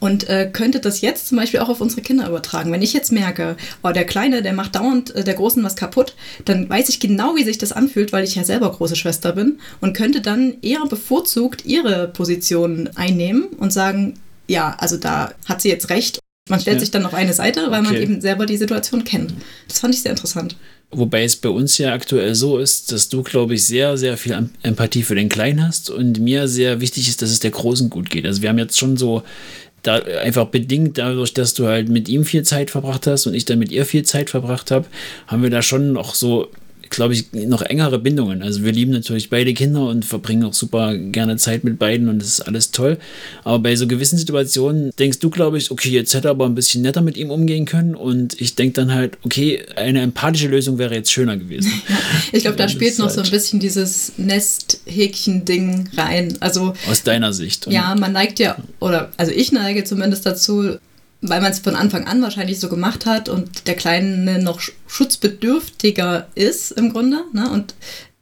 und 0.00 0.28
äh, 0.28 0.50
könnte 0.52 0.80
das 0.80 1.00
jetzt 1.00 1.28
zum 1.28 1.38
Beispiel 1.38 1.60
auch 1.60 1.68
auf 1.68 1.80
unsere 1.80 2.02
Kinder 2.02 2.28
übertragen. 2.28 2.72
Wenn 2.72 2.82
ich 2.82 2.92
jetzt 2.92 3.12
merke, 3.12 3.56
oh, 3.82 3.90
der 3.90 4.04
Kleine, 4.04 4.42
der 4.42 4.52
macht 4.52 4.74
dauernd 4.74 5.14
äh, 5.14 5.24
der 5.24 5.34
Großen 5.34 5.62
was 5.62 5.76
kaputt, 5.76 6.14
dann 6.44 6.68
weiß 6.68 6.88
ich 6.88 7.00
genau, 7.00 7.36
wie 7.36 7.44
sich 7.44 7.58
das 7.58 7.72
anfühlt, 7.72 8.12
weil 8.12 8.24
ich 8.24 8.34
ja 8.34 8.44
selber 8.44 8.70
große 8.70 8.96
Schwester 8.96 9.32
bin 9.32 9.58
und 9.80 9.96
könnte 9.96 10.20
dann 10.20 10.56
eher 10.62 10.84
bevorzugt 10.86 11.64
ihre 11.64 12.08
Position 12.08 12.90
einnehmen 12.96 13.44
und 13.58 13.72
sagen, 13.72 14.14
ja, 14.46 14.76
also 14.78 14.96
da 14.96 15.32
hat 15.46 15.62
sie 15.62 15.70
jetzt 15.70 15.88
recht. 15.90 16.18
Man 16.50 16.60
stellt 16.60 16.76
ja. 16.76 16.80
sich 16.80 16.90
dann 16.90 17.06
auf 17.06 17.14
eine 17.14 17.32
Seite, 17.32 17.70
weil 17.70 17.80
okay. 17.80 17.92
man 17.92 18.02
eben 18.02 18.20
selber 18.20 18.44
die 18.44 18.58
Situation 18.58 19.04
kennt. 19.04 19.32
Das 19.66 19.78
fand 19.78 19.94
ich 19.94 20.02
sehr 20.02 20.10
interessant. 20.10 20.56
Wobei 20.90 21.24
es 21.24 21.36
bei 21.36 21.48
uns 21.48 21.78
ja 21.78 21.92
aktuell 21.92 22.34
so 22.34 22.58
ist, 22.58 22.92
dass 22.92 23.08
du, 23.08 23.22
glaube 23.22 23.54
ich, 23.54 23.64
sehr, 23.64 23.96
sehr 23.96 24.16
viel 24.16 24.50
Empathie 24.62 25.02
für 25.02 25.14
den 25.14 25.28
Kleinen 25.28 25.66
hast 25.66 25.90
und 25.90 26.20
mir 26.20 26.46
sehr 26.46 26.80
wichtig 26.80 27.08
ist, 27.08 27.22
dass 27.22 27.30
es 27.30 27.40
der 27.40 27.50
Großen 27.50 27.90
gut 27.90 28.10
geht. 28.10 28.26
Also 28.26 28.42
wir 28.42 28.50
haben 28.50 28.58
jetzt 28.58 28.78
schon 28.78 28.96
so 28.96 29.22
da 29.86 29.96
einfach 29.96 30.46
bedingt 30.46 30.98
dadurch, 30.98 31.34
dass 31.34 31.54
du 31.54 31.66
halt 31.66 31.88
mit 31.88 32.08
ihm 32.08 32.24
viel 32.24 32.42
Zeit 32.42 32.70
verbracht 32.70 33.06
hast 33.06 33.26
und 33.26 33.34
ich 33.34 33.44
dann 33.44 33.58
mit 33.58 33.70
ihr 33.70 33.86
viel 33.86 34.02
Zeit 34.02 34.30
verbracht 34.30 34.70
habe, 34.70 34.86
haben 35.26 35.42
wir 35.42 35.50
da 35.50 35.62
schon 35.62 35.92
noch 35.92 36.14
so 36.14 36.48
glaube 36.90 37.14
ich, 37.14 37.32
noch 37.32 37.62
engere 37.62 37.98
Bindungen. 37.98 38.42
Also 38.42 38.64
wir 38.64 38.72
lieben 38.72 38.92
natürlich 38.92 39.30
beide 39.30 39.54
Kinder 39.54 39.88
und 39.88 40.04
verbringen 40.04 40.44
auch 40.44 40.54
super 40.54 40.96
gerne 40.96 41.36
Zeit 41.36 41.64
mit 41.64 41.78
beiden 41.78 42.08
und 42.08 42.20
das 42.20 42.28
ist 42.28 42.40
alles 42.40 42.70
toll. 42.70 42.98
Aber 43.42 43.58
bei 43.58 43.76
so 43.76 43.86
gewissen 43.86 44.18
Situationen 44.18 44.92
denkst 44.98 45.18
du, 45.18 45.30
glaube 45.30 45.58
ich, 45.58 45.70
okay, 45.70 45.90
jetzt 45.90 46.14
hätte 46.14 46.28
er 46.28 46.32
aber 46.32 46.46
ein 46.46 46.54
bisschen 46.54 46.82
netter 46.82 47.02
mit 47.02 47.16
ihm 47.16 47.30
umgehen 47.30 47.64
können 47.64 47.94
und 47.94 48.40
ich 48.40 48.54
denke 48.54 48.74
dann 48.74 48.92
halt, 48.92 49.18
okay, 49.24 49.64
eine 49.76 50.02
empathische 50.02 50.48
Lösung 50.48 50.78
wäre 50.78 50.94
jetzt 50.94 51.12
schöner 51.12 51.36
gewesen. 51.36 51.72
ich 52.32 52.42
glaube, 52.42 52.56
da 52.56 52.68
spielt 52.68 52.98
noch 52.98 53.06
halt 53.06 53.14
so 53.14 53.22
ein 53.22 53.30
bisschen 53.30 53.60
dieses 53.60 54.12
Nesthäkchen-Ding 54.16 55.90
rein. 55.96 56.36
Also 56.40 56.74
aus 56.90 57.02
deiner 57.02 57.32
Sicht. 57.32 57.66
ja, 57.70 57.94
man 57.94 58.12
neigt 58.12 58.38
ja, 58.38 58.56
oder 58.80 59.12
also 59.16 59.32
ich 59.32 59.52
neige 59.52 59.84
zumindest 59.84 60.26
dazu, 60.26 60.78
weil 61.28 61.40
man 61.40 61.52
es 61.52 61.58
von 61.58 61.74
Anfang 61.74 62.06
an 62.06 62.22
wahrscheinlich 62.22 62.60
so 62.60 62.68
gemacht 62.68 63.06
hat 63.06 63.28
und 63.28 63.66
der 63.66 63.74
Kleine 63.74 64.42
noch 64.42 64.60
schutzbedürftiger 64.86 66.28
ist 66.34 66.72
im 66.72 66.92
Grunde. 66.92 67.24
Ne? 67.32 67.50
Und 67.50 67.74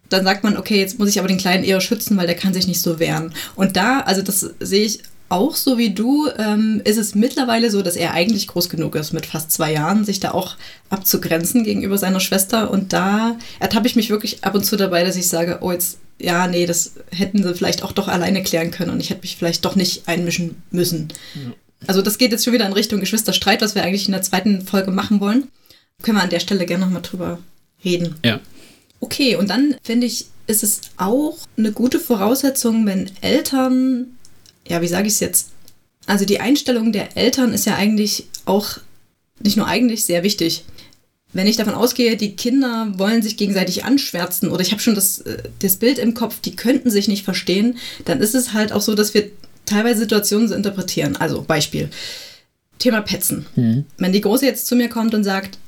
dann 0.08 0.24
sagt 0.24 0.44
man, 0.44 0.56
okay, 0.56 0.78
jetzt 0.78 0.98
muss 0.98 1.08
ich 1.08 1.18
aber 1.18 1.28
den 1.28 1.38
Kleinen 1.38 1.64
eher 1.64 1.80
schützen, 1.80 2.16
weil 2.16 2.26
der 2.26 2.36
kann 2.36 2.54
sich 2.54 2.66
nicht 2.66 2.80
so 2.80 2.98
wehren. 2.98 3.34
Und 3.56 3.76
da, 3.76 4.00
also 4.00 4.22
das 4.22 4.50
sehe 4.60 4.84
ich 4.84 5.00
auch 5.28 5.56
so 5.56 5.78
wie 5.78 5.94
du, 5.94 6.28
ähm, 6.38 6.82
ist 6.84 6.98
es 6.98 7.14
mittlerweile 7.14 7.70
so, 7.70 7.80
dass 7.80 7.96
er 7.96 8.12
eigentlich 8.12 8.46
groß 8.48 8.68
genug 8.68 8.94
ist, 8.94 9.14
mit 9.14 9.24
fast 9.24 9.50
zwei 9.50 9.72
Jahren, 9.72 10.04
sich 10.04 10.20
da 10.20 10.32
auch 10.32 10.56
abzugrenzen 10.90 11.64
gegenüber 11.64 11.96
seiner 11.96 12.20
Schwester. 12.20 12.70
Und 12.70 12.92
da 12.92 13.36
ertappe 13.58 13.86
ich 13.86 13.96
mich 13.96 14.10
wirklich 14.10 14.44
ab 14.44 14.54
und 14.54 14.64
zu 14.64 14.76
dabei, 14.76 15.04
dass 15.04 15.16
ich 15.16 15.28
sage, 15.28 15.58
oh, 15.62 15.72
jetzt, 15.72 15.98
ja, 16.20 16.46
nee, 16.46 16.66
das 16.66 16.92
hätten 17.10 17.42
sie 17.42 17.54
vielleicht 17.54 17.82
auch 17.82 17.92
doch 17.92 18.08
alleine 18.08 18.42
klären 18.42 18.70
können 18.70 18.90
und 18.90 19.00
ich 19.00 19.08
hätte 19.08 19.22
mich 19.22 19.36
vielleicht 19.36 19.64
doch 19.64 19.74
nicht 19.74 20.06
einmischen 20.06 20.62
müssen. 20.70 21.08
Ja. 21.34 21.52
Also 21.86 22.02
das 22.02 22.18
geht 22.18 22.32
jetzt 22.32 22.44
schon 22.44 22.52
wieder 22.52 22.66
in 22.66 22.72
Richtung 22.72 23.00
Geschwisterstreit, 23.00 23.62
was 23.62 23.74
wir 23.74 23.82
eigentlich 23.82 24.06
in 24.06 24.12
der 24.12 24.22
zweiten 24.22 24.62
Folge 24.62 24.90
machen 24.90 25.20
wollen. 25.20 25.48
Können 26.02 26.18
wir 26.18 26.22
an 26.22 26.30
der 26.30 26.40
Stelle 26.40 26.66
gerne 26.66 26.84
nochmal 26.84 27.02
drüber 27.02 27.38
reden. 27.84 28.16
Ja. 28.24 28.40
Okay, 29.00 29.36
und 29.36 29.50
dann 29.50 29.76
finde 29.82 30.06
ich, 30.06 30.26
ist 30.46 30.62
es 30.62 30.80
auch 30.96 31.36
eine 31.56 31.72
gute 31.72 31.98
Voraussetzung, 31.98 32.86
wenn 32.86 33.10
Eltern, 33.20 34.16
ja, 34.68 34.80
wie 34.80 34.88
sage 34.88 35.08
ich 35.08 35.14
es 35.14 35.20
jetzt? 35.20 35.48
Also 36.06 36.24
die 36.24 36.40
Einstellung 36.40 36.92
der 36.92 37.16
Eltern 37.16 37.52
ist 37.52 37.66
ja 37.66 37.76
eigentlich 37.76 38.26
auch 38.44 38.78
nicht 39.40 39.56
nur 39.56 39.66
eigentlich 39.66 40.04
sehr 40.04 40.22
wichtig. 40.22 40.64
Wenn 41.32 41.46
ich 41.46 41.56
davon 41.56 41.74
ausgehe, 41.74 42.16
die 42.16 42.36
Kinder 42.36 42.92
wollen 42.96 43.22
sich 43.22 43.36
gegenseitig 43.36 43.84
anschwärzen 43.84 44.50
oder 44.50 44.60
ich 44.60 44.72
habe 44.72 44.82
schon 44.82 44.94
das, 44.94 45.18
äh, 45.20 45.42
das 45.60 45.76
Bild 45.76 45.98
im 45.98 46.14
Kopf, 46.14 46.40
die 46.40 46.56
könnten 46.56 46.90
sich 46.90 47.08
nicht 47.08 47.24
verstehen, 47.24 47.78
dann 48.04 48.20
ist 48.20 48.34
es 48.34 48.52
halt 48.52 48.72
auch 48.72 48.82
so, 48.82 48.94
dass 48.94 49.14
wir 49.14 49.30
teilweise 49.66 50.00
Situationen 50.00 50.48
zu 50.48 50.54
interpretieren. 50.54 51.16
Also 51.16 51.42
Beispiel, 51.42 51.88
Thema 52.78 53.00
Petzen. 53.00 53.46
Mhm. 53.56 53.84
Wenn 53.98 54.12
die 54.12 54.20
Große 54.20 54.44
jetzt 54.44 54.66
zu 54.66 54.76
mir 54.76 54.88
kommt 54.88 55.14
und 55.14 55.24
sagt, 55.24 55.58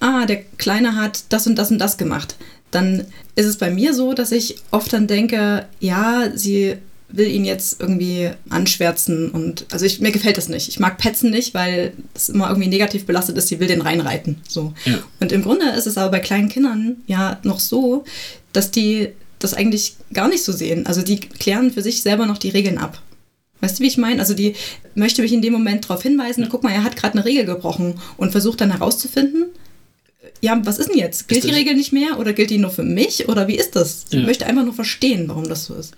ah, 0.00 0.26
der 0.26 0.42
Kleine 0.58 0.96
hat 0.96 1.24
das 1.28 1.46
und 1.46 1.56
das 1.56 1.70
und 1.70 1.78
das 1.78 1.96
gemacht, 1.96 2.36
dann 2.70 3.04
ist 3.36 3.46
es 3.46 3.56
bei 3.56 3.70
mir 3.70 3.94
so, 3.94 4.14
dass 4.14 4.32
ich 4.32 4.56
oft 4.70 4.92
dann 4.92 5.06
denke, 5.06 5.66
ja, 5.80 6.30
sie 6.34 6.76
will 7.12 7.28
ihn 7.28 7.44
jetzt 7.44 7.80
irgendwie 7.80 8.30
anschwärzen 8.48 9.30
und 9.30 9.66
also 9.70 9.84
ich, 9.84 10.00
mir 10.00 10.12
gefällt 10.12 10.38
das 10.38 10.48
nicht. 10.48 10.68
Ich 10.68 10.80
mag 10.80 10.96
Petzen 10.96 11.30
nicht, 11.30 11.52
weil 11.52 11.92
es 12.14 12.30
immer 12.30 12.48
irgendwie 12.48 12.68
negativ 12.68 13.04
belastet 13.04 13.36
ist, 13.36 13.48
sie 13.48 13.60
will 13.60 13.68
den 13.68 13.82
reinreiten. 13.82 14.40
So. 14.48 14.72
Ja. 14.86 14.98
Und 15.20 15.30
im 15.30 15.42
Grunde 15.42 15.68
ist 15.70 15.86
es 15.86 15.98
aber 15.98 16.10
bei 16.10 16.20
kleinen 16.20 16.48
Kindern 16.48 16.96
ja 17.06 17.38
noch 17.42 17.60
so, 17.60 18.04
dass 18.52 18.70
die 18.70 19.10
das 19.38 19.54
eigentlich 19.54 19.96
gar 20.12 20.28
nicht 20.28 20.42
so 20.42 20.52
sehen. 20.52 20.86
Also 20.86 21.02
die 21.02 21.20
klären 21.20 21.70
für 21.70 21.82
sich 21.82 22.02
selber 22.02 22.26
noch 22.26 22.38
die 22.38 22.50
Regeln 22.50 22.78
ab. 22.78 23.00
Weißt 23.62 23.78
du, 23.78 23.84
wie 23.84 23.86
ich 23.86 23.96
meine? 23.96 24.20
Also 24.20 24.34
die 24.34 24.54
möchte 24.94 25.22
mich 25.22 25.32
in 25.32 25.40
dem 25.40 25.52
Moment 25.52 25.84
darauf 25.84 26.02
hinweisen, 26.02 26.42
ja. 26.42 26.48
guck 26.50 26.64
mal, 26.64 26.72
er 26.72 26.84
hat 26.84 26.96
gerade 26.96 27.14
eine 27.14 27.24
Regel 27.24 27.46
gebrochen 27.46 27.94
und 28.16 28.32
versucht 28.32 28.60
dann 28.60 28.72
herauszufinden, 28.72 29.46
ja, 30.40 30.60
was 30.64 30.78
ist 30.78 30.90
denn 30.90 30.98
jetzt? 30.98 31.28
Gilt 31.28 31.44
die 31.44 31.50
Regel 31.50 31.74
nicht 31.74 31.92
mehr 31.92 32.18
oder 32.18 32.32
gilt 32.32 32.50
die 32.50 32.58
nur 32.58 32.70
für 32.70 32.82
mich 32.82 33.28
oder 33.28 33.46
wie 33.46 33.54
ist 33.54 33.76
das? 33.76 34.06
Ich 34.10 34.26
möchte 34.26 34.46
einfach 34.46 34.64
nur 34.64 34.74
verstehen, 34.74 35.28
warum 35.28 35.48
das 35.48 35.66
so 35.66 35.74
ist. 35.74 35.94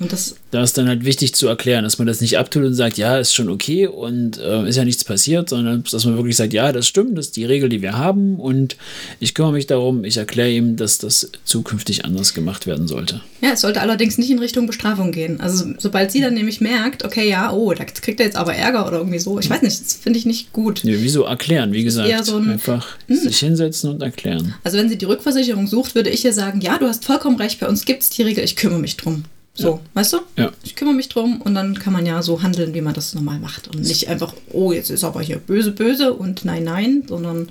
Und 0.00 0.12
das 0.12 0.34
da 0.50 0.64
ist 0.64 0.76
dann 0.76 0.88
halt 0.88 1.04
wichtig 1.04 1.34
zu 1.34 1.46
erklären, 1.46 1.84
dass 1.84 1.98
man 1.98 2.08
das 2.08 2.20
nicht 2.20 2.36
abtut 2.36 2.64
und 2.64 2.74
sagt, 2.74 2.98
ja, 2.98 3.18
ist 3.18 3.34
schon 3.34 3.48
okay 3.48 3.86
und 3.86 4.38
äh, 4.38 4.68
ist 4.68 4.76
ja 4.76 4.84
nichts 4.84 5.04
passiert, 5.04 5.48
sondern 5.48 5.84
dass 5.90 6.04
man 6.04 6.16
wirklich 6.16 6.36
sagt, 6.36 6.52
ja, 6.52 6.72
das 6.72 6.88
stimmt, 6.88 7.16
das 7.16 7.26
ist 7.26 7.36
die 7.36 7.44
Regel, 7.44 7.68
die 7.68 7.82
wir 7.82 7.96
haben 7.96 8.40
und 8.40 8.76
ich 9.20 9.34
kümmere 9.34 9.52
mich 9.52 9.68
darum, 9.68 10.04
ich 10.04 10.16
erkläre 10.16 10.50
ihm, 10.50 10.76
dass 10.76 10.98
das 10.98 11.30
zukünftig 11.44 12.04
anders 12.04 12.34
gemacht 12.34 12.66
werden 12.66 12.88
sollte. 12.88 13.20
Ja, 13.40 13.52
es 13.52 13.60
sollte 13.60 13.80
allerdings 13.80 14.18
nicht 14.18 14.30
in 14.30 14.40
Richtung 14.40 14.66
Bestrafung 14.66 15.12
gehen. 15.12 15.40
Also 15.40 15.66
sobald 15.78 16.10
sie 16.10 16.20
dann 16.20 16.34
nämlich 16.34 16.60
merkt, 16.60 17.04
okay, 17.04 17.28
ja, 17.28 17.52
oh, 17.52 17.72
da 17.72 17.84
kriegt 17.84 18.18
er 18.18 18.26
jetzt 18.26 18.36
aber 18.36 18.54
Ärger 18.54 18.88
oder 18.88 18.98
irgendwie 18.98 19.20
so, 19.20 19.38
ich 19.38 19.48
weiß 19.48 19.62
nicht, 19.62 19.80
das 19.80 19.94
finde 19.94 20.18
ich 20.18 20.26
nicht 20.26 20.52
gut. 20.52 20.82
Ja, 20.82 20.94
wieso 20.98 21.22
erklären, 21.22 21.72
wie 21.72 21.84
gesagt, 21.84 22.24
so 22.24 22.38
ein, 22.38 22.50
einfach 22.50 22.96
mh. 23.06 23.16
Hm. 23.16 23.22
sich 23.22 23.38
hinsetzen 23.38 23.90
und 23.90 24.02
erklären. 24.02 24.54
Also 24.64 24.78
wenn 24.78 24.88
sie 24.88 24.98
die 24.98 25.04
Rückversicherung 25.04 25.68
sucht, 25.68 25.94
würde 25.94 26.10
ich 26.10 26.24
ihr 26.24 26.32
sagen, 26.32 26.60
ja, 26.60 26.78
du 26.78 26.88
hast 26.88 27.04
vollkommen 27.04 27.36
recht, 27.36 27.60
bei 27.60 27.68
uns 27.68 27.84
gibt 27.84 28.02
es 28.02 28.10
die 28.10 28.22
Regel, 28.22 28.42
ich 28.42 28.56
kümmere 28.56 28.80
mich 28.80 28.96
drum. 28.96 29.24
So, 29.60 29.68
ja. 29.68 29.80
weißt 29.94 30.12
du? 30.14 30.18
Ja. 30.36 30.50
Ich 30.62 30.74
kümmere 30.74 30.94
mich 30.94 31.08
drum 31.08 31.40
und 31.42 31.54
dann 31.54 31.78
kann 31.78 31.92
man 31.92 32.06
ja 32.06 32.22
so 32.22 32.42
handeln, 32.42 32.72
wie 32.74 32.80
man 32.80 32.94
das 32.94 33.14
normal 33.14 33.38
macht. 33.38 33.68
Und 33.68 33.80
nicht 33.82 34.08
einfach, 34.08 34.34
oh, 34.52 34.72
jetzt 34.72 34.90
ist 34.90 35.04
aber 35.04 35.20
hier 35.20 35.38
böse, 35.38 35.72
böse 35.72 36.14
und 36.14 36.44
nein, 36.44 36.64
nein, 36.64 37.04
sondern 37.06 37.48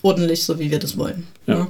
ordentlich, 0.00 0.44
so 0.44 0.58
wie 0.58 0.70
wir 0.70 0.78
das 0.78 0.96
wollen. 0.96 1.26
Ja. 1.46 1.58
ja. 1.58 1.68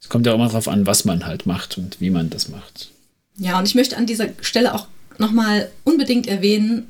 Es 0.00 0.08
kommt 0.10 0.26
ja 0.26 0.34
auch 0.34 0.38
mal 0.38 0.48
drauf 0.48 0.68
an, 0.68 0.86
was 0.86 1.06
man 1.06 1.26
halt 1.26 1.46
macht 1.46 1.78
und 1.78 2.00
wie 2.00 2.10
man 2.10 2.28
das 2.28 2.48
macht. 2.48 2.90
Ja, 3.38 3.58
und 3.58 3.66
ich 3.66 3.74
möchte 3.74 3.96
an 3.96 4.06
dieser 4.06 4.28
Stelle 4.42 4.74
auch 4.74 4.86
nochmal 5.18 5.70
unbedingt 5.84 6.26
erwähnen, 6.26 6.88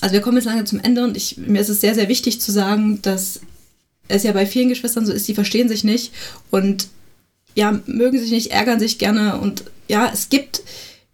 also 0.00 0.14
wir 0.14 0.22
kommen 0.22 0.36
jetzt 0.36 0.46
lange 0.46 0.64
zum 0.64 0.80
Ende 0.80 1.04
und 1.04 1.16
ich, 1.16 1.36
mir 1.36 1.60
ist 1.60 1.68
es 1.68 1.80
sehr, 1.80 1.94
sehr 1.94 2.08
wichtig 2.08 2.40
zu 2.40 2.52
sagen, 2.52 3.00
dass 3.02 3.40
es 4.08 4.22
ja 4.22 4.32
bei 4.32 4.46
vielen 4.46 4.68
Geschwistern 4.68 5.06
so 5.06 5.12
ist, 5.12 5.28
die 5.28 5.34
verstehen 5.34 5.68
sich 5.68 5.84
nicht 5.84 6.12
und 6.50 6.88
ja, 7.54 7.80
mögen 7.86 8.18
sich 8.18 8.30
nicht, 8.30 8.50
ärgern 8.50 8.80
sich 8.80 8.98
gerne 8.98 9.38
und 9.38 9.64
ja, 9.88 10.10
es 10.12 10.28
gibt 10.28 10.62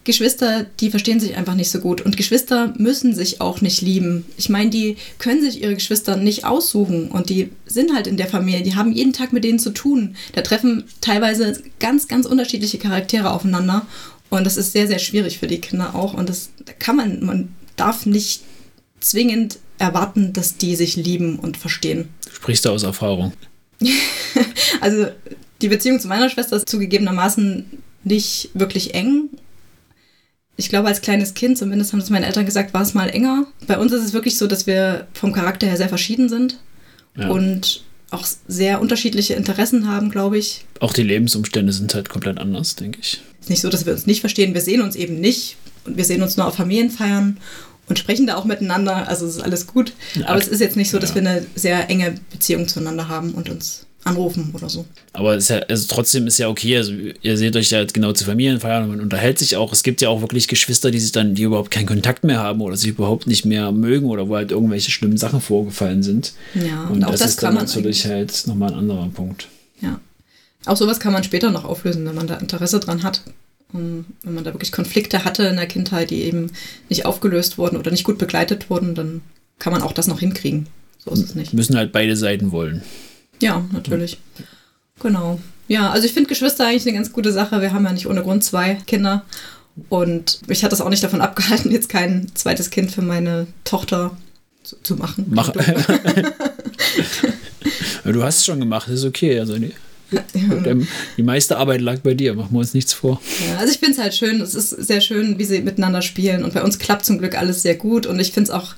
Geschwister, 0.05 0.65
die 0.81 0.91
verstehen 0.91 1.21
sich 1.21 1.37
einfach 1.37 1.55
nicht 1.55 1.71
so 1.71 1.79
gut. 1.79 2.01
Und 2.01 2.17
Geschwister 2.17 2.73
müssen 2.79 3.15
sich 3.15 3.41
auch 3.41 3.61
nicht 3.61 3.83
lieben. 3.83 4.25
Ich 4.39 4.49
meine, 4.49 4.71
die 4.71 4.97
können 5.19 5.43
sich 5.43 5.63
ihre 5.63 5.75
Geschwister 5.75 6.17
nicht 6.17 6.45
aussuchen. 6.45 7.09
Und 7.11 7.29
die 7.29 7.51
sind 7.67 7.95
halt 7.95 8.07
in 8.07 8.17
der 8.17 8.27
Familie. 8.27 8.63
Die 8.63 8.75
haben 8.75 8.93
jeden 8.93 9.13
Tag 9.13 9.33
mit 9.33 9.45
denen 9.45 9.59
zu 9.59 9.71
tun. 9.71 10.17
Da 10.33 10.41
treffen 10.41 10.85
teilweise 11.03 11.63
ganz, 11.81 12.09
ganz 12.09 12.25
unterschiedliche 12.25 12.79
Charaktere 12.79 13.31
aufeinander. 13.31 13.87
Und 14.31 14.45
das 14.45 14.57
ist 14.57 14.73
sehr, 14.73 14.87
sehr 14.87 15.01
schwierig 15.01 15.39
für 15.39 15.47
die 15.47 15.61
Kinder 15.61 15.95
auch. 15.95 16.15
Und 16.15 16.29
das 16.29 16.51
kann 16.79 16.97
man, 16.97 17.25
man 17.25 17.55
darf 17.77 18.07
nicht 18.07 18.43
zwingend 19.01 19.59
erwarten, 19.79 20.33
dass 20.33 20.57
die 20.57 20.77
sich 20.77 20.97
lieben 20.97 21.39
und 21.39 21.57
verstehen. 21.57 22.09
Sprichst 22.33 22.65
du 22.65 22.71
aus 22.71 22.85
Erfahrung? 22.85 23.33
also 24.81 25.09
die 25.61 25.69
Beziehung 25.69 26.01
zu 26.01 26.09
meiner 26.09 26.31
Schwester 26.31 26.57
ist 26.57 26.69
zugegebenermaßen 26.69 27.67
nicht 28.05 28.51
wirklich 28.55 28.95
eng. 28.95 29.31
Ich 30.57 30.69
glaube, 30.69 30.89
als 30.89 31.01
kleines 31.01 31.35
Kind, 31.35 31.57
zumindest 31.57 31.93
haben 31.93 32.01
es 32.01 32.11
meine 32.11 32.27
Eltern 32.27 32.45
gesagt, 32.45 32.75
war 32.75 32.83
es 32.83 32.95
mal 32.95 33.09
enger. 33.09 33.47
Bei 33.67 33.79
uns 33.79 33.93
ist 33.93 34.05
es 34.05 34.13
wirklich 34.13 34.37
so, 34.37 34.47
dass 34.47 34.67
wir 34.67 35.07
vom 35.15 35.33
Charakter 35.33 35.67
her 35.67 35.77
sehr 35.77 35.89
verschieden 35.89 36.29
sind 36.29 36.59
ja. 37.17 37.29
und 37.29 37.83
auch 38.11 38.27
sehr 38.49 38.81
unterschiedliche 38.81 39.35
Interessen 39.35 39.89
haben, 39.89 40.11
glaube 40.11 40.39
ich. 40.39 40.65
Auch 40.81 40.93
die 40.93 41.03
Lebensumstände 41.03 41.73
sind 41.73 41.95
halt 41.95 42.09
komplett 42.09 42.39
anders, 42.39 42.77
denke 42.77 42.99
ich. 43.01 43.23
Es 43.39 43.47
ist 43.47 43.51
nicht 43.51 43.61
so, 43.61 43.71
dass 43.71 43.87
wir 43.87 43.93
uns 43.93 44.07
nicht 44.07 44.21
verstehen. 44.21 44.53
Wir 44.53 44.61
sehen 44.61 44.83
uns 44.83 44.97
eben 44.97 45.21
nicht 45.21 45.57
und 45.85 45.97
wir 45.97 46.05
sehen 46.05 46.23
uns 46.23 46.37
nur 46.37 46.47
auf 46.47 46.57
Familienfeiern 46.57 47.39
und 47.89 47.99
sprechen 47.99 48.27
da 48.27 48.37
auch 48.37 48.45
miteinander. 48.45 49.09
Also 49.09 49.27
es 49.27 49.37
ist 49.37 49.43
alles 49.43 49.67
gut. 49.67 49.93
Aber 50.25 50.39
es 50.39 50.49
ist 50.49 50.61
jetzt 50.61 50.77
nicht 50.77 50.91
so, 50.91 50.99
dass 50.99 51.11
ja. 51.11 51.17
wir 51.17 51.31
eine 51.31 51.47
sehr 51.55 51.89
enge 51.89 52.17
Beziehung 52.31 52.69
zueinander 52.69 53.09
haben 53.09 53.33
und 53.33 53.49
uns 53.49 53.87
anrufen 54.05 54.51
oder 54.55 54.69
so. 54.69 54.87
Aber 55.13 55.37
ist 55.37 55.51
ja, 55.51 55.59
also 55.59 55.87
trotzdem 55.89 56.27
ist 56.27 56.39
ja 56.39 56.49
okay, 56.49 56.77
also 56.77 56.93
ihr 56.93 57.37
seht 57.37 57.55
euch 57.57 57.71
ja 57.71 57.85
genau 57.85 58.13
zu 58.13 58.25
Familienfeiern 58.25 58.85
und 58.85 58.91
man 58.91 59.01
unterhält 59.01 59.39
sich 59.39 59.57
auch. 59.57 59.73
Es 59.73 59.83
gibt 59.83 60.01
ja 60.01 60.09
auch 60.09 60.21
wirklich 60.23 60.49
Geschwister, 60.49 60.91
die 60.91 61.01
sich 61.01 61.13
dann, 61.13 61.35
die 61.35 61.43
überhaupt 61.43 61.71
keinen 61.71 61.87
Kontakt 61.87 62.25
mehr 62.25 62.39
haben 62.39 62.61
oder 62.61 62.77
sich 62.77 62.91
überhaupt 62.91 63.27
nicht 63.27 63.45
mehr 63.45 63.73
mögen 63.73 64.07
oder 64.07 64.29
wo 64.29 64.37
halt 64.37 64.51
irgendwelche 64.51 64.91
schlimmen 64.91 65.19
Sachen 65.19 65.41
vorgefallen 65.41 66.03
sind. 66.03 66.33
Ja, 66.55 66.85
und, 66.85 66.97
und 66.97 67.05
auch 67.05 67.11
das, 67.11 67.21
das 67.21 67.31
ist 67.31 67.43
dann 67.43 67.55
natürlich 67.55 68.07
halt 68.07 68.47
nochmal 68.47 68.73
ein 68.73 68.79
anderer 68.79 69.09
Punkt. 69.09 69.49
Ja. 69.81 70.01
Auch 70.67 70.77
sowas 70.77 71.01
kann 71.01 71.13
man 71.13 71.25
später 71.25 71.51
noch 71.51 71.65
auflösen, 71.65 72.07
wenn 72.07 72.15
man 72.15 72.27
da 72.27 72.37
Interesse 72.37 72.81
dran 72.81 73.03
hat. 73.03 73.23
Und 73.73 74.07
wenn 74.23 74.35
man 74.35 74.45
da 74.45 74.53
wirklich 74.53 74.73
Konflikte 74.73 75.25
hatte 75.25 75.45
in 75.45 75.57
der 75.57 75.67
Kindheit, 75.67 76.11
die 76.11 76.23
eben 76.23 76.51
nicht 76.89 77.07
aufgelöst 77.07 77.57
wurden 77.57 77.77
oder 77.77 77.91
nicht 77.91 78.05
gut 78.05 78.19
begleitet 78.19 78.69
wurden, 78.69 78.95
dann 78.95 79.21
kann 79.59 79.73
man 79.73 79.83
auch 79.83 79.93
das 79.93 80.07
noch 80.07 80.21
hinkriegen. 80.21 80.67
So 80.99 81.13
ist 81.13 81.21
es 81.21 81.35
nicht. 81.35 81.55
Müssen 81.55 81.77
halt 81.77 81.93
beide 81.93 82.17
Seiten 82.17 82.51
wollen. 82.53 82.83
Ja, 83.41 83.65
natürlich. 83.73 84.19
Genau. 85.01 85.41
Ja, 85.69 85.91
also 85.91 86.07
ich 86.07 86.13
finde 86.13 86.29
Geschwister 86.29 86.67
eigentlich 86.67 86.87
eine 86.87 86.97
ganz 86.97 87.13
gute 87.13 87.33
Sache. 87.33 87.61
Wir 87.61 87.73
haben 87.73 87.85
ja 87.85 87.93
nicht 87.93 88.07
ohne 88.07 88.23
Grund 88.23 88.43
zwei 88.45 88.75
Kinder. 88.87 89.25
Und 89.89 90.41
mich 90.49 90.65
hat 90.65 90.73
das 90.73 90.81
auch 90.81 90.91
nicht 90.91 91.05
davon 91.05 91.21
abgehalten, 91.27 91.71
jetzt 91.71 91.89
kein 91.89 92.27
zweites 92.35 92.71
Kind 92.71 92.91
für 92.91 93.03
meine 93.03 93.47
Tochter 93.65 94.17
zu, 94.63 94.77
zu 94.83 94.97
machen. 94.97 95.27
Mach. 95.31 95.51
du 98.05 98.23
hast 98.23 98.39
es 98.39 98.45
schon 98.45 98.61
gemacht, 98.61 98.89
ist 98.89 99.05
okay. 99.05 99.39
Also 99.39 99.57
die, 99.59 99.73
die 101.17 101.23
meiste 101.23 101.57
Arbeit 101.57 101.81
lag 101.81 102.01
bei 102.01 102.15
dir, 102.15 102.35
machen 102.35 102.53
wir 102.53 102.59
uns 102.59 102.75
nichts 102.75 102.93
vor. 102.93 103.21
Ja, 103.49 103.59
also 103.59 103.73
ich 103.73 103.79
finde 103.79 103.93
es 103.93 103.99
halt 103.99 104.15
schön, 104.15 104.41
es 104.41 104.55
ist 104.57 104.71
sehr 104.71 105.01
schön, 105.01 105.39
wie 105.39 105.45
sie 105.45 105.61
miteinander 105.61 106.03
spielen. 106.03 106.43
Und 106.45 106.53
bei 106.55 106.63
uns 106.63 106.79
klappt 106.79 107.07
zum 107.07 107.19
Glück 107.19 107.39
alles 107.39 107.63
sehr 107.63 107.77
gut. 107.77 108.07
Und 108.07 108.19
ich 108.19 108.33
finde 108.33 108.51
es 108.51 108.57
auch 108.57 108.75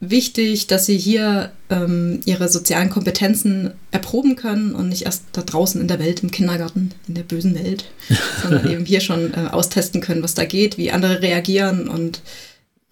wichtig, 0.00 0.68
dass 0.68 0.86
sie 0.86 0.96
hier 0.96 1.50
ähm, 1.70 2.20
ihre 2.24 2.48
sozialen 2.48 2.88
Kompetenzen 2.88 3.72
erproben 3.90 4.36
können 4.36 4.74
und 4.74 4.88
nicht 4.88 5.02
erst 5.02 5.24
da 5.32 5.42
draußen 5.42 5.80
in 5.80 5.88
der 5.88 5.98
Welt, 5.98 6.22
im 6.22 6.30
Kindergarten, 6.30 6.92
in 7.08 7.14
der 7.14 7.24
bösen 7.24 7.54
Welt, 7.54 7.84
sondern 8.42 8.70
eben 8.70 8.84
hier 8.84 9.00
schon 9.00 9.34
äh, 9.34 9.48
austesten 9.50 10.00
können, 10.00 10.22
was 10.22 10.34
da 10.34 10.44
geht, 10.44 10.78
wie 10.78 10.92
andere 10.92 11.20
reagieren. 11.20 11.88
Und 11.88 12.22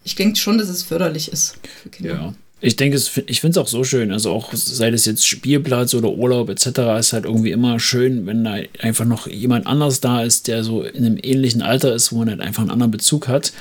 ich 0.03 0.15
denke 0.15 0.37
schon, 0.37 0.57
dass 0.57 0.69
es 0.69 0.83
förderlich 0.83 1.31
ist 1.31 1.55
für 1.81 1.89
Kinder. 1.89 2.13
Ja. 2.13 2.33
Ich 2.59 2.75
denke, 2.75 2.97
ich 3.27 3.39
finde 3.39 3.59
es 3.59 3.63
auch 3.63 3.67
so 3.67 3.83
schön. 3.83 4.11
Also 4.11 4.31
auch 4.31 4.51
sei 4.53 4.89
das 4.89 5.05
jetzt 5.05 5.27
Spielplatz 5.27 5.93
oder 5.93 6.09
Urlaub 6.09 6.49
etc., 6.49 6.65
ist 6.99 7.13
halt 7.13 7.25
irgendwie 7.25 7.51
immer 7.51 7.79
schön, 7.79 8.25
wenn 8.25 8.43
da 8.43 8.57
einfach 8.79 9.05
noch 9.05 9.27
jemand 9.27 9.67
anders 9.67 10.01
da 10.01 10.23
ist, 10.23 10.47
der 10.47 10.63
so 10.63 10.81
in 10.81 11.05
einem 11.05 11.19
ähnlichen 11.21 11.61
Alter 11.61 11.93
ist, 11.93 12.11
wo 12.11 12.17
man 12.17 12.31
halt 12.31 12.41
einfach 12.41 12.63
einen 12.63 12.71
anderen 12.71 12.91
Bezug 12.91 13.27
hat. 13.27 13.53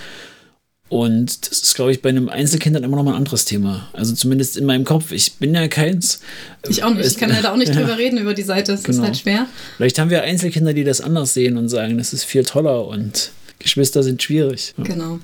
Und 0.88 1.50
das 1.50 1.62
ist, 1.62 1.74
glaube 1.74 1.90
ich, 1.90 2.00
bei 2.00 2.10
einem 2.10 2.28
Einzelkind 2.28 2.76
dann 2.76 2.84
immer 2.84 2.96
noch 2.96 3.02
mal 3.02 3.12
ein 3.12 3.16
anderes 3.16 3.44
Thema. 3.44 3.88
Also 3.92 4.14
zumindest 4.14 4.56
in 4.56 4.64
meinem 4.64 4.84
Kopf. 4.84 5.10
Ich 5.10 5.34
bin 5.34 5.52
ja 5.52 5.66
keins. 5.66 6.20
Ich 6.68 6.84
auch 6.84 6.94
nicht. 6.94 7.06
Ich 7.06 7.16
kann 7.16 7.30
leider 7.30 7.52
auch 7.52 7.56
nicht 7.56 7.74
drüber 7.74 7.98
reden 7.98 8.18
über 8.18 8.34
die 8.34 8.42
Seite. 8.42 8.72
Das 8.72 8.84
genau. 8.84 8.98
ist 8.98 9.04
halt 9.04 9.16
schwer. 9.16 9.46
Vielleicht 9.76 9.98
haben 9.98 10.10
wir 10.10 10.22
Einzelkinder, 10.22 10.74
die 10.74 10.84
das 10.84 11.00
anders 11.00 11.34
sehen 11.34 11.56
und 11.56 11.68
sagen, 11.68 11.98
das 11.98 12.12
ist 12.12 12.24
viel 12.24 12.44
toller 12.44 12.86
und 12.86 13.32
Geschwister 13.58 14.04
sind 14.04 14.22
schwierig. 14.22 14.74
Ja. 14.76 14.84
Genau. 14.84 15.18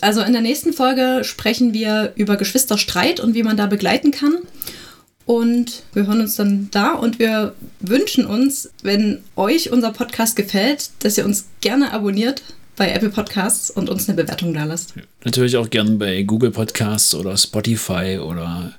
Also 0.00 0.20
in 0.22 0.32
der 0.32 0.42
nächsten 0.42 0.72
Folge 0.72 1.24
sprechen 1.24 1.74
wir 1.74 2.12
über 2.14 2.36
Geschwisterstreit 2.36 3.18
und 3.18 3.34
wie 3.34 3.42
man 3.42 3.56
da 3.56 3.66
begleiten 3.66 4.12
kann. 4.12 4.38
Und 5.26 5.82
wir 5.92 6.06
hören 6.06 6.20
uns 6.20 6.36
dann 6.36 6.68
da 6.70 6.92
und 6.92 7.18
wir 7.18 7.54
wünschen 7.80 8.24
uns, 8.24 8.70
wenn 8.82 9.22
euch 9.36 9.70
unser 9.72 9.92
Podcast 9.92 10.36
gefällt, 10.36 10.90
dass 11.00 11.18
ihr 11.18 11.24
uns 11.24 11.46
gerne 11.60 11.92
abonniert 11.92 12.42
bei 12.78 12.90
Apple 12.92 13.10
Podcasts 13.10 13.70
und 13.70 13.90
uns 13.90 14.08
eine 14.08 14.22
Bewertung 14.22 14.54
da 14.54 14.64
lasst. 14.64 14.94
Natürlich 15.24 15.56
auch 15.56 15.68
gerne 15.68 15.90
bei 15.92 16.22
Google 16.22 16.50
Podcasts 16.50 17.14
oder 17.14 17.36
Spotify 17.36 18.18
oder 18.18 18.72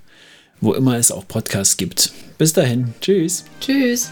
wo 0.61 0.73
immer 0.73 0.97
es 0.97 1.11
auch 1.11 1.27
Podcasts 1.27 1.77
gibt. 1.77 2.11
Bis 2.37 2.53
dahin. 2.53 2.93
Tschüss. 3.01 3.45
Tschüss. 3.61 4.09